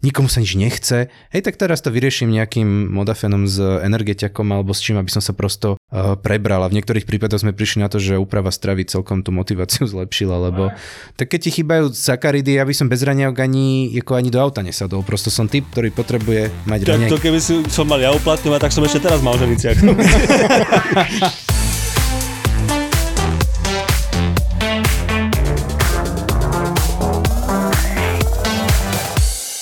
nikomu 0.00 0.28
sa 0.32 0.40
nič 0.40 0.56
nechce. 0.56 1.12
Hej, 1.32 1.42
tak 1.44 1.60
teraz 1.60 1.84
to 1.84 1.92
vyrieším 1.92 2.32
nejakým 2.32 2.88
modafenom 2.88 3.44
s 3.44 3.60
energetiakom 3.60 4.48
alebo 4.52 4.72
s 4.72 4.80
čím, 4.80 4.96
aby 4.96 5.12
som 5.12 5.20
sa 5.20 5.36
prosto 5.36 5.76
uh, 5.76 6.16
prebral. 6.16 6.64
A 6.64 6.70
v 6.72 6.80
niektorých 6.80 7.04
prípadoch 7.04 7.44
sme 7.44 7.52
prišli 7.52 7.84
na 7.84 7.88
to, 7.92 8.00
že 8.00 8.16
úprava 8.16 8.48
stravy 8.48 8.88
celkom 8.88 9.20
tú 9.20 9.32
motiváciu 9.32 9.84
zlepšila, 9.92 10.36
lebo 10.50 10.72
tak 11.16 11.36
keď 11.36 11.40
ti 11.48 11.50
chýbajú 11.60 11.92
sakaridy, 11.92 12.56
ja 12.56 12.64
by 12.64 12.74
som 12.76 12.88
bez 12.88 13.04
raniak 13.04 13.36
ani, 13.36 13.92
ako 14.00 14.16
ani 14.16 14.32
do 14.32 14.40
auta 14.40 14.64
nesadol. 14.64 15.04
Prosto 15.04 15.28
som 15.28 15.48
typ, 15.48 15.68
ktorý 15.72 15.92
potrebuje 15.92 16.48
mať 16.64 16.80
tak 16.90 17.12
to 17.12 17.20
keby 17.20 17.38
si, 17.38 17.60
som 17.68 17.86
mal 17.86 18.00
ja 18.00 18.10
uplatňovať, 18.10 18.60
tak 18.66 18.72
som 18.72 18.82
ešte 18.82 19.04
teraz 19.04 19.20
mal 19.20 19.36
ženiciak. 19.36 19.78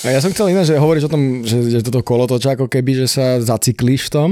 A 0.09 0.17
ja 0.17 0.25
som 0.25 0.33
chcel 0.33 0.49
iné, 0.49 0.65
že 0.65 0.73
hovoriť 0.73 1.05
o 1.05 1.13
tom, 1.13 1.45
že, 1.45 1.69
že 1.69 1.85
toto 1.85 2.01
kolotoča 2.01 2.57
ako 2.57 2.65
keby, 2.65 3.05
že 3.05 3.07
sa 3.13 3.37
zacykliš 3.37 4.09
v 4.09 4.13
tom. 4.13 4.29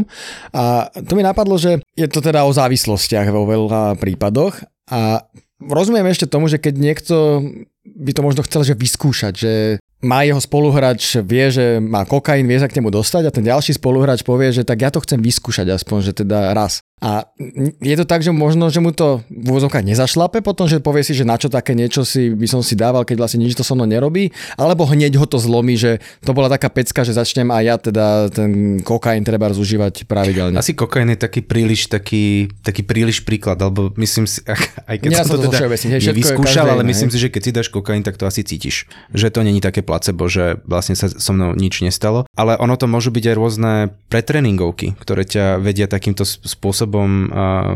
A 0.49 0.89
to 0.89 1.13
mi 1.13 1.21
napadlo, 1.21 1.53
že 1.61 1.85
je 1.93 2.09
to 2.09 2.17
teda 2.17 2.49
o 2.49 2.49
závislostiach 2.49 3.29
vo 3.29 3.45
veľa 3.45 3.93
prípadoch. 4.01 4.57
A 4.89 5.21
rozumiem 5.61 6.09
ešte 6.09 6.25
tomu, 6.25 6.49
že 6.49 6.57
keď 6.57 6.73
niekto 6.81 7.45
by 7.85 8.09
to 8.09 8.25
možno 8.25 8.41
chcel 8.41 8.65
že 8.65 8.73
vyskúšať, 8.73 9.33
že 9.37 9.53
má 10.01 10.25
jeho 10.25 10.41
spoluhráč, 10.41 11.21
vie, 11.21 11.45
že 11.53 11.77
má 11.77 12.09
kokain, 12.09 12.49
vie 12.49 12.57
sa 12.57 12.65
k 12.65 12.81
nemu 12.81 12.89
dostať 12.89 13.29
a 13.29 13.33
ten 13.33 13.45
ďalší 13.45 13.77
spoluhráč 13.77 14.25
povie, 14.25 14.49
že 14.49 14.65
tak 14.65 14.81
ja 14.81 14.89
to 14.89 15.01
chcem 15.01 15.21
vyskúšať 15.21 15.69
aspoň, 15.77 15.97
že 16.09 16.13
teda 16.25 16.57
raz. 16.57 16.81
A 16.97 17.29
je 17.77 17.93
to 17.93 18.09
tak, 18.09 18.25
že 18.25 18.33
možno, 18.33 18.73
že 18.73 18.81
mu 18.81 18.89
to 18.89 19.21
v 19.29 19.53
úvozovkách 19.53 19.85
nezašlape 19.85 20.41
potom, 20.41 20.65
že 20.65 20.81
povie 20.81 21.05
si, 21.05 21.13
že 21.13 21.29
na 21.29 21.37
čo 21.37 21.45
také 21.45 21.77
niečo 21.77 22.01
si 22.01 22.33
by 22.33 22.49
som 22.49 22.65
si 22.65 22.73
dával, 22.73 23.05
keď 23.05 23.21
vlastne 23.21 23.45
nič 23.45 23.53
to 23.53 23.61
so 23.61 23.77
mnou 23.77 23.85
nerobí, 23.85 24.33
alebo 24.57 24.81
hneď 24.89 25.13
ho 25.21 25.29
to 25.29 25.37
zlomí, 25.37 25.77
že 25.77 26.01
to 26.25 26.33
bola 26.33 26.49
taká 26.49 26.73
pecka, 26.73 27.05
že 27.05 27.13
začnem 27.13 27.53
aj 27.53 27.63
ja 27.69 27.75
teda 27.77 28.05
ten 28.33 28.81
kokain 28.81 29.21
treba 29.21 29.45
zúžívať 29.53 30.09
pravidelne. 30.09 30.57
Asi 30.57 30.73
kokain 30.73 31.13
je 31.13 31.21
taký 31.21 31.45
príliš, 31.45 31.85
taký, 31.85 32.49
taký 32.65 32.81
príliš 32.81 33.21
príklad, 33.21 33.61
alebo 33.61 33.93
myslím 34.01 34.25
si, 34.25 34.41
aj 34.89 34.97
keď 34.97 35.09
ja 35.13 35.21
som 35.21 35.37
to, 35.37 35.53
to 35.53 35.53
teda 35.53 36.01
nevyskúšal, 36.01 36.65
ale 36.65 36.81
myslím 36.81 37.13
si, 37.13 37.21
že 37.21 37.29
keď 37.29 37.41
si 37.45 37.51
dáš 37.53 37.69
kokain, 37.69 38.01
tak 38.01 38.17
to 38.17 38.25
asi 38.25 38.41
cítiš. 38.41 38.89
Že 39.13 39.37
to 39.37 39.39
není 39.45 39.61
také 39.61 39.85
placebo, 39.85 40.25
že 40.25 40.57
vlastne 40.65 40.97
sa 40.97 41.13
so 41.13 41.29
mnou 41.29 41.53
nič 41.53 41.85
nestalo. 41.85 42.25
Ale 42.33 42.57
ono 42.57 42.73
to 42.73 42.89
môžu 42.89 43.13
byť 43.13 43.23
aj 43.29 43.35
rôzne 43.37 43.71
pretréningovky, 44.09 44.97
ktoré 44.97 45.29
ťa 45.29 45.61
vedia 45.61 45.85
takýmto 45.85 46.25
spôsobom 46.25 46.86
spôsobom 46.87 47.11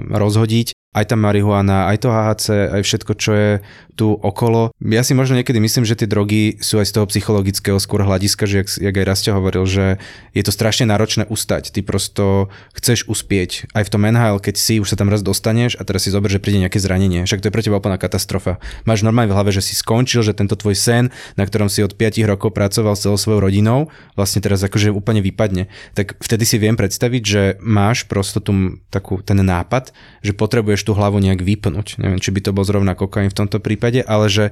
rozhodiť 0.08 0.81
aj 0.92 1.08
tá 1.08 1.16
marihuana, 1.16 1.88
aj 1.88 1.98
to 2.04 2.12
HHC, 2.12 2.48
aj 2.76 2.82
všetko, 2.84 3.12
čo 3.16 3.32
je 3.32 3.52
tu 3.96 4.12
okolo. 4.12 4.76
Ja 4.84 5.08
si 5.08 5.16
možno 5.16 5.40
niekedy 5.40 5.62
myslím, 5.64 5.88
že 5.88 5.96
tie 5.96 6.10
drogy 6.10 6.60
sú 6.60 6.84
aj 6.84 6.90
z 6.90 6.94
toho 6.98 7.06
psychologického 7.08 7.80
skôr 7.80 8.04
hľadiska, 8.04 8.44
že 8.44 8.64
jak, 8.64 8.68
jak 8.76 8.96
aj 8.98 9.06
Rastio 9.08 9.32
hovoril, 9.40 9.64
že 9.70 10.02
je 10.36 10.44
to 10.44 10.52
strašne 10.52 10.90
náročné 10.90 11.30
ustať. 11.32 11.72
Ty 11.72 11.80
prosto 11.86 12.52
chceš 12.76 13.08
uspieť. 13.08 13.72
Aj 13.72 13.88
v 13.88 13.92
tom 13.94 14.04
NHL, 14.04 14.44
keď 14.44 14.56
si 14.60 14.84
už 14.84 14.92
sa 14.92 15.00
tam 15.00 15.08
raz 15.08 15.24
dostaneš 15.24 15.80
a 15.80 15.86
teraz 15.88 16.04
si 16.04 16.12
zober, 16.12 16.28
že 16.28 16.44
príde 16.44 16.60
nejaké 16.60 16.82
zranenie. 16.82 17.24
Však 17.24 17.40
to 17.40 17.48
je 17.48 17.56
pre 17.56 17.64
teba 17.64 17.80
úplná 17.80 17.96
katastrofa. 17.96 18.60
Máš 18.84 19.06
normálne 19.06 19.32
v 19.32 19.36
hlave, 19.38 19.52
že 19.54 19.64
si 19.64 19.78
skončil, 19.78 20.26
že 20.26 20.36
tento 20.36 20.58
tvoj 20.60 20.76
sen, 20.76 21.14
na 21.40 21.46
ktorom 21.46 21.70
si 21.70 21.86
od 21.86 21.94
5 21.96 22.20
rokov 22.26 22.52
pracoval 22.52 22.98
s 22.98 23.06
celou 23.06 23.22
svojou 23.22 23.48
rodinou, 23.48 23.94
vlastne 24.18 24.42
teraz 24.42 24.66
akože 24.66 24.92
úplne 24.92 25.22
vypadne. 25.24 25.72
Tak 25.96 26.20
vtedy 26.20 26.44
si 26.44 26.58
viem 26.58 26.76
predstaviť, 26.76 27.24
že 27.24 27.42
máš 27.62 28.10
prosto 28.10 28.42
tu 28.42 28.82
takú, 28.90 29.22
ten 29.22 29.38
nápad, 29.40 29.94
že 30.26 30.34
potrebuješ 30.34 30.81
potrebuješ 30.82 30.90
tú 30.90 30.98
hlavu 30.98 31.22
nejak 31.22 31.42
vypnúť. 31.46 32.02
Neviem, 32.02 32.20
či 32.20 32.34
by 32.34 32.40
to 32.42 32.52
bol 32.52 32.66
zrovna 32.66 32.98
kokain 32.98 33.30
v 33.30 33.38
tomto 33.38 33.62
prípade, 33.62 34.02
ale 34.02 34.28
že, 34.28 34.50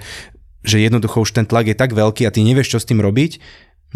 že 0.61 0.77
jednoducho 0.77 1.25
už 1.25 1.33
ten 1.33 1.45
tlak 1.49 1.65
je 1.67 1.75
tak 1.75 1.97
veľký 1.97 2.29
a 2.29 2.33
ty 2.33 2.45
nevieš, 2.45 2.77
čo 2.77 2.79
s 2.79 2.85
tým 2.85 3.01
robiť, 3.01 3.41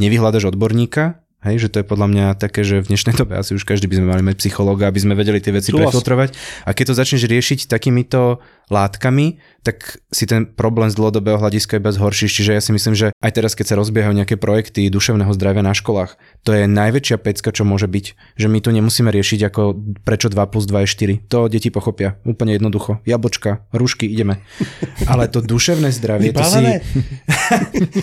nevyhľadaš 0.02 0.50
odborníka, 0.50 1.22
Hej, 1.44 1.68
že 1.68 1.72
to 1.76 1.78
je 1.84 1.86
podľa 1.86 2.08
mňa 2.08 2.26
také, 2.40 2.64
že 2.64 2.80
v 2.80 2.96
dnešnej 2.96 3.20
dobe 3.20 3.36
asi 3.36 3.52
už 3.52 3.68
každý 3.68 3.92
by 3.92 4.00
sme 4.00 4.08
mali 4.08 4.24
mať 4.24 4.40
psychológa, 4.40 4.88
aby 4.88 5.04
sme 5.04 5.12
vedeli 5.12 5.44
tie 5.44 5.52
veci 5.52 5.76
Súhlas. 5.76 5.92
prefiltrovať. 5.92 6.30
A 6.64 6.72
keď 6.72 6.86
to 6.88 6.94
začneš 6.96 7.28
riešiť 7.28 7.68
takýmito 7.68 8.40
látkami, 8.72 9.44
tak 9.64 10.00
si 10.12 10.28
ten 10.28 10.44
problém 10.44 10.92
z 10.92 11.00
dlhodobého 11.00 11.40
hľadiska 11.40 11.80
iba 11.80 11.92
zhoršíš. 11.92 12.32
Čiže 12.32 12.52
ja 12.52 12.62
si 12.64 12.72
myslím, 12.76 12.96
že 12.96 13.16
aj 13.20 13.32
teraz, 13.32 13.56
keď 13.56 13.76
sa 13.76 13.80
rozbiehajú 13.80 14.12
nejaké 14.12 14.36
projekty 14.36 14.88
duševného 14.92 15.32
zdravia 15.36 15.64
na 15.64 15.72
školách, 15.72 16.20
to 16.44 16.52
je 16.52 16.68
najväčšia 16.68 17.18
pecka, 17.20 17.56
čo 17.56 17.64
môže 17.64 17.88
byť. 17.88 18.36
Že 18.40 18.48
my 18.52 18.60
tu 18.60 18.70
nemusíme 18.76 19.08
riešiť 19.12 19.40
ako 19.48 19.62
prečo 20.04 20.28
2 20.28 20.36
plus 20.52 20.68
2 20.68 20.84
je 20.84 20.88
4. 21.24 21.32
To 21.32 21.48
deti 21.48 21.72
pochopia. 21.72 22.20
Úplne 22.28 22.60
jednoducho. 22.60 23.00
Jablčka, 23.08 23.64
rúšky, 23.72 24.08
ideme. 24.08 24.44
Ale 25.12 25.32
to 25.32 25.40
duševné 25.40 25.92
zdravie, 25.96 26.36
to 26.36 26.44
si... 26.44 26.64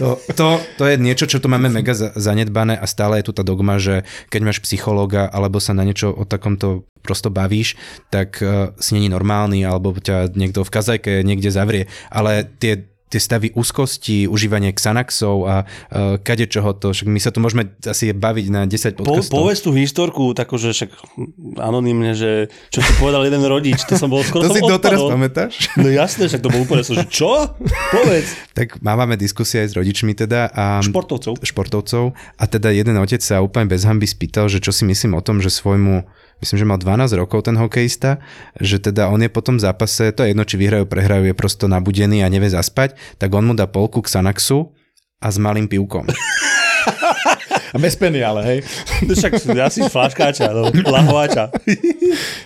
To, 0.01 0.17
to, 0.37 0.47
to 0.79 0.85
je 0.87 0.97
niečo, 1.01 1.25
čo 1.29 1.43
tu 1.43 1.49
máme 1.51 1.69
mega 1.69 1.93
za- 1.93 2.13
zanedbané 2.17 2.77
a 2.77 2.85
stále 2.89 3.21
je 3.21 3.29
tu 3.29 3.30
tá 3.33 3.47
dogma, 3.47 3.79
že 3.79 4.03
keď 4.29 4.41
máš 4.43 4.59
psychológa 4.63 5.31
alebo 5.31 5.63
sa 5.63 5.73
na 5.73 5.87
niečo 5.87 6.11
o 6.11 6.27
takomto 6.27 6.85
prosto 7.01 7.33
bavíš, 7.33 7.81
tak 8.13 8.45
uh, 8.45 8.77
si 8.77 8.93
není 8.93 9.09
normálny 9.09 9.65
alebo 9.65 9.97
ťa 9.97 10.37
niekto 10.37 10.67
v 10.67 10.73
kazajke 10.73 11.13
niekde 11.25 11.49
zavrie. 11.49 11.89
Ale 12.13 12.45
tie 12.61 12.90
tie 13.11 13.19
stavy 13.19 13.51
úzkosti, 13.53 14.31
užívanie 14.31 14.71
Xanaxov 14.71 15.37
a 15.45 15.55
uh, 15.67 16.17
kade 16.23 16.47
čoho 16.47 16.71
to, 16.79 16.95
však 16.95 17.11
my 17.11 17.19
sa 17.19 17.35
tu 17.35 17.43
môžeme 17.43 17.75
asi 17.83 18.15
baviť 18.15 18.47
na 18.49 18.71
10 18.71 18.95
Po, 18.95 19.03
podcastov. 19.03 19.35
povedz 19.35 19.61
tú 19.67 19.71
historku, 19.75 20.31
takú, 20.31 20.57
že 20.57 20.71
však 20.71 20.91
anonymne, 21.59 22.15
že 22.15 22.47
čo 22.71 22.79
ti 22.79 22.93
povedal 23.03 23.27
jeden 23.27 23.43
rodič, 23.43 23.83
to 23.83 23.99
som 23.99 24.07
bol 24.07 24.23
skoro 24.23 24.47
to 24.47 24.55
si 24.55 24.63
doteraz 24.63 25.03
pamätáš? 25.03 25.53
No 25.75 25.91
jasné, 25.91 26.31
však 26.31 26.41
to 26.41 26.49
bol 26.55 26.63
úplne 26.63 26.87
som, 26.87 26.95
že 26.95 27.11
čo? 27.11 27.51
Povedz. 27.91 28.31
Tak 28.61 28.85
máme 28.85 29.17
diskusie 29.17 29.65
aj 29.65 29.73
s 29.73 29.75
rodičmi 29.79 30.13
teda 30.13 30.53
a 30.53 30.85
Športovcov. 30.85 31.41
športovcov 31.41 32.13
a 32.37 32.45
teda 32.45 32.69
jeden 32.69 32.93
otec 33.01 33.23
sa 33.25 33.41
úplne 33.41 33.73
bez 33.73 33.89
hamby 33.89 34.05
spýtal, 34.05 34.53
že 34.53 34.61
čo 34.61 34.69
si 34.69 34.85
myslím 34.85 35.17
o 35.17 35.25
tom, 35.25 35.41
že 35.41 35.49
svojmu 35.49 36.05
myslím, 36.41 36.57
že 36.59 36.69
mal 36.69 36.79
12 36.81 37.13
rokov 37.17 37.47
ten 37.47 37.57
hokejista, 37.57 38.19
že 38.59 38.81
teda 38.81 39.13
on 39.13 39.21
je 39.21 39.31
po 39.31 39.45
tom 39.45 39.61
zápase, 39.61 40.13
to 40.13 40.25
je 40.25 40.33
jedno, 40.33 40.45
či 40.45 40.57
vyhrajú, 40.57 40.89
prehrajú, 40.89 41.29
je 41.29 41.37
prosto 41.37 41.69
nabudený 41.69 42.25
a 42.25 42.33
nevie 42.33 42.51
zaspať, 42.51 42.97
tak 43.21 43.31
on 43.33 43.47
mu 43.47 43.55
dá 43.55 43.69
polku 43.69 44.01
Xanaxu 44.01 44.73
a 45.21 45.29
s 45.29 45.37
malým 45.37 45.69
pivkom. 45.69 46.09
A 47.71 47.77
bez 47.79 47.95
peny, 47.95 48.19
ale 48.23 48.41
hej. 48.43 48.59
No 49.07 49.15
však 49.19 49.33
asi 49.63 49.81
flaškáča, 49.87 50.51
no, 50.51 50.71
lahovača. 50.71 51.55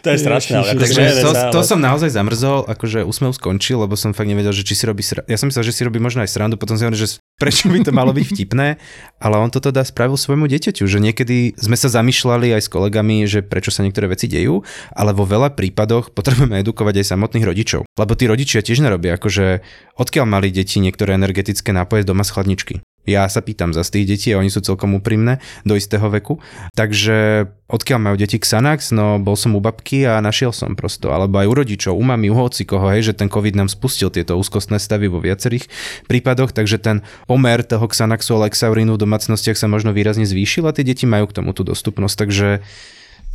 to 0.05 0.09
je 0.13 0.19
strašné, 0.21 0.55
ale 0.61 0.77
Takže 0.77 1.03
to, 1.25 1.31
to 1.55 1.61
som 1.65 1.81
naozaj 1.81 2.13
zamrzol, 2.13 2.69
akože 2.69 3.07
úsmev 3.09 3.33
skončil, 3.33 3.81
lebo 3.81 3.97
som 3.97 4.13
fakt 4.13 4.29
nevedel, 4.29 4.53
že 4.53 4.67
či 4.67 4.77
si 4.77 4.85
robí 4.85 5.01
srandu. 5.01 5.27
Ja 5.31 5.41
som 5.41 5.49
myslel, 5.49 5.65
že 5.65 5.73
si 5.73 5.83
robí 5.87 5.97
možno 5.97 6.21
aj 6.21 6.31
srandu, 6.31 6.61
potom 6.61 6.77
si 6.77 6.85
hovoril, 6.85 7.01
že 7.01 7.17
prečo 7.41 7.73
by 7.73 7.81
to 7.83 7.91
malo 7.91 8.13
byť 8.13 8.25
vtipné, 8.31 8.77
ale 9.19 9.37
on 9.41 9.49
to 9.49 9.59
teda 9.65 9.81
spravil 9.83 10.21
svojmu 10.21 10.45
dieťaťu, 10.45 10.85
že 10.85 10.99
niekedy 11.01 11.57
sme 11.57 11.75
sa 11.75 11.89
zamýšľali 11.89 12.53
aj 12.55 12.63
s 12.67 12.69
kolegami, 12.69 13.25
že 13.25 13.41
prečo 13.41 13.73
sa 13.73 13.83
niektoré 13.83 14.13
veci 14.13 14.29
dejú, 14.29 14.61
ale 14.93 15.17
vo 15.17 15.25
veľa 15.25 15.57
prípadoch 15.57 16.13
potrebujeme 16.13 16.61
edukovať 16.61 17.01
aj 17.01 17.07
samotných 17.17 17.49
rodičov. 17.49 17.89
Lebo 17.97 18.13
tí 18.15 18.29
rodičia 18.29 18.61
tiež 18.61 18.85
nerobia, 18.85 19.17
akože 19.17 19.65
odkiaľ 19.97 20.27
mali 20.29 20.53
deti 20.53 20.79
niektoré 20.79 21.17
energetické 21.17 21.73
nápoje 21.73 22.05
doma 22.05 22.23
z 22.23 22.33
chladničky. 22.37 22.75
Ja 23.05 23.29
sa 23.29 23.45
pýtam 23.45 23.77
za 23.77 23.85
tých 23.85 24.09
detí 24.09 24.29
a 24.33 24.41
oni 24.41 24.49
sú 24.49 24.65
celkom 24.65 24.97
úprimné 24.97 25.39
do 25.69 25.77
istého 25.77 26.09
veku. 26.09 26.41
Takže 26.73 27.49
odkiaľ 27.69 27.99
majú 28.01 28.17
deti 28.17 28.41
Xanax? 28.41 28.97
No 28.97 29.21
bol 29.21 29.37
som 29.37 29.53
u 29.53 29.61
babky 29.61 30.09
a 30.09 30.25
našiel 30.25 30.57
som 30.57 30.73
prosto. 30.73 31.13
Alebo 31.13 31.37
aj 31.37 31.47
u 31.49 31.55
rodičov, 31.55 31.93
u 31.93 32.05
mami, 32.05 32.33
u 32.33 32.37
hoci 32.37 32.65
koho, 32.65 32.89
hej, 32.89 33.13
že 33.13 33.17
ten 33.17 33.29
COVID 33.29 33.61
nám 33.61 33.69
spustil 33.69 34.09
tieto 34.09 34.41
úzkostné 34.41 34.81
stavy 34.81 35.13
vo 35.13 35.21
viacerých 35.21 35.69
prípadoch, 36.09 36.57
takže 36.57 36.81
ten 36.81 37.05
pomer 37.29 37.61
toho 37.61 37.85
Xanaxu 37.85 38.41
a 38.41 38.49
Lexaurínu 38.49 38.97
v 38.97 39.03
domácnostiach 39.05 39.61
sa 39.61 39.69
možno 39.69 39.93
výrazne 39.93 40.25
zvýšil 40.25 40.65
a 40.65 40.73
tie 40.73 40.89
deti 40.89 41.05
majú 41.05 41.29
k 41.29 41.37
tomu 41.37 41.53
tú 41.53 41.61
dostupnosť. 41.61 42.17
Takže 42.17 42.49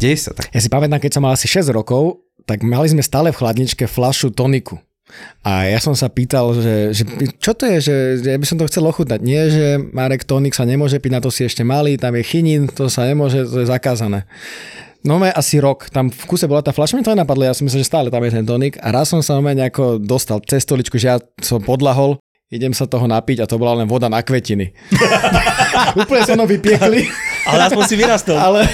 deje 0.01 0.17
sa 0.17 0.33
tak. 0.33 0.49
Ja 0.49 0.61
si 0.65 0.73
pamätám, 0.73 0.97
keď 0.97 1.11
som 1.13 1.23
mal 1.29 1.37
asi 1.37 1.45
6 1.45 1.69
rokov, 1.69 2.25
tak 2.49 2.65
mali 2.65 2.89
sme 2.89 3.05
stále 3.05 3.29
v 3.29 3.37
chladničke 3.37 3.85
flašu 3.85 4.33
toniku. 4.33 4.81
A 5.41 5.65
ja 5.69 5.79
som 5.81 5.97
sa 5.97 6.07
pýtal, 6.11 6.53
že, 6.57 6.93
že 6.93 7.03
čo 7.41 7.57
to 7.57 7.65
je, 7.65 7.77
že, 7.81 7.95
že 8.21 8.29
ja 8.33 8.37
by 8.37 8.45
som 8.45 8.57
to 8.61 8.67
chcel 8.69 8.85
ochutnať. 8.85 9.19
Nie, 9.23 9.49
že 9.49 9.81
Marek 9.91 10.27
tonik 10.27 10.53
sa 10.53 10.67
nemôže 10.67 11.01
piť, 11.01 11.11
na 11.15 11.21
to 11.23 11.33
si 11.33 11.45
ešte 11.45 11.65
malý, 11.65 11.97
tam 11.97 12.13
je 12.15 12.23
chinín, 12.23 12.69
to 12.69 12.91
sa 12.91 13.07
nemôže, 13.09 13.47
to 13.49 13.63
je 13.63 13.67
zakázané. 13.67 14.29
No 14.99 15.15
máme 15.15 15.31
asi 15.31 15.63
rok, 15.63 15.87
tam 15.89 16.11
v 16.11 16.23
kuse 16.27 16.43
bola 16.43 16.59
tá 16.59 16.75
fľaša, 16.75 16.99
mi 16.99 17.07
to 17.07 17.15
nenapadlo, 17.15 17.47
ja 17.47 17.55
som 17.55 17.63
myslel, 17.63 17.87
že 17.87 17.87
stále 17.87 18.11
tam 18.11 18.19
je 18.19 18.35
ten 18.35 18.43
tonik 18.43 18.75
a 18.83 18.91
raz 18.91 19.07
som 19.07 19.23
sa 19.23 19.39
normálne 19.39 19.63
nejako 19.63 19.95
dostal 19.95 20.43
cez 20.43 20.67
stoličku, 20.67 20.99
že 20.99 21.15
ja 21.15 21.17
som 21.39 21.63
podlahol, 21.63 22.19
idem 22.51 22.75
sa 22.75 22.83
toho 22.83 23.07
napiť 23.07 23.39
a 23.39 23.49
to 23.49 23.55
bola 23.55 23.79
len 23.79 23.87
voda 23.87 24.11
na 24.11 24.19
kvetiny. 24.19 24.75
Úplne 26.03 26.23
sa 26.27 26.35
mnou 26.35 26.51
vypiekli. 26.51 27.07
Ale 27.47 27.71
aspoň 27.71 27.83
si 27.87 27.95
vyrastol. 27.95 28.37
Ale 28.49 28.65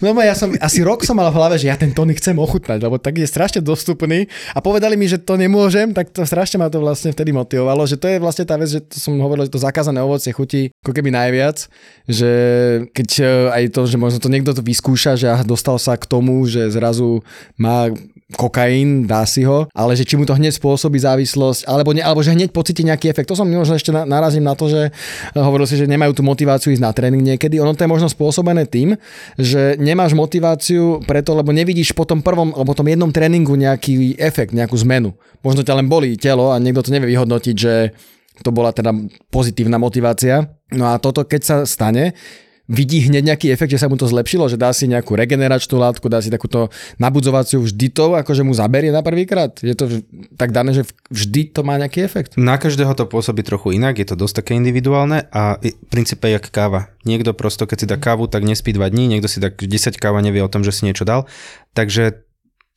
no 0.00 0.12
ja 0.20 0.34
som, 0.36 0.52
asi 0.58 0.80
rok 0.84 1.04
som 1.06 1.16
mal 1.16 1.30
v 1.32 1.38
hlave, 1.38 1.56
že 1.56 1.70
ja 1.70 1.76
ten 1.76 1.92
tonik 1.94 2.20
chcem 2.20 2.36
ochutnať, 2.36 2.78
lebo 2.82 3.00
tak 3.00 3.16
je 3.16 3.26
strašne 3.28 3.60
dostupný 3.64 4.28
a 4.52 4.58
povedali 4.60 4.98
mi, 4.98 5.06
že 5.08 5.20
to 5.20 5.38
nemôžem, 5.38 5.92
tak 5.96 6.12
to 6.12 6.24
strašne 6.26 6.60
ma 6.60 6.68
to 6.68 6.82
vlastne 6.82 7.14
vtedy 7.14 7.32
motivovalo, 7.32 7.86
že 7.88 7.96
to 7.96 8.06
je 8.10 8.18
vlastne 8.18 8.44
tá 8.44 8.58
vec, 8.60 8.68
že 8.68 8.80
to 8.84 8.96
som 9.00 9.16
hovoril, 9.20 9.46
že 9.48 9.54
to 9.54 9.62
zakázané 9.62 10.02
ovocie 10.02 10.34
chutí 10.34 10.74
ako 10.84 10.92
keby 10.92 11.10
najviac, 11.12 11.70
že 12.08 12.30
keď 12.92 13.08
e, 13.20 13.24
aj 13.50 13.62
to, 13.74 13.80
že 13.86 13.96
možno 13.96 14.18
to 14.18 14.32
niekto 14.32 14.52
to 14.56 14.62
vyskúša, 14.64 15.16
že 15.16 15.28
dostal 15.46 15.78
sa 15.78 15.96
k 15.96 16.08
tomu, 16.08 16.44
že 16.48 16.72
zrazu 16.72 17.22
má 17.60 17.92
kokain, 18.34 19.06
dá 19.10 19.26
si 19.26 19.42
ho, 19.42 19.66
ale 19.74 19.98
že 19.98 20.06
či 20.06 20.14
mu 20.14 20.22
to 20.22 20.36
hneď 20.36 20.54
spôsobí 20.54 20.98
závislosť, 21.02 21.66
alebo, 21.66 21.90
ne, 21.90 22.02
alebo 22.02 22.22
že 22.22 22.34
hneď 22.34 22.54
pocíti 22.54 22.86
nejaký 22.86 23.10
efekt. 23.10 23.30
To 23.30 23.38
som 23.38 23.46
možno 23.46 23.74
ešte 23.74 23.90
na, 23.90 24.06
narazím 24.06 24.46
na 24.46 24.54
to, 24.54 24.70
že 24.70 24.90
eh, 24.90 25.40
hovoril 25.40 25.66
si, 25.66 25.78
že 25.78 25.90
nemajú 25.90 26.14
tú 26.14 26.22
motiváciu 26.22 26.70
ísť 26.70 26.82
na 26.82 26.94
tréning 26.94 27.22
niekedy. 27.22 27.58
Ono 27.58 27.74
to 27.74 27.82
je 27.82 27.90
možno 27.90 28.06
spôsobené 28.06 28.66
tým, 28.70 28.94
že 29.34 29.74
nemáš 29.78 30.14
motiváciu 30.14 31.02
preto, 31.06 31.34
lebo 31.34 31.50
nevidíš 31.50 31.94
po 31.96 32.06
tom 32.06 32.22
prvom, 32.22 32.54
alebo 32.54 32.76
tom 32.76 32.86
jednom 32.86 33.10
tréningu 33.10 33.54
nejaký 33.58 34.18
efekt, 34.20 34.54
nejakú 34.54 34.78
zmenu. 34.86 35.14
Možno 35.42 35.66
ťa 35.66 35.78
len 35.80 35.90
bolí 35.90 36.14
telo 36.20 36.52
a 36.54 36.60
niekto 36.60 36.86
to 36.86 36.94
nevie 36.94 37.10
vyhodnotiť, 37.16 37.56
že 37.56 37.74
to 38.40 38.50
bola 38.54 38.72
teda 38.72 38.94
pozitívna 39.28 39.76
motivácia. 39.76 40.48
No 40.72 40.94
a 40.94 41.02
toto, 41.02 41.26
keď 41.26 41.40
sa 41.42 41.56
stane, 41.68 42.16
vidí 42.70 43.02
hneď 43.02 43.34
nejaký 43.34 43.50
efekt, 43.50 43.74
že 43.74 43.82
sa 43.82 43.90
mu 43.90 43.98
to 43.98 44.06
zlepšilo, 44.06 44.46
že 44.46 44.54
dá 44.54 44.70
si 44.70 44.86
nejakú 44.86 45.18
regeneračnú 45.18 45.74
látku, 45.74 46.06
dá 46.06 46.22
si 46.22 46.30
takúto 46.30 46.70
nabudzovaciu 47.02 47.58
vždy 47.58 47.90
to, 47.90 48.14
akože 48.14 48.46
mu 48.46 48.54
zaberie 48.54 48.94
na 48.94 49.02
prvýkrát. 49.02 49.58
Je 49.58 49.74
to 49.74 50.06
tak 50.38 50.54
dané, 50.54 50.70
že 50.70 50.86
vždy 51.10 51.50
to 51.50 51.66
má 51.66 51.74
nejaký 51.82 52.06
efekt. 52.06 52.38
Na 52.38 52.54
každého 52.62 52.94
to 52.94 53.10
pôsobí 53.10 53.42
trochu 53.42 53.74
inak, 53.74 53.98
je 53.98 54.06
to 54.06 54.14
dosť 54.14 54.46
také 54.46 54.52
individuálne 54.54 55.26
a 55.34 55.58
v 55.58 55.74
princípe 55.90 56.30
jak 56.30 56.46
káva. 56.54 56.94
Niekto 57.02 57.34
prosto, 57.34 57.66
keď 57.66 57.76
si 57.82 57.86
dá 57.90 57.98
kávu, 57.98 58.30
tak 58.30 58.46
nespí 58.46 58.70
2 58.70 58.86
dní, 58.86 59.10
niekto 59.10 59.26
si 59.26 59.42
dá 59.42 59.50
10 59.50 59.66
káva, 59.98 60.22
nevie 60.22 60.46
o 60.46 60.52
tom, 60.52 60.62
že 60.62 60.70
si 60.70 60.86
niečo 60.86 61.02
dal. 61.02 61.26
Takže 61.74 62.22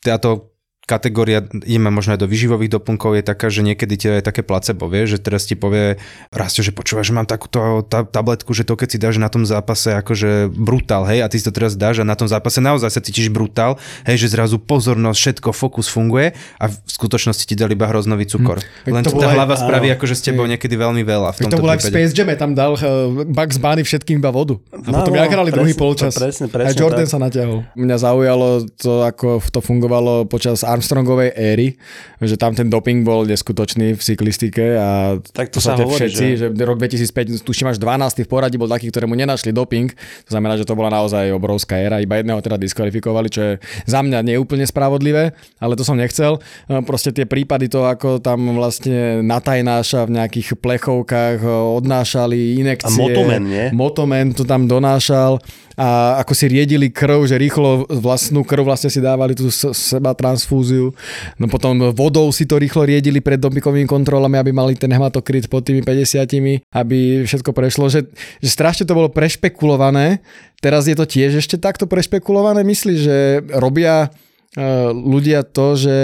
táto 0.02 0.53
kategória, 0.86 1.40
ideme 1.64 1.88
možno 1.88 2.12
aj 2.12 2.20
do 2.20 2.28
vyživových 2.28 2.68
doplnkov, 2.70 3.16
je 3.16 3.24
taká, 3.24 3.48
že 3.48 3.62
niekedy 3.62 3.94
ti 3.96 4.08
je 4.10 4.20
také 4.20 4.42
placebo, 4.42 4.86
vie, 4.86 5.04
že 5.06 5.16
teraz 5.16 5.44
ti 5.44 5.56
povie 5.56 5.96
Rastio, 6.30 6.60
že 6.60 6.70
počúvaš, 6.70 7.08
že 7.08 7.14
mám 7.14 7.24
takúto 7.24 7.58
ta- 7.84 8.04
tabletku, 8.04 8.52
že 8.52 8.62
to 8.62 8.76
keď 8.76 8.88
si 8.90 8.98
dáš 8.98 9.16
na 9.16 9.28
tom 9.28 9.44
zápase 9.44 9.96
akože 9.96 10.50
brutál, 10.50 11.04
hej, 11.06 11.20
a 11.20 11.28
ty 11.28 11.36
si 11.36 11.44
to 11.44 11.52
teraz 11.52 11.74
dáš 11.74 12.00
a 12.00 12.06
na 12.06 12.14
tom 12.14 12.28
zápase 12.28 12.60
naozaj 12.60 12.90
sa 12.90 13.00
cítiš 13.00 13.28
brutál, 13.28 13.80
hej, 14.04 14.18
že 14.18 14.28
zrazu 14.30 14.60
pozornosť, 14.60 15.18
všetko, 15.18 15.50
fokus 15.52 15.88
funguje 15.88 16.32
a 16.58 16.66
v 16.68 16.76
skutočnosti 16.86 17.44
ti 17.44 17.56
dali 17.56 17.74
iba 17.74 17.88
hroznový 17.88 18.26
cukor. 18.26 18.60
Veď 18.84 18.92
Len 18.92 19.04
to 19.04 19.16
tá 19.16 19.32
aj- 19.32 19.36
hlava 19.36 19.56
spraví, 19.56 19.88
áno. 19.88 19.96
akože 19.96 20.14
s 20.14 20.22
tebou 20.22 20.44
niekedy 20.44 20.76
veľmi 20.76 21.02
veľa 21.02 21.30
v 21.32 21.38
tomto 21.42 21.54
to 21.54 21.62
bolo 21.62 21.72
aj 21.72 21.80
v. 21.80 21.90
Space 21.90 22.12
Jam, 22.12 22.28
tam 22.34 22.52
dal 22.54 22.76
uh, 22.76 22.82
Bugs 23.24 23.56
Bunny 23.56 23.82
všetkým 23.82 24.20
iba 24.20 24.30
vodu. 24.30 24.60
A 24.70 24.84
No, 24.84 25.00
potom 25.00 25.16
no, 25.16 25.24
hrali 25.24 25.48
presne, 25.48 25.56
druhý 25.56 25.74
to 25.74 25.80
polčas. 25.80 26.14
presne, 26.14 26.46
presne 26.46 26.70
Aj 26.70 26.76
Jordan 26.76 27.08
tak. 27.08 27.12
sa 27.12 27.18
natiahol. 27.18 27.64
Mňa 27.74 27.98
zaujalo 27.98 28.48
to, 28.76 28.92
ako 29.02 29.28
to 29.42 29.60
fungovalo 29.60 30.26
počas 30.26 30.66
Armstrongovej 30.74 31.30
éry, 31.38 31.78
že 32.18 32.36
tam 32.36 32.58
ten 32.58 32.68
doping 32.68 33.06
bol 33.06 33.24
neskutočný 33.30 33.94
v 33.94 34.02
cyklistike 34.02 34.76
a 34.76 35.22
Tak 35.22 35.54
to 35.54 35.62
sa 35.62 35.78
hovorí, 35.78 36.10
všetci, 36.10 36.26
že... 36.36 36.48
že 36.50 36.64
rok 36.66 36.82
2005, 36.82 37.46
tuším 37.46 37.70
až 37.70 37.78
12. 37.78 38.26
v 38.26 38.30
poradí 38.30 38.58
bol 38.58 38.68
taký, 38.68 38.90
ktorému 38.90 39.14
nenašli 39.14 39.54
doping. 39.54 39.94
To 40.28 40.32
znamená, 40.34 40.58
že 40.58 40.66
to 40.66 40.74
bola 40.74 40.90
naozaj 40.90 41.30
obrovská 41.32 41.78
éra. 41.78 42.02
Iba 42.02 42.20
jedného 42.20 42.42
teda 42.42 42.58
diskvalifikovali, 42.58 43.28
čo 43.30 43.42
je 43.42 43.54
za 43.86 44.02
mňa 44.02 44.26
neúplne 44.26 44.66
spravodlivé, 44.66 45.38
ale 45.62 45.74
to 45.78 45.86
som 45.86 45.96
nechcel. 45.96 46.42
E, 46.68 46.82
Proste 46.84 47.14
tie 47.14 47.30
prípady 47.30 47.70
to, 47.70 47.86
ako 47.86 48.20
tam 48.20 48.58
vlastne 48.58 49.22
natajnáša 49.22 50.10
v 50.10 50.20
nejakých 50.20 50.58
plechovkách, 50.58 51.38
e, 51.44 51.50
odnášali 51.84 52.60
inekcie. 52.60 52.90
A 52.90 52.98
motomen, 52.98 53.42
nie? 53.46 53.66
Motomen 53.76 54.26
to 54.34 54.44
tam 54.48 54.66
donášal 54.66 55.38
a 55.74 56.22
ako 56.22 56.34
si 56.38 56.46
riedili 56.50 56.94
krv, 56.94 57.26
že 57.26 57.40
rýchlo 57.40 57.90
vlastnú 57.90 58.46
krv 58.46 58.62
vlastne 58.62 58.94
si 58.94 59.02
dávali 59.02 59.34
tú 59.34 59.50
seba 59.54 60.14
transfúziu. 60.14 60.94
No 61.42 61.50
potom 61.50 61.90
vodou 61.94 62.30
si 62.30 62.46
to 62.46 62.62
rýchlo 62.62 62.86
riedili 62.86 63.20
pred 63.20 63.42
dopingovými 63.42 63.90
kontrolami, 63.90 64.38
aby 64.38 64.54
mali 64.54 64.78
ten 64.78 64.94
hematokrit 64.94 65.50
pod 65.50 65.66
tými 65.66 65.82
50, 65.82 66.62
aby 66.70 67.26
všetko 67.26 67.52
prešlo. 67.52 67.90
Že, 67.90 68.06
že 68.42 68.50
strašne 68.50 68.86
to 68.86 68.94
bolo 68.94 69.10
prešpekulované. 69.10 70.22
Teraz 70.62 70.86
je 70.86 70.96
to 70.96 71.10
tiež 71.10 71.42
ešte 71.42 71.58
takto 71.58 71.90
prešpekulované. 71.90 72.62
Myslíš, 72.62 73.00
že 73.02 73.18
robia 73.58 74.14
e, 74.54 74.90
ľudia 74.94 75.42
to, 75.42 75.76
že 75.76 75.98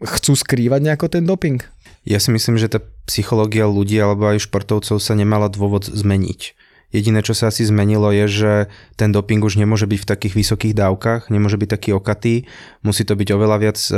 chcú 0.00 0.32
skrývať 0.32 0.80
nejako 0.80 1.06
ten 1.12 1.28
doping? 1.28 1.60
Ja 2.08 2.16
si 2.16 2.32
myslím, 2.32 2.56
že 2.56 2.72
tá 2.72 2.80
psychológia 3.04 3.68
ľudí 3.68 4.00
alebo 4.00 4.32
aj 4.32 4.48
športovcov 4.48 4.96
sa 5.04 5.12
nemala 5.12 5.52
dôvod 5.52 5.84
zmeniť. 5.84 6.56
Jediné, 6.90 7.22
čo 7.22 7.38
sa 7.38 7.54
asi 7.54 7.62
zmenilo, 7.62 8.10
je, 8.10 8.26
že 8.26 8.52
ten 8.98 9.14
doping 9.14 9.38
už 9.38 9.54
nemôže 9.54 9.86
byť 9.86 10.00
v 10.02 10.10
takých 10.10 10.34
vysokých 10.34 10.74
dávkach, 10.74 11.30
nemôže 11.30 11.54
byť 11.54 11.68
taký 11.70 11.90
okatý, 11.94 12.50
musí 12.82 13.06
to 13.06 13.14
byť 13.14 13.28
oveľa 13.30 13.56
viac 13.62 13.78
e, 13.78 13.92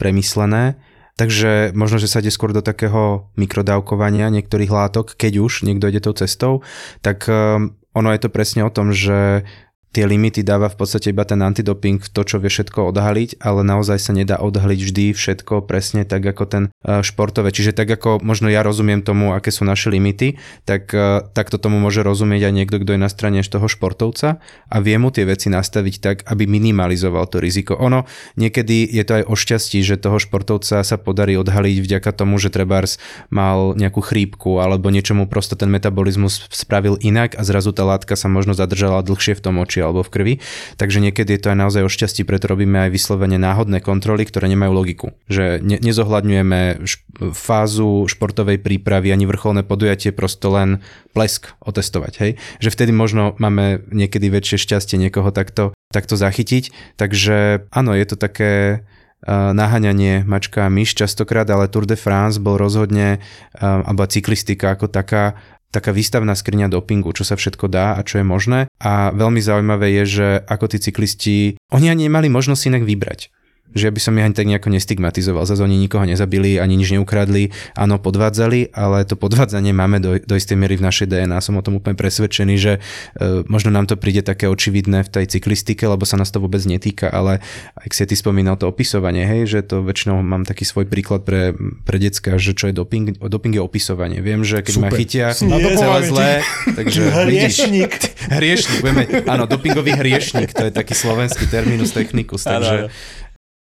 premyslené. 0.00 0.80
Takže 1.20 1.76
možno, 1.76 2.00
že 2.00 2.08
sa 2.08 2.24
ide 2.24 2.32
skôr 2.32 2.56
do 2.56 2.64
takého 2.64 3.28
mikrodávkovania 3.36 4.32
niektorých 4.32 4.72
látok, 4.72 5.20
keď 5.20 5.44
už 5.44 5.68
niekto 5.68 5.92
ide 5.92 6.00
tou 6.00 6.16
cestou, 6.16 6.64
tak 7.04 7.28
e, 7.28 7.60
ono 7.92 8.08
je 8.14 8.20
to 8.24 8.32
presne 8.32 8.64
o 8.64 8.72
tom, 8.72 8.96
že 8.96 9.44
tie 9.90 10.06
limity 10.06 10.46
dáva 10.46 10.70
v 10.70 10.78
podstate 10.78 11.10
iba 11.10 11.26
ten 11.26 11.42
antidoping 11.42 11.98
to, 12.00 12.22
čo 12.22 12.38
vie 12.38 12.46
všetko 12.46 12.94
odhaliť, 12.94 13.42
ale 13.42 13.66
naozaj 13.66 13.98
sa 13.98 14.12
nedá 14.14 14.38
odhaliť 14.38 14.80
vždy 14.86 15.04
všetko 15.12 15.66
presne 15.66 16.06
tak 16.06 16.22
ako 16.22 16.44
ten 16.46 16.64
e, 16.86 17.02
športové. 17.02 17.50
Čiže 17.50 17.74
tak 17.74 17.90
ako 17.90 18.22
možno 18.22 18.46
ja 18.46 18.62
rozumiem 18.62 19.02
tomu, 19.02 19.34
aké 19.34 19.50
sú 19.50 19.66
naše 19.66 19.90
limity, 19.90 20.38
tak 20.62 20.94
e, 20.94 21.26
takto 21.34 21.58
tomu 21.58 21.82
môže 21.82 22.06
rozumieť 22.06 22.50
aj 22.50 22.54
niekto, 22.54 22.76
kto 22.78 22.94
je 22.94 23.00
na 23.02 23.10
strane 23.10 23.42
toho 23.42 23.66
športovca 23.66 24.38
a 24.70 24.76
vie 24.78 24.96
mu 25.00 25.10
tie 25.10 25.26
veci 25.26 25.50
nastaviť 25.50 25.94
tak, 25.98 26.16
aby 26.30 26.46
minimalizoval 26.46 27.26
to 27.26 27.42
riziko. 27.42 27.74
Ono 27.82 28.06
niekedy 28.38 28.86
je 28.86 29.02
to 29.02 29.22
aj 29.22 29.24
o 29.26 29.34
šťastí, 29.34 29.82
že 29.82 29.98
toho 29.98 30.22
športovca 30.22 30.86
sa 30.86 30.96
podarí 31.00 31.34
odhaliť 31.34 31.82
vďaka 31.82 32.10
tomu, 32.14 32.38
že 32.38 32.52
trebárs 32.52 33.02
mal 33.32 33.74
nejakú 33.74 33.98
chrípku 34.04 34.62
alebo 34.62 34.92
niečomu 34.92 35.26
prosto 35.26 35.58
ten 35.58 35.72
metabolizmus 35.72 36.46
spravil 36.52 36.94
inak 37.02 37.34
a 37.34 37.42
zrazu 37.42 37.74
tá 37.74 37.82
látka 37.82 38.14
sa 38.14 38.30
možno 38.30 38.54
zadržala 38.54 39.02
dlhšie 39.02 39.34
v 39.34 39.42
tom 39.42 39.58
oči 39.58 39.79
alebo 39.80 40.04
v 40.04 40.12
krvi. 40.12 40.34
Takže 40.76 41.00
niekedy 41.00 41.36
je 41.36 41.40
to 41.40 41.50
aj 41.52 41.58
naozaj 41.58 41.82
o 41.82 41.90
šťastí, 41.90 42.22
preto 42.28 42.46
robíme 42.52 42.88
aj 42.88 42.90
vyslovene 42.92 43.40
náhodné 43.40 43.80
kontroly, 43.80 44.28
ktoré 44.28 44.46
nemajú 44.52 44.72
logiku. 44.72 45.06
Že 45.26 45.64
ne, 45.64 45.76
nezohľadňujeme 45.80 46.84
š- 46.84 47.00
fázu 47.32 48.06
športovej 48.06 48.60
prípravy 48.60 49.10
ani 49.10 49.24
vrcholné 49.26 49.64
podujatie, 49.66 50.12
prosto 50.12 50.52
len 50.52 50.84
plesk 51.16 51.56
otestovať. 51.64 52.12
Hej? 52.20 52.30
Že 52.62 52.68
vtedy 52.70 52.92
možno 52.94 53.34
máme 53.40 53.82
niekedy 53.90 54.30
väčšie 54.30 54.60
šťastie 54.60 54.96
niekoho 55.00 55.32
takto, 55.34 55.74
takto 55.90 56.14
zachytiť. 56.14 56.96
Takže 57.00 57.66
áno, 57.74 57.92
je 57.96 58.06
to 58.06 58.16
také 58.20 58.84
naháňanie 59.28 60.24
mačka 60.24 60.64
a 60.64 60.72
myš 60.72 60.96
častokrát, 60.96 61.44
ale 61.52 61.68
Tour 61.68 61.84
de 61.84 61.96
France 61.96 62.40
bol 62.40 62.56
rozhodne, 62.56 63.20
alebo 63.52 64.08
cyklistika 64.08 64.72
ako 64.72 64.88
taká, 64.88 65.36
taká 65.70 65.94
výstavná 65.94 66.34
skriňa 66.34 66.70
dopingu, 66.70 67.14
čo 67.14 67.22
sa 67.22 67.38
všetko 67.38 67.70
dá 67.70 67.96
a 67.96 68.04
čo 68.04 68.20
je 68.20 68.26
možné. 68.26 68.60
A 68.82 69.14
veľmi 69.14 69.38
zaujímavé 69.38 69.94
je, 70.02 70.04
že 70.06 70.28
ako 70.44 70.74
tí 70.74 70.78
cyklisti, 70.82 71.38
oni 71.70 71.86
ani 71.88 72.10
nemali 72.10 72.26
možnosť 72.28 72.62
inak 72.70 72.82
vybrať 72.86 73.30
že 73.74 73.88
by 73.90 74.00
som 74.02 74.16
ich 74.18 74.24
ani 74.26 74.34
tak 74.34 74.46
nejako 74.50 74.68
nestigmatizoval. 74.74 75.46
Zase 75.46 75.62
oni 75.62 75.78
nikoho 75.78 76.02
nezabili, 76.02 76.58
ani 76.58 76.74
nič 76.74 76.90
neukradli. 76.94 77.54
Áno, 77.78 78.02
podvádzali, 78.02 78.74
ale 78.74 79.06
to 79.06 79.14
podvádzanie 79.14 79.70
máme 79.70 80.02
do, 80.02 80.18
do 80.18 80.34
istej 80.34 80.58
miery 80.58 80.74
v 80.78 80.86
našej 80.86 81.06
DNA. 81.06 81.38
Som 81.38 81.58
o 81.58 81.62
tom 81.62 81.78
úplne 81.78 81.94
presvedčený, 81.94 82.54
že 82.58 82.72
e, 82.78 83.46
možno 83.46 83.70
nám 83.70 83.86
to 83.86 83.94
príde 83.94 84.26
také 84.26 84.50
očividné 84.50 85.06
v 85.06 85.10
tej 85.10 85.38
cyklistike, 85.38 85.86
lebo 85.86 86.02
sa 86.02 86.18
nás 86.18 86.34
to 86.34 86.42
vôbec 86.42 86.62
netýka, 86.66 87.06
ale 87.10 87.38
ak 87.78 87.94
si 87.94 88.06
ty 88.06 88.18
spomínal 88.18 88.58
to 88.58 88.66
opisovanie, 88.66 89.22
hej, 89.22 89.46
že 89.46 89.58
to 89.62 89.86
väčšinou 89.86 90.18
mám 90.20 90.42
taký 90.42 90.66
svoj 90.66 90.90
príklad 90.90 91.22
pre, 91.22 91.54
pre 91.86 91.96
decka, 92.02 92.36
že 92.36 92.58
čo 92.58 92.70
je 92.70 92.74
doping. 92.74 93.16
Doping 93.16 93.54
je 93.54 93.62
opisovanie. 93.62 94.18
Viem, 94.18 94.42
že 94.42 94.66
keď 94.66 94.74
Super. 94.74 94.90
ma 94.90 94.98
chytia 94.98 95.26
Nie, 95.46 95.78
celé 95.78 96.00
zlé, 96.06 96.30
takže 96.74 97.00
Hriešnik. 97.26 97.92
hriešnik, 98.36 98.78
budeme, 98.82 99.04
áno, 99.26 99.44
dopingový 99.46 99.94
hriešnik, 99.96 100.52
to 100.52 100.68
je 100.68 100.72
taký 100.72 100.94
slovenský 100.94 101.46
terminus 101.46 101.94
technicus, 101.94 102.44
takže 102.44 102.90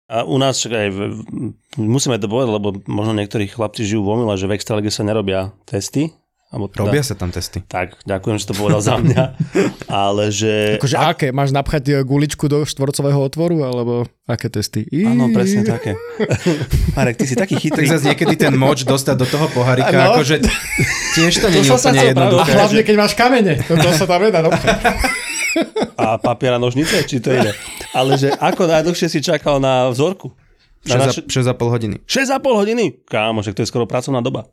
a 0.09 0.25
u 0.25 0.41
nás 0.41 0.57
však 0.57 0.73
aj, 0.73 0.87
musíme 1.77 2.17
to 2.17 2.25
povedať, 2.25 2.49
lebo 2.49 2.67
možno 2.89 3.13
niektorí 3.13 3.45
chlapci 3.45 3.85
žijú 3.85 4.01
v 4.01 4.17
omyle, 4.17 4.33
že 4.41 4.49
v 4.49 4.57
Extralege 4.57 4.89
sa 4.89 5.05
nerobia 5.05 5.53
testy. 5.69 6.09
Alebo 6.49 6.65
teda, 6.65 6.89
Robia 6.89 7.05
sa 7.05 7.13
tam 7.13 7.29
testy. 7.29 7.61
Tak, 7.61 8.01
ďakujem, 8.09 8.41
že 8.41 8.49
to 8.49 8.57
povedal 8.57 8.81
za 8.81 8.97
mňa. 8.97 9.37
Ale 10.09 10.33
že... 10.33 10.81
Akože 10.81 10.97
aké? 10.97 11.27
Máš 11.29 11.53
napchať 11.53 11.93
e, 11.93 12.01
guličku 12.01 12.49
do 12.49 12.65
štvorcového 12.65 13.21
otvoru? 13.21 13.61
Alebo 13.61 14.09
aké 14.25 14.49
testy? 14.49 14.81
Áno, 15.05 15.29
presne 15.29 15.61
také. 15.61 15.93
Marek, 16.97 17.21
ty 17.21 17.29
si 17.29 17.37
taký 17.37 17.53
chytrý. 17.61 17.85
Tak 17.85 18.01
zase 18.01 18.05
niekedy 18.09 18.33
ten 18.33 18.57
moč 18.57 18.81
dostať 18.81 19.15
do 19.21 19.29
toho 19.29 19.45
pohárika, 19.53 19.93
no. 19.93 20.17
akože 20.17 20.41
tiež 21.13 21.37
to 21.37 21.53
nie 21.53 21.61
je 21.61 21.69
úplne 21.69 22.01
jednoduché. 22.17 22.49
A 22.49 22.57
hlavne, 22.65 22.81
keď 22.81 22.95
máš 22.97 23.13
kamene. 23.13 23.61
To, 23.69 23.77
to 23.77 23.89
sa 23.93 24.09
tam 24.09 24.25
nedá 24.25 24.41
A 25.97 26.17
papiera 26.17 26.57
nožnice, 26.61 27.03
či 27.05 27.19
to 27.19 27.33
ide? 27.33 27.53
Ale 27.95 28.15
že 28.17 28.33
ako 28.33 28.69
najdlhšie 28.69 29.07
si 29.09 29.19
čakal 29.19 29.57
na 29.57 29.89
vzorku? 29.89 30.31
6,5 30.87 30.95
naš... 30.95 31.59
hodiny. 31.59 31.95
6,5 32.07 32.39
hodiny? 32.55 32.85
Kámo, 33.03 33.43
že 33.43 33.51
to 33.51 33.63
je 33.63 33.67
skoro 33.67 33.83
pracovná 33.83 34.23
doba. 34.23 34.47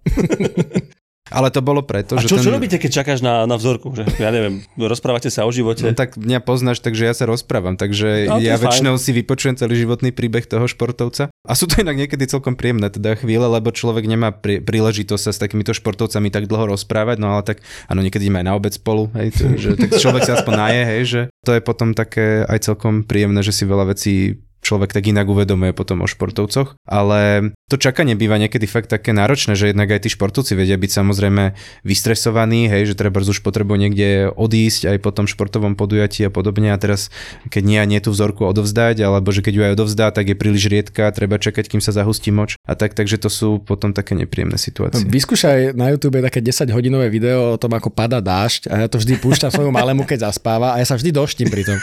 Ale 1.36 1.52
to 1.52 1.60
bolo 1.60 1.84
preto, 1.84 2.16
a 2.16 2.24
že... 2.24 2.32
čo, 2.32 2.40
ten... 2.40 2.48
čo 2.48 2.52
robíte, 2.56 2.80
keď 2.80 3.04
čakáš 3.04 3.20
na, 3.20 3.44
na 3.44 3.60
vzorku? 3.60 3.92
Že, 3.92 4.16
ja 4.16 4.32
neviem, 4.32 4.64
rozprávate 4.80 5.28
sa 5.28 5.44
o 5.44 5.52
živote. 5.52 5.84
No 5.84 5.92
tak 5.92 6.16
mňa 6.16 6.40
poznáš, 6.40 6.80
takže 6.80 7.04
ja 7.04 7.12
sa 7.12 7.28
rozprávam. 7.28 7.76
Takže 7.76 8.32
no, 8.32 8.40
ja 8.40 8.56
väčšinou 8.56 8.96
si 8.96 9.12
vypočujem 9.12 9.60
celý 9.60 9.76
životný 9.76 10.16
príbeh 10.16 10.48
toho 10.48 10.64
športovca. 10.64 11.28
A 11.28 11.52
sú 11.52 11.68
to 11.68 11.84
inak 11.84 12.00
niekedy 12.00 12.24
celkom 12.24 12.56
príjemné 12.56 12.88
teda 12.88 13.20
chvíle, 13.20 13.44
lebo 13.44 13.68
človek 13.68 14.08
nemá 14.08 14.32
prí, 14.32 14.64
príležitosť 14.64 15.22
sa 15.28 15.32
s 15.36 15.38
takýmito 15.38 15.76
športovcami 15.76 16.32
tak 16.32 16.48
dlho 16.48 16.72
rozprávať, 16.72 17.20
no 17.20 17.36
ale 17.36 17.44
tak 17.44 17.60
áno, 17.86 18.00
niekedy 18.00 18.26
ideme 18.26 18.42
aj 18.42 18.46
na 18.50 18.56
obed 18.58 18.74
spolu, 18.74 19.06
hej, 19.14 19.30
to, 19.38 19.44
že, 19.54 19.70
tak 19.78 19.94
človek 20.02 20.26
sa 20.26 20.42
aspoň 20.42 20.54
naje, 20.58 20.82
hej, 20.82 21.02
že 21.06 21.20
to 21.46 21.54
je 21.54 21.62
potom 21.62 21.94
také 21.94 22.42
aj 22.42 22.66
celkom 22.66 23.06
príjemné, 23.06 23.46
že 23.46 23.54
si 23.54 23.62
veľa 23.62 23.94
vecí 23.94 24.42
človek 24.66 24.90
tak 24.90 25.06
inak 25.06 25.30
uvedomuje 25.30 25.70
potom 25.70 26.02
o 26.02 26.10
športovcoch. 26.10 26.74
Ale 26.82 27.54
to 27.70 27.78
čakanie 27.78 28.18
býva 28.18 28.42
niekedy 28.42 28.66
fakt 28.66 28.90
také 28.90 29.14
náročné, 29.14 29.54
že 29.54 29.70
jednak 29.70 29.94
aj 29.94 30.02
tí 30.02 30.10
športovci 30.10 30.58
vedia 30.58 30.74
byť 30.74 30.90
samozrejme 30.90 31.54
vystresovaní, 31.86 32.66
hej, 32.66 32.90
že 32.90 32.98
treba 32.98 33.22
už 33.22 33.46
potrebujú 33.46 33.78
niekde 33.78 34.34
odísť 34.34 34.90
aj 34.90 34.98
po 34.98 35.10
tom 35.14 35.30
športovom 35.30 35.78
podujatí 35.78 36.26
a 36.26 36.30
podobne 36.34 36.74
a 36.74 36.78
teraz 36.78 37.14
keď 37.46 37.62
nie 37.62 37.78
a 37.78 37.86
nie 37.86 38.02
tú 38.02 38.10
vzorku 38.10 38.42
odovzdať, 38.42 39.06
alebo 39.06 39.30
že 39.30 39.46
keď 39.46 39.52
ju 39.54 39.62
aj 39.62 39.72
odovzdá, 39.78 40.06
tak 40.10 40.30
je 40.30 40.36
príliš 40.38 40.66
riedka, 40.66 41.06
treba 41.14 41.38
čakať, 41.38 41.70
kým 41.70 41.82
sa 41.82 41.94
zahustí 41.94 42.34
moč 42.34 42.58
a 42.66 42.74
tak, 42.74 42.98
takže 42.98 43.22
to 43.22 43.30
sú 43.30 43.62
potom 43.62 43.94
také 43.94 44.18
nepríjemné 44.18 44.58
situácie. 44.58 45.06
Vyskúšaj 45.06 45.76
na 45.78 45.92
YouTube 45.92 46.18
také 46.24 46.42
10 46.42 46.70
hodinové 46.72 47.12
video 47.12 47.54
o 47.54 47.60
tom, 47.60 47.74
ako 47.76 47.92
pada 47.92 48.18
dážď 48.18 48.72
a 48.72 48.74
ja 48.84 48.88
to 48.90 48.98
vždy 48.98 49.20
púšťam 49.20 49.52
svojmu 49.52 49.70
malému, 49.74 50.02
keď 50.08 50.30
zaspáva 50.32 50.74
a 50.74 50.80
ja 50.80 50.86
sa 50.88 50.96
vždy 50.98 51.10
doštím 51.12 51.48
pri 51.52 51.62
tom. 51.66 51.78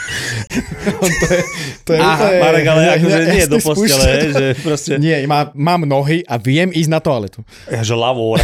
to 1.22 1.26
je, 1.30 1.40
to 1.86 1.90
je 1.96 2.00
Aha, 2.02 2.26
Marek, 2.40 2.66
ale 2.74 2.98
akože 2.98 3.18
ja, 3.18 3.30
nie 3.30 3.44
do 3.46 3.58
postele, 3.62 4.08
že 4.34 4.46
proste... 4.60 4.92
Nie, 4.98 5.22
má, 5.30 5.54
mám 5.54 5.86
nohy 5.86 6.26
a 6.26 6.34
viem 6.36 6.74
ísť 6.74 6.90
na 6.90 7.00
toaletu. 7.00 7.46
Ja, 7.70 7.86
že 7.86 7.94
lavor. 7.94 8.42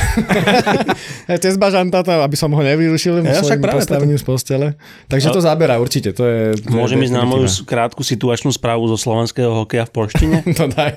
ja 1.30 1.36
cez 1.42 1.58
bažantata, 1.58 2.22
aby 2.22 2.36
som 2.38 2.54
ho 2.54 2.62
nevyrušil 2.62 3.20
ja, 3.26 3.42
svojím 3.42 3.66
postavením 3.66 4.18
z 4.18 4.24
postele. 4.24 4.68
Takže 5.10 5.34
to 5.34 5.42
zaberá 5.42 5.82
určite. 5.82 6.14
To 6.14 6.24
je, 6.24 6.56
to 6.62 6.70
Môžem 6.70 7.02
ísť 7.02 7.14
na 7.14 7.26
moju 7.26 7.50
krátku 7.66 8.06
situačnú 8.06 8.54
správu 8.54 8.86
zo 8.90 8.96
slovenského 8.96 9.52
hokeja 9.52 9.90
v 9.90 9.92
Polštine? 9.92 10.36
to 10.58 10.70
daj. 10.70 10.94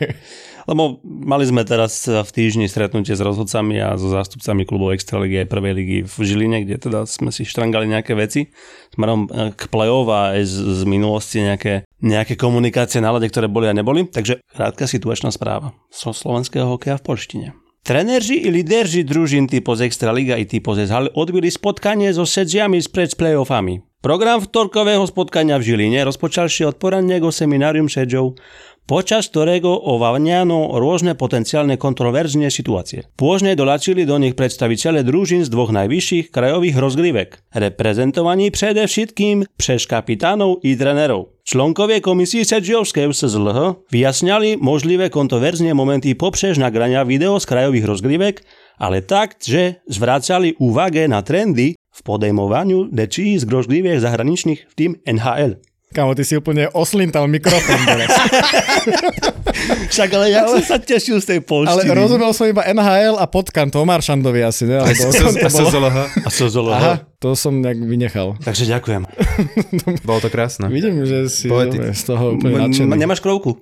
Lebo 0.64 1.04
mali 1.04 1.44
sme 1.44 1.68
teraz 1.68 2.08
v 2.08 2.30
týždni 2.32 2.72
stretnutie 2.72 3.12
s 3.12 3.20
rozhodcami 3.20 3.84
a 3.84 4.00
so 4.00 4.08
zástupcami 4.08 4.64
klubov 4.64 4.96
Extraligy 4.96 5.44
aj 5.44 5.52
prvej 5.52 5.74
ligy 5.76 5.98
v 6.08 6.16
Žiline, 6.24 6.64
kde 6.64 6.80
teda 6.80 7.04
sme 7.04 7.36
si 7.36 7.44
štrangali 7.44 7.92
nejaké 7.92 8.16
veci 8.16 8.48
smerom 8.96 9.28
e, 9.28 9.52
k 9.58 9.62
play-off 9.68 10.08
a 10.08 10.38
aj 10.38 10.42
z, 10.48 10.56
z 10.80 10.82
minulosti 10.88 11.44
nejaké, 11.44 11.84
nejaké 12.04 12.36
komunikácie 12.36 12.99
na 12.99 13.16
lade, 13.16 13.32
ktoré 13.32 13.47
boli 13.47 13.72
a 13.72 13.74
neboli. 13.74 14.04
Takže 14.06 14.43
krátka 14.51 14.86
situačná 14.86 15.32
správa 15.32 15.72
zo 15.88 16.12
slovenského 16.12 16.68
hokeja 16.68 16.99
v 16.99 17.06
Polštine. 17.08 17.47
Trenerzy 17.84 18.39
i 18.39 18.47
liderzy 18.47 19.04
družín 19.04 19.47
typu 19.47 19.76
z 19.76 19.91
Extraliga 19.91 20.39
i 20.39 20.47
typu 20.47 20.72
z 20.72 20.88
Hal 20.88 21.12
odbili 21.20 21.51
spotkanie 21.51 22.16
so 22.16 22.24
sedziami 22.24 22.80
spred 22.80 23.12
playoffami. 23.20 23.84
Program 24.04 24.39
vtorkového 24.39 25.04
spotkania 25.08 25.60
v 25.60 25.68
Žiline 25.68 26.04
rozpočal 26.04 26.51
si 26.51 26.68
od 26.68 26.76
poranného 26.76 27.28
seminárium 27.32 27.88
sedžov 27.88 28.36
počas 28.84 29.32
ktorého 29.32 29.70
ováňano 29.70 30.76
rôzne 30.78 31.16
potenciálne 31.16 31.80
kontroverzne 31.80 32.52
situácie. 32.52 33.08
Pôžne 33.16 33.56
doľačili 33.56 34.04
do 34.04 34.20
nich 34.20 34.36
predstaviteľe 34.36 35.08
družín 35.08 35.42
z 35.44 35.50
dvoch 35.50 35.72
najvyšších 35.72 36.30
krajových 36.30 36.78
rozgrívek, 36.78 37.30
reprezentovaní 37.56 38.52
predevšetkým 38.52 39.48
přes 39.56 39.88
kapitánov 39.88 40.60
i 40.62 40.76
trenerov. 40.76 41.34
Členkovie 41.44 42.00
komisie 42.00 42.48
Sedžiovskej 42.48 43.12
SZLH 43.12 43.92
vyjasňali 43.92 44.64
možlivé 44.64 45.12
kontroverzne 45.12 45.76
momenty 45.76 46.16
popřež 46.16 46.56
nagrania 46.56 47.04
video 47.04 47.36
z 47.36 47.46
krajových 47.52 47.84
rozgrívek, 47.84 48.36
ale 48.80 49.04
tak, 49.04 49.36
že 49.44 49.84
zvracali 49.92 50.56
úvage 50.58 51.04
na 51.12 51.20
trendy 51.20 51.76
v 51.76 52.00
podejmovaniu 52.02 52.90
dečí 52.90 53.36
z 53.38 53.44
rozgrívek 53.46 54.00
zahraničných 54.00 54.60
v 54.66 54.74
tým 54.74 54.92
NHL. 55.04 55.72
Kámo, 55.94 56.18
ty 56.18 56.26
si 56.26 56.34
úplne 56.34 56.66
oslintal 56.74 57.30
mikrofón 57.30 57.78
teraz. 57.86 58.10
Však 59.94 60.10
ale 60.18 60.34
ja 60.34 60.50
som 60.50 60.60
sa 60.66 60.78
tešil 60.82 61.22
z 61.22 61.38
tej 61.38 61.39
polštiny. 61.46 61.86
Ale 61.86 61.94
rozumel 61.94 62.34
som 62.34 62.50
iba 62.50 62.66
NHL 62.66 63.22
a 63.22 63.30
potkan 63.30 63.70
Tomar 63.70 64.02
Šandovi 64.02 64.41
asi, 64.41 64.66
ne? 64.66 64.82
Alebo 64.82 65.04
a 65.38 65.50
Sozoloha. 65.54 66.04
A 66.10 66.30
Sozoloha. 66.34 66.78
Aha, 66.82 66.94
to 67.22 67.38
som 67.38 67.62
nejak 67.62 67.78
vynechal. 67.78 68.34
Takže 68.41 68.66
ďakujem. 68.66 69.06
Bolo 70.10 70.20
to 70.20 70.34
krásne. 70.34 70.66
Vidím, 70.74 71.06
že 71.06 71.30
si 71.30 71.46
dobre, 71.46 71.94
z 71.94 72.04
toho 72.10 72.41
úplne 72.41 72.68
nadšený. 72.68 72.89
Nemáš 72.98 73.22
krovku? 73.22 73.62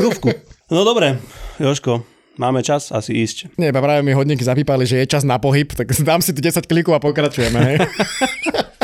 Krúvku. 0.00 0.32
No 0.72 0.82
dobre, 0.82 1.20
Joško, 1.60 2.16
Máme 2.36 2.60
čas 2.60 2.92
asi 2.92 3.16
ísť. 3.16 3.56
Nie, 3.56 3.72
práve 3.72 4.04
mi 4.04 4.12
hodníky 4.12 4.44
zapípali, 4.44 4.84
že 4.84 5.00
je 5.00 5.08
čas 5.08 5.24
na 5.24 5.40
pohyb, 5.40 5.72
tak 5.72 5.88
dám 6.04 6.20
si 6.20 6.36
tu 6.36 6.44
10 6.44 6.68
klikov 6.68 6.92
a 6.92 7.00
pokračujeme, 7.00 7.60
hej. 7.64 7.76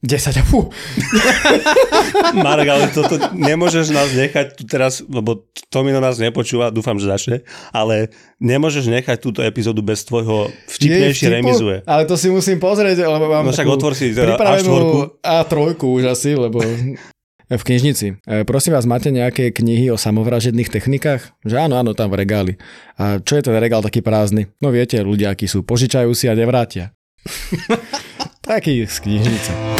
10 0.00 0.40
a 0.40 0.44
fú. 0.48 0.72
Marek, 2.44 2.68
ale 2.72 2.88
toto 2.88 3.20
nemôžeš 3.36 3.92
nás 3.92 4.08
nechať 4.16 4.56
tu 4.56 4.64
teraz, 4.64 5.04
lebo 5.04 5.44
Tomino 5.68 6.00
nás 6.00 6.16
nepočúva, 6.16 6.72
dúfam, 6.72 6.96
že 6.96 7.04
začne, 7.04 7.36
ale 7.68 8.08
nemôžeš 8.40 8.88
nechať 8.88 9.20
túto 9.20 9.44
epizódu 9.44 9.84
bez 9.84 10.00
tvojho 10.08 10.48
vtipnejšie 10.72 11.28
vtipu, 11.28 11.36
remizuje. 11.36 11.76
Ale 11.84 12.08
to 12.08 12.16
si 12.16 12.32
musím 12.32 12.56
pozrieť, 12.56 13.04
lebo 13.04 13.28
mám 13.28 13.44
No 13.44 13.52
však 13.52 13.68
otvor 13.68 13.92
si 13.92 14.16
teda 14.16 14.40
pripravenú 14.40 15.20
A3 15.20 15.76
už 15.76 16.04
asi, 16.08 16.32
lebo 16.32 16.64
v 17.60 17.62
knižnici. 17.68 18.24
E, 18.24 18.48
prosím 18.48 18.80
vás, 18.80 18.88
máte 18.88 19.12
nejaké 19.12 19.52
knihy 19.52 19.92
o 19.92 20.00
samovražedných 20.00 20.72
technikách? 20.72 21.28
Že 21.44 21.68
áno, 21.68 21.76
áno, 21.76 21.92
tam 21.92 22.08
v 22.08 22.24
regáli. 22.24 22.52
A 22.96 23.20
čo 23.20 23.36
je 23.36 23.44
ten 23.44 23.56
regál 23.60 23.84
taký 23.84 24.00
prázdny? 24.00 24.48
No 24.64 24.72
viete, 24.72 24.96
ľudia, 25.04 25.36
akí 25.36 25.44
sú, 25.44 25.60
požičajú 25.60 26.08
si 26.16 26.24
a 26.24 26.32
nevrátia. 26.32 26.96
taký 28.48 28.88
z 28.88 28.96
knižnice. 29.04 29.79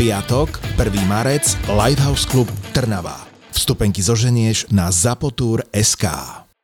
Piatok, 0.00 0.64
1. 0.80 0.96
marec, 1.04 1.44
Lighthouse 1.68 2.24
Club 2.24 2.48
Trnava. 2.72 3.20
Vstupenky 3.52 4.00
zoženieš 4.00 4.72
na 4.72 4.88
zapotur.sk. 4.88 6.08